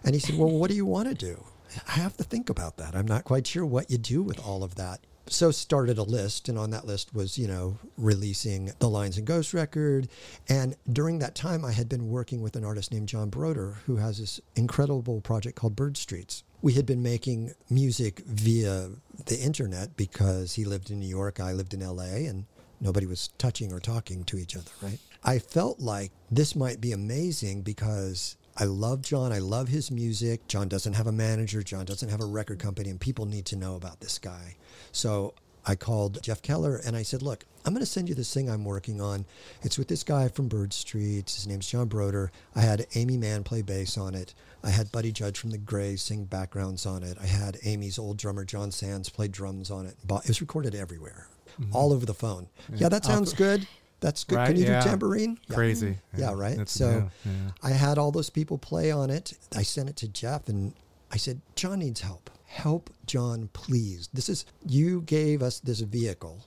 And 0.05 0.15
he 0.15 0.21
said, 0.21 0.39
well, 0.39 0.51
what 0.51 0.71
do 0.71 0.77
you 0.77 0.87
want 0.87 1.09
to 1.09 1.15
do? 1.15 1.45
I 1.87 1.93
have 1.93 2.17
to 2.17 2.25
think 2.25 2.51
about 2.51 2.79
that. 2.79 2.95
I'm 2.95 3.07
not 3.07 3.25
quite 3.25 3.47
sure 3.47 3.65
what 3.65 3.91
you 3.91 3.99
do 3.99 4.23
with 4.23 4.41
all 4.45 4.65
of 4.65 4.75
that. 4.77 5.01
So 5.27 5.53
started 5.53 5.99
a 5.99 6.03
list, 6.03 6.49
and 6.49 6.59
on 6.59 6.71
that 6.71 6.87
list 6.87 7.15
was, 7.15 7.39
you 7.39 7.47
know, 7.47 7.79
releasing 7.97 8.73
the 8.81 8.89
Lions 8.89 9.17
and 9.17 9.27
Ghost 9.27 9.55
record. 9.55 10.09
And 10.49 10.75
during 10.93 11.21
that 11.21 11.37
time, 11.37 11.65
I 11.65 11.71
had 11.71 11.89
been 11.89 12.09
working 12.09 12.43
with 12.43 12.57
an 12.57 12.65
artist 12.65 12.93
named 12.93 13.09
John 13.09 13.29
Brodeur, 13.29 13.77
who 13.87 13.97
has 13.97 14.19
this 14.19 14.41
incredible 14.57 15.21
project 15.21 15.55
called 15.55 15.77
Bird 15.77 15.97
Streets. 15.97 16.43
We 16.63 16.73
had 16.73 16.85
been 16.85 17.03
making 17.03 17.53
music 17.69 18.23
via 18.27 18.91
the 19.27 19.39
internet 19.39 19.97
because 19.97 20.55
he 20.55 20.65
lived 20.65 20.91
in 20.91 20.99
New 20.99 21.07
York, 21.07 21.39
I 21.39 21.53
lived 21.53 21.75
in 21.75 21.81
LA, 21.81 22.27
and 22.29 22.47
nobody 22.81 23.07
was 23.07 23.29
touching 23.39 23.73
or 23.73 23.79
talking 23.79 24.25
to 24.25 24.37
each 24.37 24.57
other, 24.57 24.71
right? 24.83 24.99
I 25.23 25.39
felt 25.39 25.81
like 25.81 26.13
this 26.31 26.57
might 26.57 26.81
be 26.81 26.93
amazing 26.93 27.63
because 27.63 28.37
I 28.57 28.65
love 28.65 29.03
John. 29.03 29.33
I 29.33 29.39
love 29.39 29.69
his 29.69 29.91
music. 29.91 30.47
John 30.49 30.69
doesn't 30.69 30.95
have 30.95 31.07
a 31.07 31.13
manager. 31.13 31.63
John 31.63 31.85
doesn't 31.85 32.09
have 32.09 32.21
a 32.21 32.27
record 32.27 32.59
company, 32.59 32.91
and 32.91 33.01
people 33.01 33.27
need 33.27 33.47
to 33.47 33.57
know 33.57 33.77
about 33.77 34.01
this 34.01 34.19
guy. 34.19 34.57
So 34.93 35.35
I 35.67 35.77
called 35.77 36.23
Jeff 36.23 36.43
Keller 36.43 36.81
and 36.85 36.97
I 36.97 37.03
said, 37.03 37.23
Look, 37.23 37.45
I'm 37.65 37.75
going 37.75 37.85
to 37.85 37.91
send 37.91 38.09
you 38.09 38.15
this 38.15 38.33
thing 38.33 38.49
I'm 38.49 38.65
working 38.65 39.01
on. 39.01 39.27
It's 39.63 39.77
with 39.77 39.89
this 39.89 40.03
guy 40.03 40.29
from 40.29 40.49
Bird 40.49 40.73
Street. 40.73 41.29
His 41.29 41.47
name's 41.47 41.69
John 41.69 41.89
Brodeur. 41.89 42.33
I 42.57 42.61
had 42.61 42.87
Aimee 42.95 43.19
Mann 43.19 43.45
play 43.45 43.61
bass 43.63 43.99
on 43.99 44.15
it. 44.15 44.35
I 44.65 44.71
had 44.71 44.91
Buddy 44.91 45.13
Judge 45.13 45.39
from 45.39 45.51
the 45.51 45.59
Grays 45.59 46.03
sing 46.03 46.25
backgrounds 46.25 46.87
on 46.87 47.03
it. 47.03 47.19
I 47.21 47.27
had 47.27 47.57
Aimee's 47.65 47.99
old 47.99 48.17
drummer, 48.17 48.45
John 48.45 48.71
Sands, 48.71 49.09
play 49.09 49.29
drums 49.29 49.71
on 49.71 49.87
it. 49.87 49.97
It 50.09 50.29
was 50.29 50.41
recorded 50.41 50.75
everywhere, 50.75 51.29
mm-hmm. 51.61 51.75
all 51.75 51.93
over 51.93 52.07
the 52.07 52.15
phone. 52.15 52.49
Yeah, 52.75 52.89
that 52.89 53.05
sounds 53.05 53.33
good. 53.33 53.67
That's 54.01 54.25
good. 54.25 54.37
Right, 54.37 54.47
Can 54.49 54.57
you 54.57 54.65
yeah. 54.65 54.83
do 54.83 54.89
tambourine? 54.89 55.39
Yeah. 55.49 55.55
Crazy. 55.55 55.97
Yeah, 56.17 56.33
right. 56.35 56.51
That's- 56.57 56.73
so 56.73 57.09
yeah, 57.25 57.33
yeah. 57.33 57.51
I 57.63 57.71
had 57.71 57.99
all 57.99 58.11
those 58.11 58.31
people 58.31 58.59
play 58.59 58.91
on 58.91 59.11
it. 59.11 59.35
I 59.55 59.63
sent 59.63 59.89
it 59.89 59.97
to 59.97 60.09
Jeff 60.09 60.49
and 60.49 60.73
I 61.13 61.17
said, 61.17 61.41
John 61.57 61.81
needs 61.81 62.01
help. 62.01 62.31
Help 62.47 62.91
John, 63.07 63.49
please. 63.53 64.09
This 64.13 64.29
is, 64.29 64.45
you 64.67 65.03
gave 65.03 65.43
us 65.43 65.61
this 65.61 65.81
vehicle. 65.81 66.45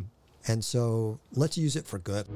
and 0.48 0.64
so 0.64 1.18
let's 1.32 1.56
use 1.56 1.76
it 1.76 1.86
for 1.86 1.98
good. 1.98 2.26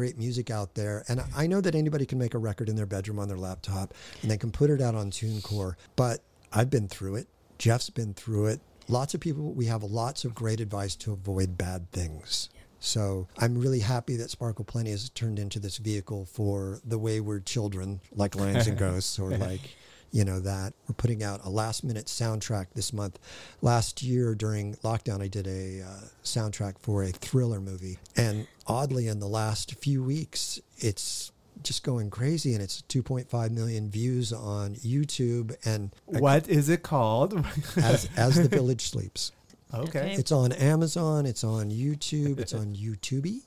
Great 0.00 0.16
music 0.16 0.50
out 0.50 0.74
there. 0.76 1.04
And 1.08 1.22
I 1.36 1.46
know 1.46 1.60
that 1.60 1.74
anybody 1.74 2.06
can 2.06 2.16
make 2.16 2.32
a 2.32 2.38
record 2.38 2.70
in 2.70 2.76
their 2.76 2.86
bedroom 2.86 3.18
on 3.18 3.28
their 3.28 3.36
laptop 3.36 3.92
and 4.22 4.30
they 4.30 4.38
can 4.38 4.50
put 4.50 4.70
it 4.70 4.80
out 4.80 4.94
on 4.94 5.10
TuneCore. 5.10 5.74
But 5.94 6.22
I've 6.50 6.70
been 6.70 6.88
through 6.88 7.16
it. 7.16 7.26
Jeff's 7.58 7.90
been 7.90 8.14
through 8.14 8.46
it. 8.46 8.60
Lots 8.88 9.12
of 9.12 9.20
people, 9.20 9.52
we 9.52 9.66
have 9.66 9.82
lots 9.82 10.24
of 10.24 10.34
great 10.34 10.58
advice 10.58 10.96
to 10.96 11.12
avoid 11.12 11.58
bad 11.58 11.92
things. 11.92 12.48
So 12.78 13.28
I'm 13.36 13.58
really 13.58 13.80
happy 13.80 14.16
that 14.16 14.30
Sparkle 14.30 14.64
Plenty 14.64 14.90
has 14.92 15.10
turned 15.10 15.38
into 15.38 15.60
this 15.60 15.76
vehicle 15.76 16.24
for 16.24 16.80
the 16.82 16.96
wayward 16.96 17.44
children 17.44 18.00
like 18.14 18.34
Lions 18.34 18.68
and 18.68 18.78
Ghosts 18.86 19.18
or 19.18 19.36
like 19.36 19.76
you 20.12 20.24
know 20.24 20.40
that 20.40 20.72
we're 20.88 20.94
putting 20.94 21.22
out 21.22 21.40
a 21.44 21.50
last 21.50 21.84
minute 21.84 22.06
soundtrack 22.06 22.66
this 22.74 22.92
month 22.92 23.18
last 23.62 24.02
year 24.02 24.34
during 24.34 24.74
lockdown 24.76 25.22
i 25.22 25.28
did 25.28 25.46
a 25.46 25.82
uh, 25.82 26.00
soundtrack 26.24 26.74
for 26.80 27.04
a 27.04 27.10
thriller 27.10 27.60
movie 27.60 27.98
and 28.16 28.46
oddly 28.70 29.08
in 29.08 29.18
the 29.18 29.26
last 29.28 29.74
few 29.76 30.02
weeks 30.02 30.60
it's 30.78 31.32
just 31.62 31.82
going 31.82 32.08
crazy 32.08 32.54
and 32.54 32.62
it's 32.62 32.82
2.5 32.88 33.50
million 33.50 33.90
views 33.90 34.32
on 34.32 34.74
youtube 34.76 35.54
and 35.64 35.90
What 36.06 36.48
is 36.48 36.68
it 36.68 36.82
called? 36.82 37.34
as 37.76 38.08
as 38.16 38.36
the 38.36 38.48
village 38.48 38.88
sleeps 38.88 39.32
okay. 39.74 40.14
it's 40.18 40.32
on 40.32 40.52
amazon 40.52 41.26
it's 41.26 41.44
on 41.44 41.70
youtube 41.70 42.38
it's 42.38 42.54
on 42.54 42.74
youtube 42.74 43.40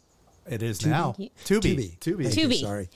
It 0.46 0.62
is 0.62 0.80
Tubi? 0.80 0.90
now. 0.90 1.16
Tubi. 1.18 1.32
Tubi. 1.46 1.98
Tubi. 2.00 2.24
Thank 2.26 2.36
you, 2.36 2.48
Tubi. 2.50 2.60
sorry. 2.60 2.90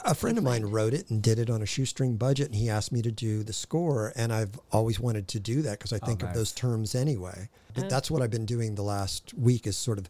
a 0.06 0.14
friend 0.14 0.38
of 0.38 0.44
mine 0.44 0.64
wrote 0.64 0.94
it 0.94 1.10
and 1.10 1.20
did 1.22 1.38
it 1.38 1.50
on 1.50 1.60
a 1.60 1.66
shoestring 1.66 2.16
budget, 2.16 2.46
and 2.46 2.54
he 2.54 2.70
asked 2.70 2.92
me 2.92 3.02
to 3.02 3.10
do 3.12 3.42
the 3.44 3.52
score. 3.52 4.14
And 4.16 4.32
I've 4.32 4.58
always 4.72 4.98
wanted 4.98 5.28
to 5.28 5.38
do 5.38 5.60
that 5.66 5.78
because 5.78 5.92
I 5.92 5.98
think 5.98 6.22
Oh, 6.22 6.26
nice. 6.26 6.34
of 6.34 6.38
those 6.40 6.52
terms 6.52 6.94
anyway. 6.94 7.50
But 7.74 7.84
oh. 7.84 7.88
that's 7.88 8.10
what 8.10 8.22
I've 8.22 8.30
been 8.30 8.46
doing 8.46 8.74
the 8.74 8.82
last 8.96 9.34
week 9.34 9.66
is 9.66 9.76
sort 9.76 9.98
of 9.98 10.08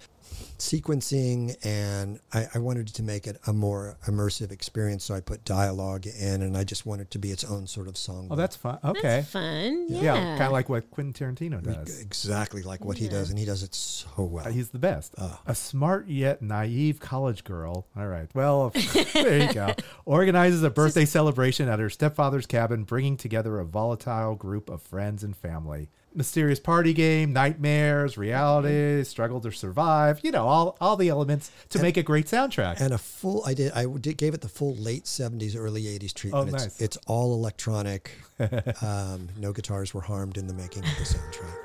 sequencing, 0.59 1.57
and 1.65 2.21
I, 2.33 2.47
I 2.55 2.59
wanted 2.59 2.89
to 2.89 3.03
make 3.03 3.27
it 3.27 3.39
a 3.47 3.53
more 3.53 3.97
immersive 4.07 4.51
experience. 4.51 5.05
So 5.05 5.15
I 5.15 5.21
put 5.21 5.45
dialogue 5.45 6.07
in, 6.07 6.43
and 6.43 6.57
I 6.57 6.65
just 6.65 6.87
wanted 6.87 7.05
it 7.05 7.11
to 7.13 7.19
be 7.19 7.31
its 7.31 7.45
own 7.45 7.67
sort 7.67 7.89
of 7.89 7.97
song. 7.97 8.29
Oh, 8.31 8.37
that's 8.37 8.57
fun. 8.57 8.79
Okay. 8.85 9.01
That's 9.03 9.31
fun. 9.31 9.87
Yeah. 9.89 10.01
yeah, 10.03 10.15
kind 10.37 10.43
of 10.43 10.53
like 10.53 10.69
what 10.69 10.91
Quentin 10.91 11.13
Tarantino 11.35 11.63
does. 11.63 12.01
exactly 12.01 12.63
like 12.63 12.85
what 12.85 12.97
he 12.99 13.09
does, 13.09 13.31
and 13.31 13.39
he 13.39 13.45
does 13.45 13.63
it 13.63 13.75
so 13.75 14.09
well. 14.19 14.47
Uh, 14.47 14.51
He's 14.51 14.71
the 14.71 14.79
best. 14.79 15.15
Ah. 15.19 15.41
A 15.47 15.55
smart 15.55 16.09
yet 16.09 16.43
naive 16.43 17.01
college 17.01 17.45
girl. 17.45 17.87
All 17.97 18.07
right. 18.07 18.29
Well, 18.35 18.71
there 19.13 19.47
you 19.47 19.53
go. 19.53 19.75
Organizes 20.05 20.63
a 20.63 20.71
birthday 20.71 21.05
celebration 21.05 21.69
at 21.69 21.79
her 21.79 21.91
stepfather's 21.91 22.47
cabin, 22.47 22.85
bringing 22.85 23.17
together 23.17 23.59
a 23.59 23.65
volatile 23.65 24.35
group 24.35 24.69
of 24.71 24.83
friends 24.83 25.23
and 25.23 25.37
family. 25.37 25.89
Mysterious 26.17 26.61
party 26.61 26.93
game, 26.93 27.33
nightmares, 27.33 28.17
reality, 28.17 29.03
struggle 29.03 29.41
to 29.41 29.51
survive. 29.51 30.21
You 30.23 30.31
know, 30.31 30.47
all, 30.47 30.77
all 30.81 30.97
the 30.97 31.09
elements 31.09 31.51
to 31.71 31.81
make 31.83 31.97
a 31.97 32.03
great 32.05 32.27
soundtrack. 32.27 32.81
and 32.81 32.95
a 32.95 32.99
full 32.99 33.43
i 33.47 33.53
did 33.55 33.73
i 33.73 33.85
did, 33.87 34.17
gave 34.17 34.33
it 34.35 34.41
the 34.41 34.49
full 34.49 34.75
late 34.77 35.05
70s 35.05 35.57
early 35.57 35.83
80s 35.85 36.15
treatment 36.15 36.49
Oh, 36.49 36.51
nice. 36.53 36.67
it's, 36.67 36.81
it's 36.81 36.97
all 37.07 37.35
electronic 37.35 38.13
um, 38.83 39.29
no 39.39 39.53
guitars 39.53 39.93
were 39.93 40.01
harmed 40.03 40.37
in 40.39 40.47
the 40.47 40.55
making 40.55 40.85
of 40.85 40.91
the 40.99 41.05
soundtrack 41.05 41.59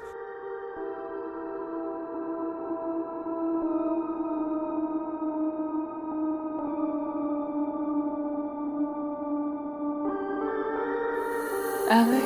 Alec? 11.91 12.18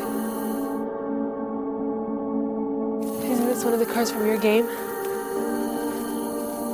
One 3.74 3.82
of 3.82 3.88
the 3.88 3.94
cards 3.96 4.12
from 4.12 4.28
your 4.28 4.38
game? 4.38 4.66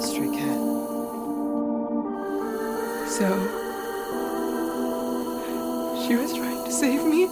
Stray 0.02 0.28
cat. 0.36 0.60
So. 3.08 3.30
She 6.06 6.16
was 6.18 6.34
trying 6.34 6.66
to 6.66 6.72
save 6.74 7.06
me? 7.06 7.28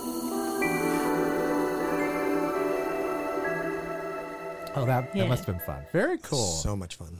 oh, 4.73 4.85
that, 4.85 5.09
Yeah. 5.13 5.23
that 5.23 5.27
must 5.27 5.43
have 5.43 5.57
been 5.57 5.65
fun. 5.65 5.83
Very 5.91 6.17
cool. 6.19 6.47
so 6.47 6.77
much 6.77 6.95
fun 6.95 7.19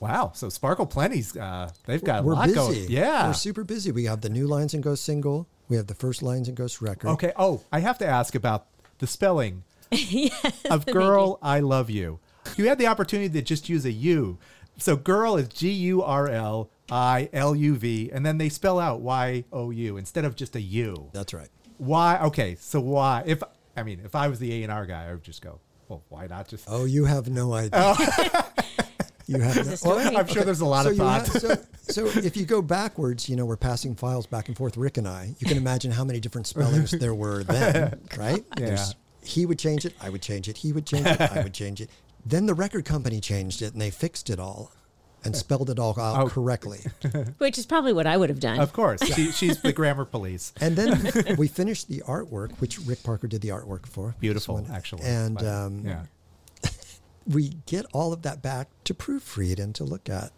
wow. 0.00 0.32
So 0.34 0.48
Sparkle 0.48 0.86
Plenty's, 0.86 1.36
uh, 1.36 1.70
they've 1.86 2.02
got 2.02 2.20
a 2.20 2.22
we're 2.24 2.34
lot 2.34 2.46
busy 2.46 2.54
going. 2.56 2.90
Yeah. 2.90 3.28
we're 3.28 3.34
super 3.34 3.62
busy 3.62 3.92
we 3.92 4.06
have 4.06 4.20
the 4.20 4.30
new 4.30 4.48
lions 4.48 4.74
and 4.74 4.82
ghosts 4.82 5.06
single 5.06 5.46
we 5.68 5.76
have 5.76 5.86
the 5.86 5.94
first 5.94 6.24
lions 6.24 6.48
and 6.48 6.56
ghosts 6.56 6.82
record 6.82 7.10
Okay. 7.10 7.32
Oh, 7.36 7.62
I 7.70 7.78
have 7.78 7.98
to 7.98 8.06
ask 8.06 8.34
about 8.34 8.66
the 8.98 9.06
spelling 9.06 9.62
of 10.70 10.86
girl, 10.86 11.38
I 11.42 11.60
love 11.60 11.90
you. 11.90 12.20
You 12.56 12.68
had 12.68 12.78
the 12.78 12.86
opportunity 12.86 13.28
to 13.30 13.42
just 13.42 13.68
use 13.68 13.84
a 13.84 13.92
U. 13.92 14.38
So 14.78 14.96
girl 14.96 15.36
is 15.36 15.48
G 15.48 15.70
U 15.70 16.02
R 16.02 16.28
L 16.28 16.70
I 16.90 17.28
L 17.32 17.54
U 17.54 17.76
V, 17.76 18.10
and 18.12 18.24
then 18.24 18.38
they 18.38 18.48
spell 18.48 18.78
out 18.78 19.00
Y 19.00 19.44
O 19.52 19.70
U 19.70 19.96
instead 19.96 20.24
of 20.24 20.36
just 20.36 20.56
a 20.56 20.60
U. 20.60 21.10
that's 21.12 21.32
right 21.32 21.48
Why? 21.78 22.18
Okay. 22.20 22.56
So 22.56 22.80
why? 22.80 23.22
If 23.26 23.42
I 23.76 23.82
mean, 23.82 24.00
if 24.04 24.14
I 24.14 24.28
was 24.28 24.38
the 24.38 24.52
A 24.52 24.62
and 24.62 24.72
R 24.72 24.86
guy, 24.86 25.08
I 25.08 25.12
would 25.12 25.22
just 25.22 25.42
go, 25.42 25.60
well, 25.88 26.02
why 26.08 26.26
not 26.26 26.48
just? 26.48 26.64
oh 26.68 26.84
you 26.84 27.04
have 27.04 27.28
no 27.28 27.52
idea 27.52 27.70
oh. 27.74 28.50
you 29.26 29.40
have 29.40 29.66
no, 29.66 29.74
story. 29.74 30.04
I'm 30.04 30.26
sure 30.26 30.42
there's 30.44 30.60
a 30.60 30.66
lot 30.66 30.84
so 30.84 30.90
of 30.90 30.96
you 30.96 31.02
have, 31.04 31.26
thought. 31.26 31.42
so 31.42 31.56
So 31.88 32.06
if 32.06 32.36
you 32.36 32.44
go 32.44 32.62
backwards, 32.62 33.28
you 33.28 33.36
know, 33.36 33.44
we're 33.44 33.56
passing 33.56 33.94
files 33.94 34.26
back 34.26 34.48
and 34.48 34.56
forth, 34.56 34.76
Rick 34.76 34.96
and 34.96 35.06
I. 35.06 35.34
You 35.38 35.46
can 35.46 35.56
imagine 35.56 35.90
how 35.92 36.04
many 36.04 36.18
different 36.18 36.46
spellings 36.46 36.90
there 36.98 37.14
were 37.14 37.44
then, 37.44 38.00
right? 38.16 38.44
Yeah. 38.58 38.84
He 39.24 39.46
would 39.46 39.58
change 39.58 39.84
it, 39.84 39.94
I 40.00 40.10
would 40.10 40.22
change 40.22 40.48
it, 40.48 40.58
he 40.58 40.72
would 40.72 40.86
change 40.86 41.06
it, 41.06 41.20
I 41.20 41.42
would 41.42 41.54
change 41.62 41.80
it. 41.80 41.90
Then 42.26 42.46
the 42.46 42.54
record 42.54 42.84
company 42.84 43.20
changed 43.20 43.62
it 43.62 43.72
and 43.72 43.80
they 43.82 43.90
fixed 43.90 44.30
it 44.30 44.38
all 44.40 44.70
and 45.24 45.34
spelled 45.34 45.70
it 45.70 45.78
all 45.78 45.98
out 45.98 46.20
Oh. 46.24 46.28
correctly. 46.28 46.80
Which 47.38 47.56
is 47.58 47.64
probably 47.66 47.92
what 47.94 48.06
I 48.06 48.16
would 48.16 48.28
have 48.30 48.40
done. 48.40 48.60
Of 48.60 48.72
course, 48.72 49.02
she, 49.14 49.30
she's 49.32 49.60
the 49.62 49.72
grammar 49.72 50.04
police. 50.04 50.52
And 50.60 50.76
then 50.76 51.36
we 51.38 51.48
finished 51.48 51.88
the 51.88 52.02
artwork, 52.06 52.52
which 52.60 52.78
Rick 52.80 53.02
Parker 53.02 53.26
did 53.26 53.40
the 53.40 53.48
artwork 53.48 53.86
for. 53.86 54.14
Beautiful, 54.20 54.56
one. 54.56 54.66
actually. 54.70 55.02
And 55.04 55.34
But, 55.36 55.46
um, 55.46 55.82
yeah, 55.84 56.04
we 57.26 57.50
get 57.66 57.86
all 57.92 58.12
of 58.12 58.22
that 58.22 58.42
back 58.42 58.68
to 58.84 58.94
proofread 58.94 59.58
and 59.58 59.74
to 59.76 59.84
look 59.84 60.08
at. 60.10 60.30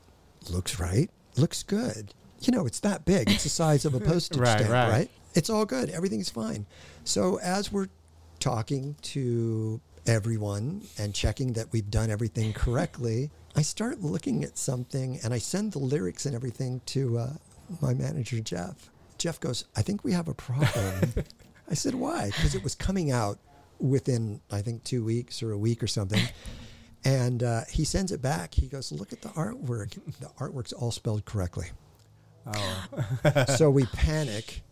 Looks 0.48 0.78
right. 0.78 1.10
Looks 1.36 1.62
good. 1.64 2.14
You 2.40 2.52
know, 2.52 2.66
it's 2.66 2.80
that 2.80 3.04
big. 3.04 3.28
It's 3.30 3.42
the 3.42 3.48
size 3.48 3.84
of 3.84 3.94
a 3.94 4.00
postage 4.00 4.38
Right, 4.38 4.58
stamp, 4.58 4.70
right. 4.70 4.88
right. 4.90 5.10
It's 5.34 5.50
all 5.50 5.64
good. 5.64 5.90
Everything's 5.90 6.30
fine. 6.30 6.66
So 7.04 7.38
as 7.40 7.72
we're 7.72 7.88
talking 8.46 8.94
to 9.02 9.80
everyone 10.06 10.80
and 10.98 11.12
checking 11.12 11.54
that 11.54 11.66
we've 11.72 11.90
done 11.90 12.10
everything 12.12 12.52
correctly, 12.52 13.28
I 13.56 13.62
start 13.62 14.02
looking 14.02 14.44
at 14.44 14.56
something 14.56 15.18
and 15.24 15.34
I 15.34 15.38
send 15.38 15.72
the 15.72 15.80
lyrics 15.80 16.26
and 16.26 16.34
everything 16.34 16.80
to 16.86 17.18
uh, 17.18 17.30
my 17.82 17.92
manager 17.92 18.38
Jeff. 18.38 18.88
Jeff 19.18 19.40
goes, 19.40 19.64
"I 19.74 19.82
think 19.82 20.04
we 20.04 20.12
have 20.12 20.28
a 20.28 20.34
problem." 20.34 21.12
I 21.68 21.74
said, 21.74 21.96
"Why?" 21.96 22.26
Because 22.26 22.54
it 22.54 22.62
was 22.62 22.76
coming 22.76 23.10
out 23.10 23.40
within 23.80 24.40
I 24.52 24.62
think 24.62 24.84
two 24.84 25.04
weeks 25.04 25.42
or 25.42 25.50
a 25.50 25.58
week 25.58 25.82
or 25.82 25.88
something. 25.88 26.22
And 27.04 27.42
uh, 27.42 27.62
he 27.68 27.84
sends 27.84 28.12
it 28.12 28.22
back. 28.22 28.54
He 28.54 28.68
goes, 28.68 28.92
"Look 28.92 29.12
at 29.12 29.22
the 29.22 29.30
artwork. 29.30 29.98
The 30.20 30.28
artwork's 30.38 30.72
all 30.72 30.92
spelled 30.92 31.24
correctly." 31.24 31.66
Oh. 32.46 33.44
so 33.56 33.70
we 33.70 33.86
panic, 33.92 34.62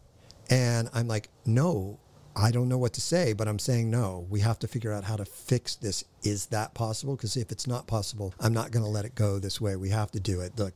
and 0.48 0.88
I'm 0.94 1.08
like, 1.08 1.28
"No, 1.44 1.98
I 2.36 2.50
don't 2.50 2.68
know 2.68 2.78
what 2.78 2.92
to 2.94 3.00
say, 3.00 3.32
but 3.32 3.46
I'm 3.46 3.58
saying 3.58 3.90
no. 3.90 4.26
We 4.28 4.40
have 4.40 4.58
to 4.60 4.68
figure 4.68 4.92
out 4.92 5.04
how 5.04 5.16
to 5.16 5.24
fix 5.24 5.76
this. 5.76 6.04
Is 6.22 6.46
that 6.46 6.74
possible? 6.74 7.14
Because 7.14 7.36
if 7.36 7.52
it's 7.52 7.66
not 7.66 7.86
possible, 7.86 8.34
I'm 8.40 8.52
not 8.52 8.72
going 8.72 8.84
to 8.84 8.90
let 8.90 9.04
it 9.04 9.14
go 9.14 9.38
this 9.38 9.60
way. 9.60 9.76
We 9.76 9.90
have 9.90 10.10
to 10.12 10.20
do 10.20 10.40
it. 10.40 10.58
Look, 10.58 10.74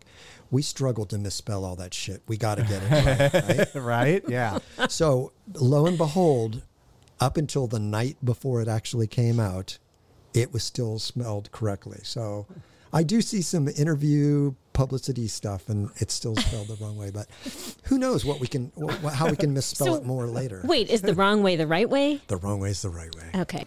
we 0.51 0.63
struggled 0.63 1.11
to 1.11 1.19
misspell 1.19 1.65
all 1.65 1.75
that 1.77 1.93
shit. 1.95 2.23
We 2.29 2.37
got 2.37 2.57
to 2.57 2.63
get 2.63 2.83
it 2.85 3.75
right." 3.75 3.75
right? 3.75 3.83
right? 3.83 4.25
Yeah. 4.29 4.59
so 4.89 5.33
lo 5.55 5.87
and 5.87 5.99
behold, 5.99 6.63
up 7.21 7.37
until 7.37 7.67
the 7.67 7.81
night 7.81 8.17
before 8.25 8.63
it 8.63 8.69
actually 8.69 9.09
came 9.09 9.41
out, 9.41 9.79
it 10.35 10.53
was 10.53 10.63
still 10.63 10.99
smelled 10.99 11.51
correctly. 11.51 12.01
So 12.05 12.47
I 12.93 13.03
do 13.03 13.21
see 13.21 13.43
some 13.43 13.69
interview 13.69 14.55
publicity 14.79 15.27
stuff, 15.27 15.69
and 15.69 15.91
it's 15.97 16.15
still 16.15 16.37
spelled 16.37 16.69
the 16.69 16.77
wrong 16.77 16.97
way. 16.97 17.11
But 17.11 17.27
who 17.83 17.99
knows 17.99 18.25
what 18.25 18.39
we 18.39 18.47
can, 18.47 18.71
wh- 18.81 18.95
wh- 19.03 19.13
how 19.13 19.29
we 19.29 19.35
can 19.35 19.53
misspell 19.53 19.89
So- 19.89 19.95
it 19.97 20.05
more 20.05 20.29
later. 20.29 20.61
Wait, 20.63 20.89
is 20.89 21.03
the 21.03 21.15
wrong 21.15 21.43
way 21.43 21.57
the 21.57 21.67
right 21.67 21.91
way? 21.91 22.21
The 22.29 22.37
wrong 22.37 22.61
way 22.61 22.71
is 22.71 22.83
the 22.83 22.91
right 22.91 23.13
way. 23.17 23.41
Okay. 23.41 23.65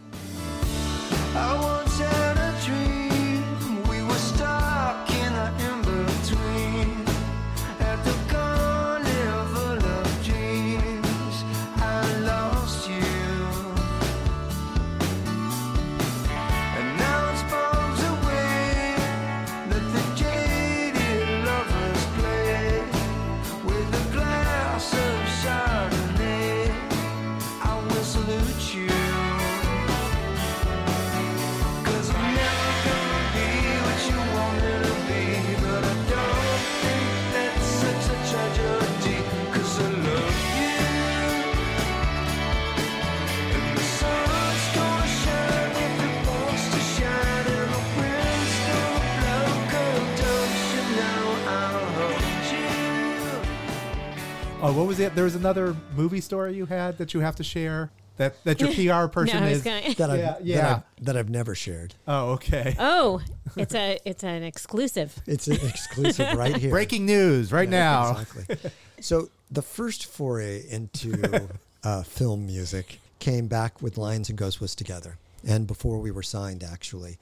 Oh, 54.71 54.77
what 54.77 54.87
was 54.87 54.99
it? 55.01 55.15
There 55.15 55.25
was 55.25 55.35
another 55.35 55.75
movie 55.97 56.21
story 56.21 56.55
you 56.55 56.65
had 56.65 56.97
that 56.97 57.13
you 57.13 57.19
have 57.19 57.35
to 57.35 57.43
share. 57.43 57.91
That 58.17 58.41
that 58.45 58.61
your 58.61 58.69
PR 59.05 59.09
person 59.11 59.41
no, 59.41 59.47
is. 59.49 59.61
gonna- 59.63 59.93
That 59.95 60.09
I've, 60.09 60.45
Yeah, 60.45 60.55
That. 60.61 60.85
I've, 60.99 61.05
that 61.05 61.17
I've 61.17 61.29
never 61.29 61.55
shared. 61.55 61.95
Oh, 62.07 62.31
okay. 62.31 62.75
Oh, 62.79 63.21
it's 63.57 63.73
a 63.75 63.99
it's 64.05 64.23
an 64.23 64.43
exclusive. 64.43 65.17
It's 65.27 65.47
an 65.47 65.57
exclusive 65.67 66.33
right 66.37 66.55
here. 66.55 66.69
Breaking 66.69 67.05
news 67.05 67.51
right 67.51 67.67
Yeah, 67.69 67.79
now. 67.79 68.19
Exactly. 68.19 68.71
so 69.01 69.29
the 69.49 69.61
first 69.61 70.05
foray 70.05 70.63
into 70.69 71.49
uh, 71.83 72.03
film 72.03 72.45
music 72.45 72.99
came 73.19 73.47
back 73.47 73.81
with 73.81 73.97
Lions 73.97 74.29
and 74.29 74.37
Ghost 74.37 74.61
was 74.61 74.73
together, 74.75 75.17
and 75.45 75.67
before 75.67 75.99
we 75.99 76.11
were 76.11 76.23
signed, 76.23 76.63
actually. 76.63 77.17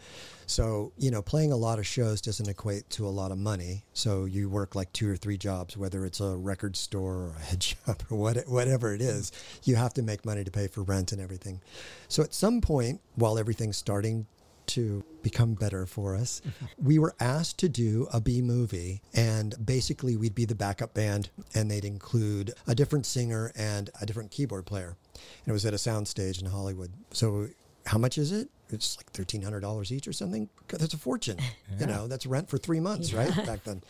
So 0.45 0.91
you 0.97 1.11
know, 1.11 1.21
playing 1.21 1.51
a 1.51 1.57
lot 1.57 1.79
of 1.79 1.85
shows 1.85 2.21
doesn't 2.21 2.49
equate 2.49 2.89
to 2.91 3.07
a 3.07 3.09
lot 3.09 3.31
of 3.31 3.37
money. 3.37 3.85
So 3.93 4.25
you 4.25 4.49
work 4.49 4.75
like 4.75 4.91
two 4.93 5.09
or 5.09 5.15
three 5.15 5.37
jobs, 5.37 5.77
whether 5.77 6.05
it's 6.05 6.19
a 6.19 6.35
record 6.35 6.75
store 6.75 7.15
or 7.15 7.33
a 7.37 7.41
head 7.45 7.63
shop 7.63 8.03
or 8.09 8.17
what, 8.17 8.37
whatever 8.47 8.93
it 8.93 9.01
is. 9.01 9.31
You 9.63 9.75
have 9.75 9.93
to 9.93 10.01
make 10.01 10.25
money 10.25 10.43
to 10.43 10.51
pay 10.51 10.67
for 10.67 10.81
rent 10.81 11.11
and 11.11 11.21
everything. 11.21 11.61
So 12.07 12.23
at 12.23 12.33
some 12.33 12.61
point, 12.61 13.01
while 13.15 13.37
everything's 13.37 13.77
starting 13.77 14.25
to 14.69 15.03
become 15.23 15.55
better 15.55 15.87
for 15.87 16.15
us. 16.15 16.41
Mm-hmm. 16.47 16.87
We 16.87 16.99
were 16.99 17.15
asked 17.19 17.57
to 17.59 17.69
do 17.69 18.07
a 18.13 18.21
B 18.21 18.41
movie, 18.41 19.01
and 19.15 19.55
basically 19.63 20.15
we'd 20.15 20.35
be 20.35 20.45
the 20.45 20.55
backup 20.55 20.93
band, 20.93 21.29
and 21.55 21.69
they'd 21.69 21.85
include 21.85 22.53
a 22.67 22.75
different 22.75 23.07
singer 23.07 23.51
and 23.55 23.89
a 23.99 24.05
different 24.05 24.31
keyboard 24.31 24.65
player. 24.65 24.95
And 25.15 25.47
it 25.47 25.51
was 25.51 25.65
at 25.65 25.73
a 25.73 25.77
soundstage 25.77 26.39
in 26.39 26.47
Hollywood. 26.47 26.91
So, 27.11 27.49
how 27.89 27.97
much 27.97 28.19
is 28.19 28.31
it? 28.31 28.49
It's 28.71 28.97
like 28.97 29.09
thirteen 29.13 29.41
hundred 29.41 29.61
dollars 29.61 29.91
each 29.91 30.07
or 30.07 30.13
something. 30.13 30.47
That's 30.67 30.93
a 30.93 30.97
fortune. 30.97 31.37
You 31.79 31.87
know, 31.87 32.07
that's 32.07 32.27
rent 32.27 32.47
for 32.47 32.59
three 32.59 32.79
months, 32.79 33.13
right? 33.13 33.35
Back 33.45 33.63
then, 33.63 33.81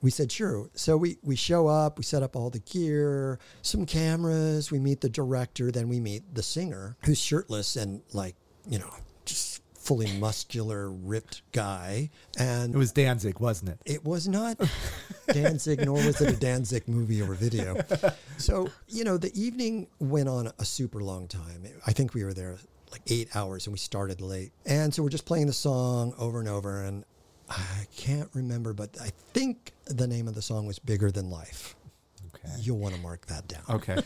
we 0.00 0.10
said 0.10 0.32
sure. 0.32 0.70
So 0.74 0.96
we 0.96 1.18
we 1.22 1.36
show 1.36 1.66
up, 1.66 1.98
we 1.98 2.04
set 2.04 2.22
up 2.22 2.34
all 2.34 2.48
the 2.48 2.60
gear, 2.60 3.38
some 3.60 3.84
cameras. 3.84 4.70
We 4.70 4.78
meet 4.78 5.02
the 5.02 5.10
director, 5.10 5.70
then 5.70 5.90
we 5.90 6.00
meet 6.00 6.34
the 6.34 6.42
singer, 6.42 6.96
who's 7.04 7.20
shirtless 7.20 7.76
and 7.76 8.00
like 8.14 8.34
you 8.66 8.78
know 8.78 8.90
just 9.26 9.60
fully 9.74 10.10
muscular, 10.18 10.90
ripped 10.90 11.42
guy. 11.52 12.08
And 12.38 12.74
It 12.74 12.78
was 12.78 12.92
Danzig, 12.92 13.38
wasn't 13.38 13.70
it? 13.72 13.78
it 13.84 14.04
was 14.04 14.28
not 14.28 14.56
Danzig, 15.30 15.84
nor 15.84 15.94
was 15.94 16.20
it 16.22 16.32
a 16.32 16.36
Danzig 16.36 16.88
movie 16.88 17.20
or 17.20 17.34
video. 17.34 17.76
So, 18.38 18.68
you 18.88 19.02
know, 19.04 19.18
the 19.18 19.32
evening 19.40 19.88
went 19.98 20.28
on 20.28 20.52
a 20.58 20.64
super 20.64 21.00
long 21.02 21.26
time. 21.28 21.64
I 21.86 21.92
think 21.92 22.14
we 22.14 22.22
were 22.24 22.32
there 22.32 22.58
like 22.92 23.02
eight 23.08 23.34
hours 23.34 23.66
and 23.66 23.72
we 23.72 23.78
started 23.78 24.20
late. 24.20 24.52
And 24.66 24.94
so 24.94 25.02
we're 25.02 25.08
just 25.08 25.24
playing 25.24 25.46
the 25.46 25.52
song 25.52 26.14
over 26.18 26.38
and 26.38 26.48
over. 26.48 26.82
And 26.82 27.04
I 27.48 27.86
can't 27.96 28.28
remember, 28.34 28.72
but 28.72 28.96
I 29.00 29.10
think 29.32 29.72
the 29.86 30.06
name 30.06 30.28
of 30.28 30.34
the 30.34 30.42
song 30.42 30.66
was 30.66 30.78
Bigger 30.78 31.10
Than 31.10 31.30
Life. 31.30 31.74
Okay. 32.34 32.54
You'll 32.60 32.78
want 32.78 32.94
to 32.94 33.00
mark 33.00 33.26
that 33.26 33.48
down. 33.48 33.62
Okay. 33.68 33.98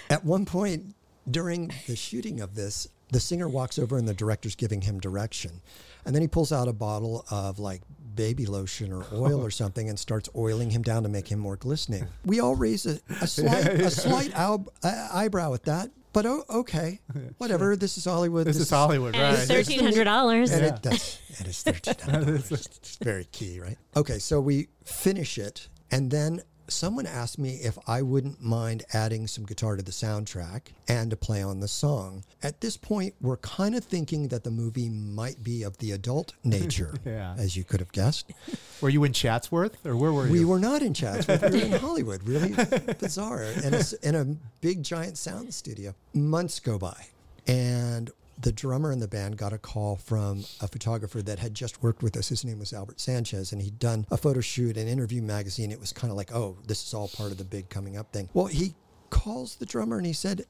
At 0.10 0.24
one 0.24 0.44
point 0.44 0.94
during 1.30 1.72
the 1.86 1.96
shooting 1.96 2.40
of 2.40 2.54
this, 2.54 2.88
the 3.10 3.20
singer 3.20 3.48
walks 3.48 3.78
over 3.78 3.96
and 3.98 4.06
the 4.06 4.14
director's 4.14 4.54
giving 4.54 4.80
him 4.80 4.98
direction. 4.98 5.60
And 6.04 6.14
then 6.14 6.22
he 6.22 6.28
pulls 6.28 6.52
out 6.52 6.68
a 6.68 6.72
bottle 6.72 7.24
of 7.30 7.58
like 7.58 7.82
baby 8.14 8.46
lotion 8.46 8.92
or 8.92 9.04
oil 9.12 9.40
or 9.40 9.50
something 9.52 9.88
and 9.88 9.98
starts 9.98 10.28
oiling 10.36 10.70
him 10.70 10.82
down 10.82 11.02
to 11.04 11.08
make 11.08 11.28
him 11.28 11.38
more 11.38 11.56
glistening. 11.56 12.06
We 12.24 12.40
all 12.40 12.56
raise 12.56 12.86
a, 12.86 12.98
a 13.20 13.26
slight, 13.26 13.66
a 13.66 13.90
slight 13.90 14.32
uh, 14.34 14.58
eyebrow 14.82 15.54
at 15.54 15.64
that, 15.64 15.90
but 16.16 16.24
oh, 16.24 16.44
okay, 16.48 16.98
whatever. 17.36 17.76
This 17.76 17.98
is 17.98 18.06
Hollywood. 18.06 18.46
This 18.46 18.56
is 18.56 18.70
Hollywood, 18.70 19.14
And 19.14 19.36
it's 19.36 19.50
right? 19.50 19.58
thirteen 19.58 19.80
hundred 19.84 20.04
dollars. 20.04 20.50
And 20.50 20.64
it, 20.64 20.82
that's, 20.82 21.20
it 21.28 21.46
is 21.46 21.62
$13. 21.62 22.50
it's 22.52 22.96
very 22.96 23.26
key, 23.32 23.60
right? 23.60 23.76
Okay, 23.94 24.18
so 24.18 24.40
we 24.40 24.68
finish 24.82 25.36
it, 25.36 25.68
and 25.90 26.10
then 26.10 26.40
someone 26.68 27.06
asked 27.06 27.38
me 27.38 27.54
if 27.62 27.78
I 27.86 28.02
wouldn't 28.02 28.42
mind 28.42 28.84
adding 28.92 29.26
some 29.26 29.44
guitar 29.46 29.76
to 29.76 29.82
the 29.82 29.90
soundtrack 29.92 30.62
and 30.88 31.10
to 31.10 31.16
play 31.16 31.42
on 31.42 31.60
the 31.60 31.68
song. 31.68 32.24
At 32.42 32.60
this 32.60 32.76
point, 32.76 33.14
we're 33.20 33.36
kind 33.38 33.74
of 33.74 33.84
thinking 33.84 34.28
that 34.28 34.44
the 34.44 34.50
movie 34.50 34.88
might 34.88 35.42
be 35.42 35.62
of 35.62 35.78
the 35.78 35.92
adult 35.92 36.32
nature, 36.44 36.94
Yeah. 37.04 37.34
as 37.38 37.56
you 37.56 37.64
could 37.64 37.80
have 37.80 37.92
guessed. 37.92 38.32
Were 38.80 38.88
you 38.90 39.04
in 39.04 39.12
Chatsworth, 39.12 39.84
or 39.86 39.96
where 39.96 40.12
were 40.12 40.24
We 40.24 40.40
you? 40.40 40.46
We 40.46 40.52
were 40.52 40.58
not 40.60 40.82
in 40.82 40.94
Chatsworth. 40.94 41.42
We 41.52 41.60
were 41.60 41.66
in 41.66 41.72
Hollywood. 41.80 42.22
Really 42.26 42.52
bizarre. 42.98 43.42
And 43.42 43.96
in 44.02 44.14
a 44.14 44.24
big 44.60 44.82
giant 44.82 45.18
sound 45.18 45.52
studio. 45.54 45.94
Months 46.14 46.60
go 46.60 46.78
by, 46.78 47.06
and 47.46 48.10
the 48.38 48.52
drummer 48.52 48.92
in 48.92 48.98
the 48.98 49.08
band 49.08 49.38
got 49.38 49.52
a 49.52 49.58
call 49.58 49.96
from 49.96 50.44
a 50.60 50.68
photographer 50.68 51.22
that 51.22 51.38
had 51.38 51.54
just 51.54 51.82
worked 51.82 52.02
with 52.02 52.16
us. 52.16 52.28
His 52.28 52.44
name 52.44 52.58
was 52.58 52.72
Albert 52.72 53.00
Sanchez, 53.00 53.52
and 53.52 53.62
he'd 53.62 53.78
done 53.78 54.06
a 54.10 54.16
photo 54.16 54.40
shoot 54.40 54.76
and 54.76 54.88
interview 54.88 55.22
magazine. 55.22 55.70
It 55.70 55.80
was 55.80 55.92
kind 55.92 56.10
of 56.10 56.16
like, 56.16 56.34
oh, 56.34 56.56
this 56.66 56.86
is 56.86 56.92
all 56.94 57.08
part 57.08 57.32
of 57.32 57.38
the 57.38 57.44
big 57.44 57.68
coming 57.70 57.96
up 57.96 58.12
thing. 58.12 58.28
Well, 58.34 58.46
he 58.46 58.74
calls 59.10 59.56
the 59.56 59.66
drummer 59.66 59.96
and 59.96 60.06
he 60.06 60.12
said, 60.12 60.44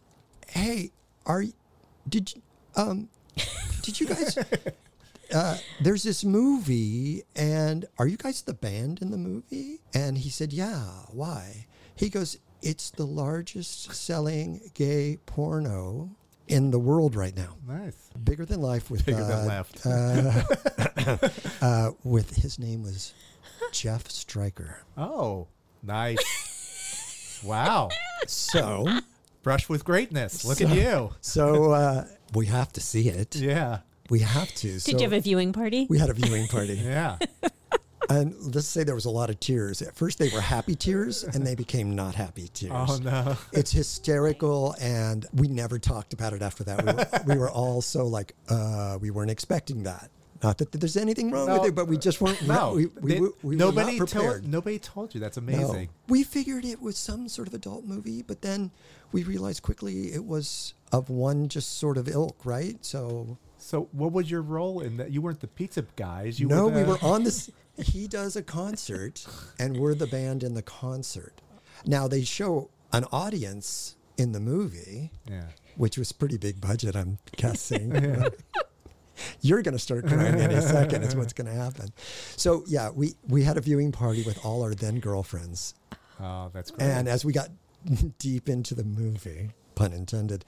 "Hey, 0.48 0.90
are 1.26 1.42
y- 1.42 1.52
did 2.08 2.34
you 2.34 2.42
um 2.74 3.08
did 3.82 4.00
you 4.00 4.06
guys 4.06 4.36
uh, 5.34 5.58
there's 5.80 6.02
this 6.02 6.24
movie, 6.24 7.22
and 7.34 7.84
are 7.98 8.06
you 8.06 8.16
guys 8.16 8.42
the 8.42 8.54
band 8.54 9.00
in 9.02 9.10
the 9.10 9.16
movie? 9.16 9.80
And 9.94 10.18
he 10.18 10.30
said, 10.30 10.52
Yeah, 10.52 10.82
why? 11.10 11.66
He 11.94 12.08
goes, 12.08 12.38
It's 12.62 12.90
the 12.90 13.06
largest 13.06 13.94
selling 13.94 14.70
gay 14.74 15.18
porno 15.26 16.10
in 16.48 16.70
the 16.70 16.78
world 16.78 17.14
right 17.14 17.36
now. 17.36 17.56
Nice. 17.66 17.96
Bigger 18.22 18.44
than 18.44 18.60
life 18.60 18.90
with 18.90 19.04
Bigger 19.06 19.22
uh, 19.22 19.28
than 19.28 19.46
left. 19.46 19.86
uh, 19.86 21.28
uh, 21.64 21.90
with 22.04 22.36
his 22.36 22.58
name 22.58 22.82
was 22.82 23.12
Jeff 23.72 24.08
Stryker. 24.10 24.82
Oh, 24.96 25.48
nice. 25.82 27.40
wow. 27.44 27.88
So, 28.26 28.86
Brush 29.42 29.68
with 29.68 29.84
greatness. 29.84 30.44
Look 30.44 30.58
So- 30.58 30.68
at 30.68 30.76
you. 30.76 31.10
so 31.20 31.72
uh, 31.72 32.04
we 32.34 32.46
have 32.46 32.72
to 32.74 32.80
see 32.80 33.08
it. 33.08 33.36
Yeah. 33.36 33.80
We 34.08 34.20
have 34.20 34.48
to. 34.54 34.68
Did 34.68 34.82
so 34.82 34.92
you 34.92 34.98
have 35.02 35.12
a 35.12 35.20
viewing 35.20 35.52
party? 35.52 35.86
we 35.90 35.98
had 35.98 36.10
a 36.10 36.14
viewing 36.14 36.46
party. 36.46 36.74
Yeah. 36.84 37.18
And 38.08 38.34
let's 38.54 38.66
say 38.68 38.84
there 38.84 38.94
was 38.94 39.04
a 39.04 39.10
lot 39.10 39.30
of 39.30 39.40
tears. 39.40 39.82
At 39.82 39.94
first, 39.96 40.18
they 40.18 40.28
were 40.28 40.40
happy 40.40 40.74
tears, 40.74 41.24
and 41.24 41.46
they 41.46 41.54
became 41.54 41.94
not 41.94 42.14
happy 42.14 42.48
tears. 42.54 42.72
Oh 42.74 42.98
no. 43.02 43.36
It's 43.52 43.72
hysterical, 43.72 44.74
and 44.80 45.26
we 45.34 45.48
never 45.48 45.78
talked 45.78 46.12
about 46.12 46.32
it 46.32 46.42
after 46.42 46.64
that. 46.64 46.84
We 46.84 46.92
were, 46.92 47.34
we 47.34 47.38
were 47.40 47.50
all 47.50 47.82
so 47.82 48.06
like, 48.06 48.34
uh, 48.48 48.98
we 49.00 49.10
weren't 49.10 49.30
expecting 49.30 49.82
that. 49.84 50.10
Not 50.42 50.58
that 50.58 50.70
there's 50.70 50.98
anything 50.98 51.30
wrong 51.30 51.50
with 51.50 51.64
it, 51.64 51.74
but 51.74 51.88
we 51.88 51.96
just 51.96 52.20
weren't. 52.20 52.46
No. 52.46 52.74
we, 52.74 52.86
we, 53.00 53.14
They- 53.14 53.20
we, 53.20 53.28
we 53.42 53.56
nobody 53.56 53.94
were 53.98 54.04
not 54.04 54.10
prepared. 54.10 54.42
told 54.42 54.52
nobody 54.52 54.78
told 54.78 55.14
you. 55.14 55.20
That's 55.20 55.38
No. 55.38 55.42
amazing. 55.42 55.88
We 56.08 56.22
figured 56.24 56.64
it 56.64 56.80
was 56.80 56.98
some 56.98 57.26
sort 57.28 57.48
of 57.48 57.54
adult 57.54 57.84
movie, 57.86 58.22
but 58.22 58.42
then 58.42 58.70
we 59.12 59.24
realized 59.24 59.62
quickly 59.62 60.12
it 60.12 60.24
was 60.24 60.74
of 60.92 61.08
one 61.08 61.48
just 61.48 61.78
sort 61.78 61.96
of 61.96 62.06
ilk, 62.06 62.36
right? 62.44 62.76
So 62.84 63.38
So 63.56 63.88
what 63.92 64.12
was 64.12 64.30
your 64.30 64.42
role 64.42 64.80
in 64.82 64.98
that? 64.98 65.10
You 65.10 65.22
weren't 65.22 65.40
the 65.40 65.46
pizza 65.48 65.84
guys. 65.96 66.38
You 66.38 66.48
no, 66.48 66.66
were 66.66 66.70
the, 66.70 66.78
we 66.80 66.84
were 66.84 66.98
on 67.02 67.24
this. 67.24 67.50
He 67.78 68.06
does 68.08 68.36
a 68.36 68.42
concert, 68.42 69.24
and 69.58 69.76
we're 69.78 69.94
the 69.94 70.06
band 70.06 70.42
in 70.42 70.54
the 70.54 70.62
concert. 70.62 71.40
Now 71.84 72.08
they 72.08 72.22
show 72.24 72.70
an 72.92 73.04
audience 73.12 73.96
in 74.16 74.32
the 74.32 74.40
movie, 74.40 75.10
Yeah. 75.28 75.48
which 75.76 75.98
was 75.98 76.12
pretty 76.12 76.38
big 76.38 76.60
budget. 76.60 76.96
I'm 76.96 77.18
guessing. 77.36 77.92
You're 79.40 79.62
going 79.62 79.72
to 79.74 79.78
start 79.78 80.06
crying 80.06 80.34
any 80.36 80.60
second. 80.60 81.02
Is 81.02 81.16
what's 81.16 81.32
going 81.38 81.46
to 81.46 81.54
happen. 81.54 81.88
So 82.36 82.64
yeah, 82.66 82.90
we 82.90 83.14
we 83.28 83.42
had 83.44 83.56
a 83.56 83.60
viewing 83.60 83.92
party 83.92 84.22
with 84.22 84.44
all 84.44 84.62
our 84.62 84.74
then 84.74 85.00
girlfriends, 85.00 85.74
Oh, 86.20 86.50
that's 86.52 86.70
great. 86.70 86.86
and 86.86 87.08
as 87.08 87.24
we 87.24 87.32
got 87.32 87.48
deep 88.18 88.48
into 88.48 88.74
the 88.74 88.84
movie. 88.84 89.50
Pun 89.74 89.92
intended. 89.92 90.42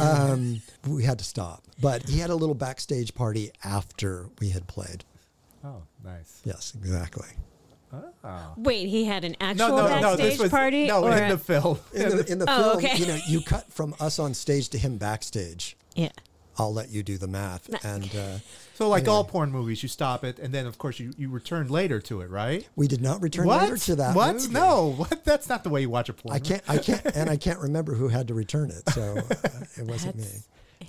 Um, 0.00 0.60
we 0.88 1.04
had 1.04 1.18
to 1.20 1.24
stop, 1.24 1.62
but 1.80 2.08
he 2.08 2.18
had 2.18 2.30
a 2.30 2.34
little 2.34 2.54
backstage 2.56 3.14
party 3.14 3.52
after 3.62 4.28
we 4.40 4.48
had 4.50 4.66
played. 4.66 5.04
Oh, 5.64 5.82
nice. 6.04 6.40
Yes, 6.44 6.72
exactly. 6.78 7.28
Oh. 8.24 8.54
Wait, 8.56 8.88
he 8.88 9.04
had 9.04 9.22
an 9.24 9.36
actual 9.38 9.68
no, 9.68 9.76
no. 9.76 9.88
backstage 9.88 10.30
This 10.30 10.38
was 10.38 10.50
party? 10.50 10.86
no 10.86 11.04
or 11.04 11.12
in 11.14 11.24
a- 11.24 11.28
the 11.36 11.38
film. 11.38 11.78
In 11.92 12.16
the, 12.16 12.32
in 12.32 12.38
the 12.38 12.46
Oh, 12.48 12.62
film, 12.62 12.76
okay. 12.78 12.96
you 12.96 13.06
know, 13.06 13.18
you 13.28 13.42
cut 13.42 13.70
from 13.70 13.94
us 14.00 14.18
on 14.18 14.32
stage 14.32 14.70
to 14.70 14.78
him 14.78 14.96
backstage. 14.96 15.76
yeah. 15.94 16.08
I'll 16.58 16.72
let 16.74 16.90
you 16.90 17.02
do 17.02 17.16
the 17.16 17.26
math. 17.28 17.70
And 17.82 18.14
uh, 18.14 18.38
So 18.74 18.90
like 18.90 19.08
all 19.08 19.24
porn 19.24 19.50
movies, 19.50 19.82
you 19.82 19.88
stop 19.88 20.22
it, 20.22 20.38
and 20.38 20.52
then 20.52 20.66
of 20.66 20.76
course 20.76 21.00
you, 21.00 21.12
you 21.16 21.30
return 21.30 21.68
later 21.68 21.98
to 22.02 22.20
it, 22.20 22.28
right? 22.28 22.68
we 22.76 22.86
did 22.86 23.00
not 23.00 23.22
return 23.22 23.46
what? 23.46 23.62
later 23.62 23.78
to 23.78 23.96
that. 23.96 24.14
What? 24.14 24.34
movie. 24.34 24.52
No. 24.52 24.92
What? 24.98 25.24
That's 25.24 25.48
not 25.48 25.64
the 25.64 25.70
way 25.70 25.80
you 25.80 25.88
watch 25.88 26.10
a 26.10 26.12
porn. 26.12 26.34
I 26.34 26.40
can't. 26.40 26.62
I 26.68 26.76
can't. 26.76 27.02
And 27.16 27.30
I 27.30 27.38
can't 27.38 27.58
remember 27.58 27.94
who 27.94 28.08
had 28.08 28.28
to 28.28 28.34
return 28.34 28.70
it. 28.70 28.86
So 28.90 29.16
uh, 29.16 29.24
it 29.78 29.86
wasn't 29.86 30.16
me. 30.16 30.28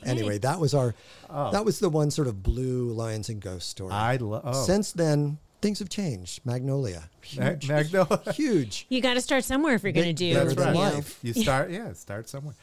That's- 0.01 0.09
Anyway, 0.09 0.37
that 0.39 0.59
was 0.59 0.73
our. 0.73 0.93
Oh. 1.29 1.51
That 1.51 1.65
was 1.65 1.79
the 1.79 1.89
one 1.89 2.11
sort 2.11 2.27
of 2.27 2.43
blue 2.43 2.89
lions 2.91 3.29
and 3.29 3.41
ghosts 3.41 3.69
story. 3.69 3.91
I 3.91 4.17
love. 4.17 4.41
Oh. 4.45 4.63
Since 4.65 4.91
then, 4.93 5.37
things 5.61 5.79
have 5.79 5.89
changed. 5.89 6.45
Magnolia, 6.45 7.09
Ma- 7.37 7.49
huge, 7.51 7.67
Magnolia. 7.69 8.21
huge. 8.33 8.85
You 8.89 9.01
got 9.01 9.13
to 9.15 9.21
start 9.21 9.43
somewhere 9.43 9.75
if 9.75 9.83
you're 9.83 9.91
going 9.93 10.07
to 10.07 10.13
do 10.13 10.33
better 10.33 10.53
That's 10.53 10.59
you 10.59 10.81
right. 10.81 10.93
life. 10.95 11.19
You 11.21 11.33
start. 11.33 11.71
Yeah. 11.71 11.93
Start 11.93 12.27
somewhere. 12.29 12.55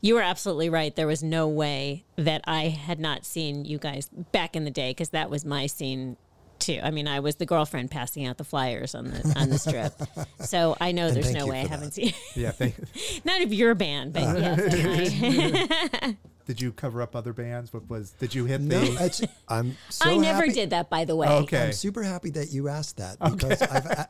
You 0.00 0.14
were 0.14 0.22
absolutely 0.22 0.70
right. 0.70 0.94
There 0.96 1.06
was 1.06 1.22
no 1.22 1.46
way 1.48 2.04
that 2.16 2.40
I 2.46 2.68
had 2.68 2.98
not 3.00 3.24
seen 3.26 3.64
you 3.66 3.78
guys 3.78 4.08
back 4.32 4.56
in 4.56 4.64
the 4.64 4.70
day 4.70 4.90
because 4.90 5.10
that 5.10 5.28
was 5.28 5.44
my 5.44 5.66
scene 5.66 6.16
too. 6.58 6.80
I 6.82 6.90
mean, 6.90 7.06
I 7.06 7.20
was 7.20 7.36
the 7.36 7.44
girlfriend 7.44 7.90
passing 7.90 8.24
out 8.24 8.38
the 8.38 8.44
flyers 8.44 8.94
on 8.94 9.06
the 9.10 9.34
on 9.36 9.50
the 9.50 9.58
strip. 9.58 9.92
So 10.40 10.76
I 10.80 10.92
know 10.92 11.08
And 11.08 11.16
there's 11.16 11.32
no 11.32 11.46
way 11.46 11.60
I 11.60 11.64
for 11.64 11.68
haven't 11.70 11.94
that. 11.94 12.14
seen. 12.14 12.14
Yeah. 12.34 12.50
Thank, 12.52 12.78
you. 12.78 13.20
Not 13.24 13.42
of 13.42 13.52
your 13.52 13.74
band, 13.74 14.12
but 14.12 14.22
uh-huh. 14.22 14.62
yes. 14.70 16.14
I, 16.44 16.46
did 16.46 16.60
you 16.60 16.72
cover 16.72 17.02
up 17.02 17.16
other 17.16 17.32
bands? 17.32 17.72
What 17.72 17.88
was? 17.88 18.10
Did 18.12 18.34
you 18.34 18.44
hit 18.44 18.60
No, 18.60 18.80
the? 18.80 19.28
I'm. 19.48 19.76
So 19.90 20.10
I 20.10 20.16
never 20.16 20.40
happy- 20.40 20.52
did 20.52 20.70
that, 20.70 20.90
by 20.90 21.04
the 21.04 21.16
way. 21.16 21.28
Okay. 21.28 21.66
I'm 21.66 21.72
super 21.72 22.02
happy 22.02 22.30
that 22.30 22.50
you 22.52 22.68
asked 22.68 22.96
that 22.98 23.18
because 23.18 23.62
I've 23.62 24.06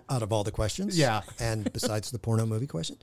out 0.10 0.22
of 0.22 0.32
all 0.32 0.44
the 0.44 0.50
questions, 0.52 0.98
Yeah. 0.98 1.22
and 1.38 1.70
besides 1.72 2.10
the 2.10 2.18
porno 2.18 2.46
movie 2.46 2.66
question, 2.66 2.96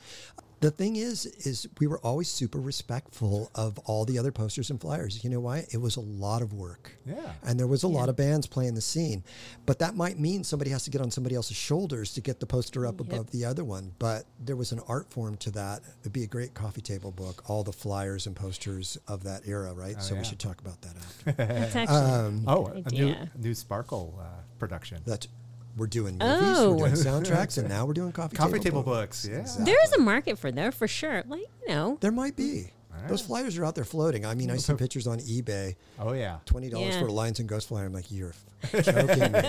the 0.65 0.71
thing 0.71 0.95
is, 0.95 1.27
is 1.27 1.67
we 1.79 1.85
were 1.85 1.99
always 1.99 2.27
super 2.27 2.59
respectful 2.59 3.51
of 3.53 3.77
all 3.85 4.03
the 4.03 4.17
other 4.17 4.31
posters 4.31 4.71
and 4.71 4.81
flyers. 4.81 5.23
You 5.23 5.29
know 5.29 5.39
why? 5.39 5.67
It 5.71 5.77
was 5.77 5.95
a 5.95 6.01
lot 6.01 6.41
of 6.41 6.53
work. 6.53 6.97
Yeah. 7.05 7.33
And 7.43 7.59
there 7.59 7.67
was 7.67 7.83
a 7.83 7.87
lot 7.87 8.09
of 8.09 8.15
bands 8.15 8.47
playing 8.47 8.73
the 8.73 8.81
scene, 8.81 9.23
but 9.67 9.77
that 9.77 9.95
might 9.95 10.17
mean 10.19 10.43
somebody 10.43 10.71
has 10.71 10.83
to 10.85 10.89
get 10.89 11.01
on 11.01 11.11
somebody 11.11 11.35
else's 11.35 11.55
shoulders 11.55 12.15
to 12.15 12.21
get 12.21 12.39
the 12.39 12.47
poster 12.47 12.87
up 12.87 12.99
above 12.99 13.29
the 13.29 13.45
other 13.45 13.63
one. 13.63 13.91
But 13.99 14.25
there 14.43 14.55
was 14.55 14.71
an 14.71 14.81
art 14.87 15.11
form 15.11 15.37
to 15.37 15.51
that. 15.51 15.81
It'd 16.01 16.11
be 16.11 16.23
a 16.23 16.27
great 16.27 16.55
coffee 16.55 16.81
table 16.81 17.11
book, 17.11 17.47
all 17.47 17.63
the 17.63 17.71
flyers 17.71 18.25
and 18.25 18.35
posters 18.35 18.97
of 19.07 19.23
that 19.25 19.43
era, 19.45 19.71
right? 19.71 20.01
so 20.01 20.15
yeah. 20.15 20.21
we 20.21 20.25
should 20.25 20.39
talk 20.39 20.59
about 20.61 20.81
that 20.81 20.95
after. 20.97 21.31
That's 21.33 21.75
actually 21.75 21.95
Um, 21.95 22.43
oh, 22.47 22.65
a 22.83 22.89
new 22.89 23.15
new 23.35 23.53
Sparkle 23.53 24.17
uh, 24.19 24.41
production. 24.57 25.01
that 25.05 25.27
we're 25.77 25.87
doing 25.87 26.17
movies, 26.17 26.57
Oh. 26.57 26.71
we're 26.71 26.89
doing 26.89 26.91
oh. 26.93 26.95
soundtracks, 27.21 27.57
and 27.57 27.67
now 27.69 27.85
we're 27.85 27.93
doing 27.93 28.11
coffee, 28.11 28.35
Coffee 28.35 28.59
table 28.59 28.83
books. 28.83 29.25
books. 29.25 29.27
Yeah. 29.31 29.41
Exactly. 29.41 29.65
there 29.65 29.83
is 29.83 29.91
a 29.93 29.99
market 29.99 30.39
for 30.39 30.51
there 30.51 30.71
for 30.71 30.87
sure. 30.87 31.23
Like 31.27 31.41
you 31.67 31.67
know, 31.73 31.97
There 32.01 32.11
might 32.11 32.35
be. 32.35 32.71
Mm. 32.95 33.09
Those 33.09 33.21
flyers 33.21 33.57
are 33.57 33.65
out 33.65 33.75
there 33.75 33.83
floating. 33.83 34.25
I 34.25 34.35
mean, 34.35 34.49
I 34.49 34.55
see 34.57 34.73
pictures 34.77 35.05
on 35.07 35.19
eBay. 35.19 35.75
Oh 35.99 36.13
yeah. 36.13 36.37
Twenty 36.45 36.69
dollars 36.69 36.93
Yeah. 36.95 37.01
for 37.01 37.07
a 37.07 37.11
Lions 37.11 37.39
and 37.39 37.49
Ghost 37.49 37.67
flyer. 37.67 37.85
I'm 37.85 37.93
like, 37.93 38.09
you're 38.11 38.33
joking 38.71 39.19
me. 39.33 39.41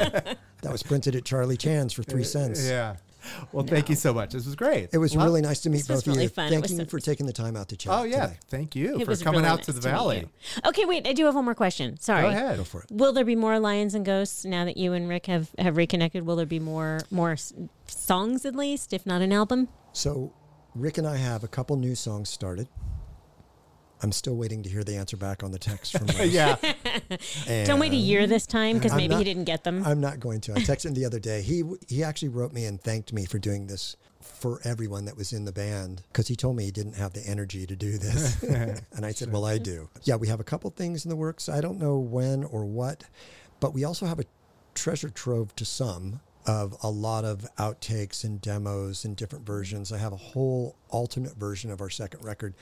That 0.62 0.72
was 0.72 0.82
printed 0.82 1.14
at 1.14 1.24
Charlie 1.24 1.56
Chan's 1.56 1.92
for 1.92 2.02
three 2.02 2.24
cents. 2.24 2.66
Yeah. 2.68 2.96
Well, 3.52 3.64
thank 3.64 3.88
you 3.88 3.94
so 3.94 4.12
much. 4.12 4.32
This 4.32 4.44
was 4.46 4.54
great. 4.56 4.90
It 4.92 4.98
was 4.98 5.14
Love- 5.14 5.26
really 5.26 5.40
nice 5.40 5.60
to 5.62 5.70
meet 5.70 5.78
This 5.78 5.88
was 5.88 6.04
both 6.04 6.16
of 6.16 6.22
you. 6.22 6.28
fun. 6.28 6.50
Thank 6.50 6.68
you 6.70 6.76
so- 6.76 6.84
for 6.86 7.00
taking 7.00 7.26
the 7.26 7.32
time 7.32 7.56
out 7.56 7.68
to 7.70 7.76
chat. 7.76 7.92
Oh 7.92 8.02
yeah. 8.04 8.26
today. 8.26 8.38
Thank 8.48 8.76
you 8.76 9.00
it 9.00 9.04
for 9.06 9.16
coming 9.16 9.40
really 9.40 9.50
out 9.52 9.56
nice 9.58 9.66
to 9.66 9.72
the 9.72 9.80
meet 9.80 9.94
valley. 9.94 10.28
Okay, 10.64 10.84
wait. 10.84 11.06
I 11.06 11.12
do 11.12 11.24
have 11.26 11.34
one 11.34 11.44
more 11.44 11.54
question. 11.54 11.98
Sorry. 12.00 12.22
Go 12.22 12.28
ahead. 12.28 12.56
Go 12.58 12.64
for 12.64 12.82
it. 12.82 12.90
Will 12.90 13.12
there 13.12 13.24
be 13.24 13.36
more 13.36 13.58
Lions 13.58 13.94
and 13.94 14.04
Ghosts 14.04 14.44
now 14.44 14.64
that 14.64 14.76
you 14.76 14.92
and 14.92 15.08
Rick 15.08 15.26
have, 15.26 15.50
have 15.58 15.76
reconnected? 15.76 16.26
Will 16.26 16.36
there 16.36 16.46
be 16.46 16.60
more 16.60 17.00
more 17.10 17.32
s- 17.32 17.52
songs 17.86 18.44
at 18.44 18.54
least, 18.54 18.92
if 18.92 19.06
not 19.06 19.22
an 19.22 19.32
album? 19.32 19.68
So, 19.92 20.32
Rick 20.74 20.98
and 20.98 21.06
I 21.06 21.16
have 21.16 21.42
a 21.44 21.48
couple 21.48 21.76
new 21.76 21.94
songs 21.94 22.28
started. 22.28 22.68
I'm 24.02 24.12
still 24.12 24.36
waiting 24.36 24.62
to 24.62 24.68
hear 24.68 24.84
the 24.84 24.96
answer 24.96 25.16
back 25.16 25.42
on 25.42 25.52
the 25.52 25.58
text 25.58 25.92
from 25.96 26.06
Russ. 26.18 26.26
Yeah. 26.26 26.56
Don't 27.64 27.80
wait 27.80 27.92
a 27.92 27.96
year 27.96 28.26
this 28.26 28.46
time 28.46 28.76
because 28.76 28.92
I'm 28.92 28.98
maybe 28.98 29.14
he 29.16 29.24
didn't 29.24 29.44
get 29.44 29.64
them. 29.64 29.82
I'm 29.86 30.00
not 30.00 30.20
going 30.20 30.40
to. 30.42 30.52
I 30.52 30.58
texted 30.58 30.86
him 30.86 30.94
the 30.94 31.04
other 31.04 31.18
day. 31.18 31.42
He 31.42 31.62
he 31.88 32.02
actually 32.02 32.28
wrote 32.28 32.52
me 32.52 32.66
and 32.66 32.80
thanked 32.80 33.12
me 33.12 33.24
for 33.24 33.38
doing 33.38 33.66
this 33.66 33.96
for 34.20 34.60
everyone 34.64 35.04
that 35.06 35.16
was 35.16 35.32
in 35.32 35.44
the 35.44 35.52
band 35.52 36.02
because 36.08 36.28
he 36.28 36.36
told 36.36 36.56
me 36.56 36.64
he 36.64 36.70
didn't 36.70 36.96
have 36.96 37.12
the 37.12 37.26
energy 37.26 37.66
to 37.66 37.76
do 37.76 37.96
this. 37.96 38.42
and 38.42 39.06
I 39.06 39.12
said, 39.12 39.32
"Well, 39.32 39.44
I 39.44 39.58
do." 39.58 39.88
Yeah, 40.02 40.16
we 40.16 40.28
have 40.28 40.40
a 40.40 40.44
couple 40.44 40.68
things 40.70 41.04
in 41.04 41.08
the 41.08 41.16
works. 41.16 41.48
I 41.48 41.60
don't 41.60 41.78
know 41.78 41.98
when 41.98 42.44
or 42.44 42.64
what, 42.64 43.04
but 43.60 43.72
we 43.72 43.84
also 43.84 44.06
have 44.06 44.20
a 44.20 44.24
treasure 44.74 45.08
trove 45.08 45.56
to 45.56 45.64
some 45.64 46.20
of 46.46 46.76
a 46.82 46.90
lot 46.90 47.24
of 47.24 47.46
outtakes 47.58 48.22
and 48.24 48.40
demos 48.40 49.04
and 49.04 49.16
different 49.16 49.44
versions. 49.46 49.90
I 49.90 49.98
have 49.98 50.12
a 50.12 50.16
whole 50.16 50.76
alternate 50.90 51.36
version 51.36 51.70
of 51.70 51.80
our 51.80 51.90
second 51.90 52.24
record 52.24 52.54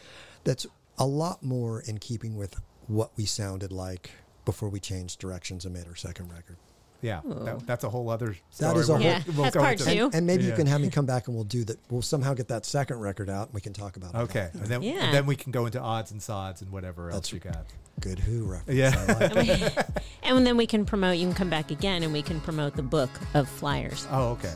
that's 0.45 0.67
a 0.99 1.07
lot 1.07 1.43
more 1.43 1.81
in 1.81 1.99
keeping 1.99 2.37
with 2.37 2.55
what 2.87 3.11
we 3.17 3.25
sounded 3.25 3.73
like 3.73 4.11
before 4.45 4.69
we 4.69 4.79
changed 4.81 5.19
directions 5.19 5.65
and 5.65 5.75
made 5.75 5.87
our 5.87 5.95
second 5.97 6.31
record. 6.33 6.57
Yeah. 7.03 7.21
That, 7.25 7.55
oh. 7.57 7.63
that's 7.67 7.85
a 7.85 7.91
whole 7.91 8.09
other. 8.09 8.35
That 8.59 8.71
story. 8.71 8.79
is 8.81 8.89
a 8.89 8.93
We'll- 8.93 9.03
whole- 9.03 9.11
Yeah, 9.11 9.23
we'll 9.27 9.43
that's 9.45 9.57
part 9.57 9.79
two. 9.79 10.11
And 10.15 10.27
maybe 10.27 10.45
you 10.45 10.53
can 10.53 10.67
have 10.67 10.81
me 10.81 10.89
come 10.99 11.05
back 11.05 11.27
and 11.29 11.35
we'll 11.37 11.45
do 11.45 11.65
that. 11.65 11.79
We'll 11.91 12.01
somehow 12.03 12.33
get 12.35 12.49
that 12.49 12.65
second 12.65 12.99
record 13.01 13.29
out 13.29 13.49
and 13.49 13.55
we 13.55 13.61
can 13.61 13.73
talk 13.75 13.97
about 13.97 14.15
it. 14.15 14.19
Okay, 14.19 14.49
and 14.55 14.65
then 14.67 14.83
Yeah. 14.83 15.05
and 15.05 15.15
then 15.15 15.27
we 15.27 15.37
can 15.37 15.53
go 15.53 15.67
into 15.67 15.81
odds 15.81 16.13
and 16.13 16.23
sods 16.23 16.63
and 16.63 16.71
whatever 16.71 17.11
else 17.11 17.31
That's- 17.31 17.33
you 17.33 17.41
got. 17.53 17.67
Good 18.01 18.19
Who 18.21 18.45
reference. 18.47 18.77
Yeah. 18.79 19.05
I 19.09 19.13
like 19.35 19.49
it. 19.77 19.87
and 20.25 20.47
then 20.47 20.57
we 20.57 20.67
can 20.67 20.85
promote. 20.85 21.17
You 21.19 21.27
can 21.29 21.35
come 21.35 21.51
back 21.51 21.71
again, 21.71 22.03
and 22.03 22.13
we 22.13 22.23
can 22.23 22.41
promote 22.41 22.75
the 22.75 22.83
book 22.83 23.11
of 23.35 23.49
flyers. 23.49 24.09
Oh, 24.11 24.31
okay. 24.31 24.53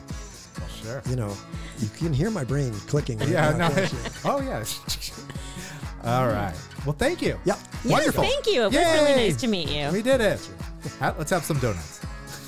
Well, 0.59 0.69
sure. 0.83 1.03
You 1.09 1.15
know, 1.15 1.33
you 1.79 1.89
can 1.89 2.13
hear 2.13 2.31
my 2.31 2.43
brain 2.43 2.73
clicking. 2.89 3.17
Right 3.19 3.29
Yeah. 3.29 3.57
now, 3.57 3.69
No. 3.69 3.87
oh, 4.25 4.41
yeah. 4.41 4.65
All 6.09 6.27
right. 6.29 6.55
Well, 6.87 6.95
thank 6.99 7.21
you. 7.23 7.39
Yep. 7.45 7.59
Yes, 7.85 7.85
Wonderful. 7.85 8.25
thank 8.25 8.47
you. 8.47 8.63
It 8.63 8.67
was 8.67 8.75
Yay! 8.75 8.93
really 8.95 9.15
nice 9.29 9.37
to 9.37 9.47
meet 9.47 9.69
you. 9.71 9.91
We 9.93 10.03
did 10.03 10.21
it. 10.21 10.49
Let's 11.01 11.31
have 11.31 11.45
some 11.45 11.59
donuts. 11.59 12.01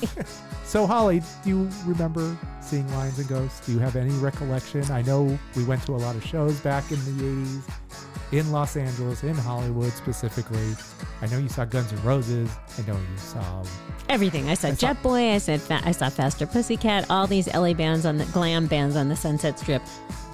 so, 0.65 0.85
Holly, 0.87 1.21
do 1.43 1.49
you 1.49 1.69
remember 1.85 2.35
seeing 2.61 2.91
Lions 2.95 3.19
and 3.19 3.27
Ghosts? 3.27 3.65
Do 3.65 3.71
you 3.73 3.79
have 3.79 3.95
any 3.95 4.13
recollection? 4.15 4.89
I 4.91 5.01
know 5.03 5.37
we 5.55 5.63
went 5.63 5.83
to 5.85 5.91
a 5.93 5.97
lot 5.97 6.15
of 6.15 6.25
shows 6.25 6.59
back 6.61 6.91
in 6.91 6.97
the 7.05 7.23
80s 7.23 7.69
in 8.31 8.51
Los 8.51 8.77
Angeles, 8.77 9.23
in 9.23 9.35
Hollywood 9.35 9.91
specifically. 9.91 10.73
I 11.21 11.27
know 11.27 11.37
you 11.37 11.49
saw 11.49 11.65
Guns 11.65 11.91
N' 11.93 12.01
Roses. 12.03 12.49
I 12.79 12.87
know 12.89 12.95
you 12.97 13.17
saw. 13.17 13.63
Everything. 14.09 14.49
I 14.49 14.53
saw 14.55 14.69
I 14.69 14.71
saw- 14.71 14.87
Jet 14.93 15.03
Boy. 15.03 15.33
I 15.33 15.37
said 15.37 15.61
fa- 15.61 15.81
I 15.83 15.91
saw 15.91 16.09
Faster 16.09 16.47
Pussycat. 16.47 17.05
All 17.11 17.27
these 17.27 17.53
LA 17.53 17.73
bands 17.73 18.05
on 18.05 18.17
the 18.17 18.25
glam 18.27 18.65
bands 18.67 18.95
on 18.95 19.09
the 19.09 19.15
Sunset 19.15 19.59
Strip. 19.59 19.81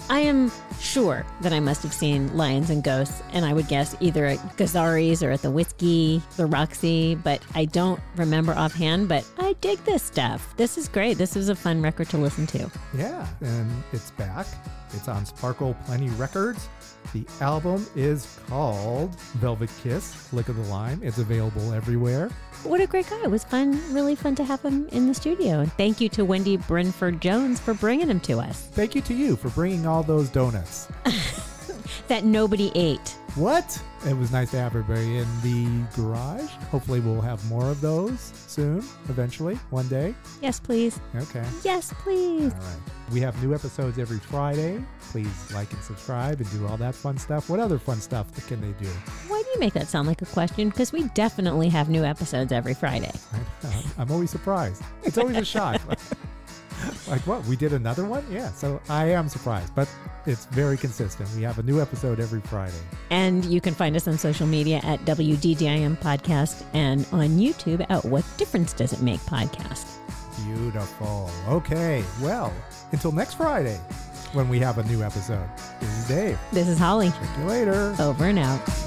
I 0.09 0.19
am 0.19 0.51
sure 0.79 1.25
that 1.41 1.51
I 1.51 1.59
must 1.59 1.83
have 1.83 1.93
seen 1.93 2.35
Lions 2.35 2.69
and 2.69 2.81
Ghosts, 2.83 3.21
and 3.33 3.43
I 3.43 3.51
would 3.51 3.67
guess 3.67 3.95
either 3.99 4.25
at 4.25 4.37
Gazzarri's 4.57 5.21
or 5.21 5.31
at 5.31 5.41
the 5.41 5.51
Whiskey, 5.51 6.21
the 6.37 6.45
Roxy, 6.45 7.15
but 7.15 7.41
I 7.55 7.65
don't 7.65 7.99
remember 8.15 8.53
offhand. 8.53 9.09
But 9.09 9.25
I 9.37 9.53
dig 9.59 9.83
this 9.83 10.03
stuff. 10.03 10.55
This 10.55 10.77
is 10.77 10.87
great. 10.87 11.17
This 11.17 11.35
is 11.35 11.49
a 11.49 11.55
fun 11.55 11.81
record 11.81 12.09
to 12.09 12.17
listen 12.17 12.47
to. 12.47 12.71
Yeah, 12.95 13.27
and 13.41 13.69
it's 13.91 14.11
back. 14.11 14.47
It's 14.93 15.09
on 15.09 15.25
Sparkle 15.25 15.75
Plenty 15.85 16.09
Records. 16.11 16.69
The 17.13 17.25
album 17.41 17.85
is 17.95 18.39
called 18.47 19.15
Velvet 19.35 19.69
Kiss, 19.81 20.31
Lick 20.33 20.49
of 20.49 20.55
the 20.57 20.63
Lime. 20.63 20.99
It's 21.01 21.17
available 21.17 21.73
everywhere. 21.73 22.29
What 22.63 22.81
a 22.81 22.87
great 22.87 23.09
guy. 23.09 23.21
It 23.23 23.31
was 23.31 23.43
fun, 23.43 23.81
really 23.93 24.15
fun 24.15 24.35
to 24.35 24.43
have 24.43 24.61
him 24.61 24.87
in 24.89 25.07
the 25.07 25.13
studio. 25.13 25.59
And 25.59 25.71
thank 25.73 26.01
you 26.01 26.09
to 26.09 26.25
Wendy 26.25 26.57
Brinford 26.57 27.21
Jones 27.21 27.59
for 27.59 27.73
bringing 27.73 28.09
him 28.09 28.19
to 28.21 28.39
us. 28.39 28.61
Thank 28.71 28.95
you 28.95 29.01
to 29.01 29.13
you 29.13 29.35
for 29.35 29.49
bringing 29.49 29.85
all 29.87 30.03
those 30.03 30.29
donuts. 30.29 30.87
That 32.07 32.23
nobody 32.23 32.71
ate. 32.75 33.15
What? 33.37 33.79
It 34.07 34.17
was 34.17 34.31
nice 34.31 34.49
to 34.51 34.57
have 34.57 34.75
everybody 34.75 35.17
in 35.17 35.27
the 35.43 35.85
garage. 35.95 36.49
Hopefully, 36.71 36.99
we'll 36.99 37.21
have 37.21 37.43
more 37.45 37.69
of 37.69 37.81
those 37.81 38.19
soon, 38.47 38.77
eventually, 39.09 39.55
one 39.69 39.87
day. 39.89 40.15
Yes, 40.41 40.59
please. 40.59 40.99
Okay. 41.15 41.45
Yes, 41.63 41.93
please. 41.99 42.51
All 42.51 42.59
right. 42.59 42.79
We 43.11 43.19
have 43.21 43.41
new 43.43 43.53
episodes 43.53 43.99
every 43.99 44.17
Friday. 44.17 44.83
Please 45.11 45.51
like 45.53 45.71
and 45.71 45.83
subscribe 45.83 46.41
and 46.41 46.49
do 46.49 46.65
all 46.65 46.77
that 46.77 46.95
fun 46.95 47.19
stuff. 47.19 47.47
What 47.47 47.59
other 47.59 47.77
fun 47.77 48.01
stuff 48.01 48.27
can 48.47 48.59
they 48.59 48.73
do? 48.83 48.89
Why 49.27 49.43
do 49.43 49.49
you 49.51 49.59
make 49.59 49.73
that 49.73 49.87
sound 49.87 50.07
like 50.07 50.23
a 50.23 50.25
question? 50.25 50.69
Because 50.69 50.91
we 50.91 51.03
definitely 51.09 51.69
have 51.69 51.89
new 51.89 52.03
episodes 52.03 52.51
every 52.51 52.73
Friday. 52.73 53.13
I'm 53.99 54.09
always 54.09 54.31
surprised. 54.31 54.81
It's 55.03 55.19
always 55.19 55.37
a 55.37 55.45
shock. 55.45 55.79
like 57.07 57.21
what? 57.27 57.45
We 57.45 57.55
did 57.55 57.73
another 57.73 58.05
one? 58.05 58.25
Yeah. 58.29 58.51
So 58.51 58.81
I 58.89 59.05
am 59.11 59.29
surprised, 59.29 59.73
but 59.75 59.89
it's 60.25 60.45
very 60.47 60.77
consistent. 60.77 61.29
We 61.35 61.43
have 61.43 61.59
a 61.59 61.63
new 61.63 61.81
episode 61.81 62.19
every 62.19 62.41
Friday. 62.41 62.77
And 63.09 63.45
you 63.45 63.61
can 63.61 63.73
find 63.73 63.95
us 63.95 64.07
on 64.07 64.17
social 64.17 64.47
media 64.47 64.81
at 64.83 64.99
WDDIM 65.01 65.97
Podcast 65.97 66.63
and 66.73 67.07
on 67.11 67.29
YouTube 67.37 67.85
at 67.89 68.03
What 68.05 68.25
Difference 68.37 68.73
Does 68.73 68.93
It 68.93 69.01
Make 69.01 69.19
Podcast. 69.21 69.85
Beautiful. 70.45 71.29
Okay. 71.47 72.03
Well, 72.21 72.53
until 72.91 73.11
next 73.11 73.35
Friday 73.35 73.79
when 74.33 74.49
we 74.49 74.59
have 74.59 74.77
a 74.77 74.83
new 74.83 75.03
episode. 75.03 75.47
This 75.79 75.97
is 75.97 76.07
Dave. 76.07 76.39
This 76.51 76.67
is 76.67 76.77
Holly. 76.77 77.09
Check 77.09 77.37
you 77.39 77.45
later. 77.45 77.95
Over 77.99 78.25
and 78.25 78.39
out. 78.39 78.86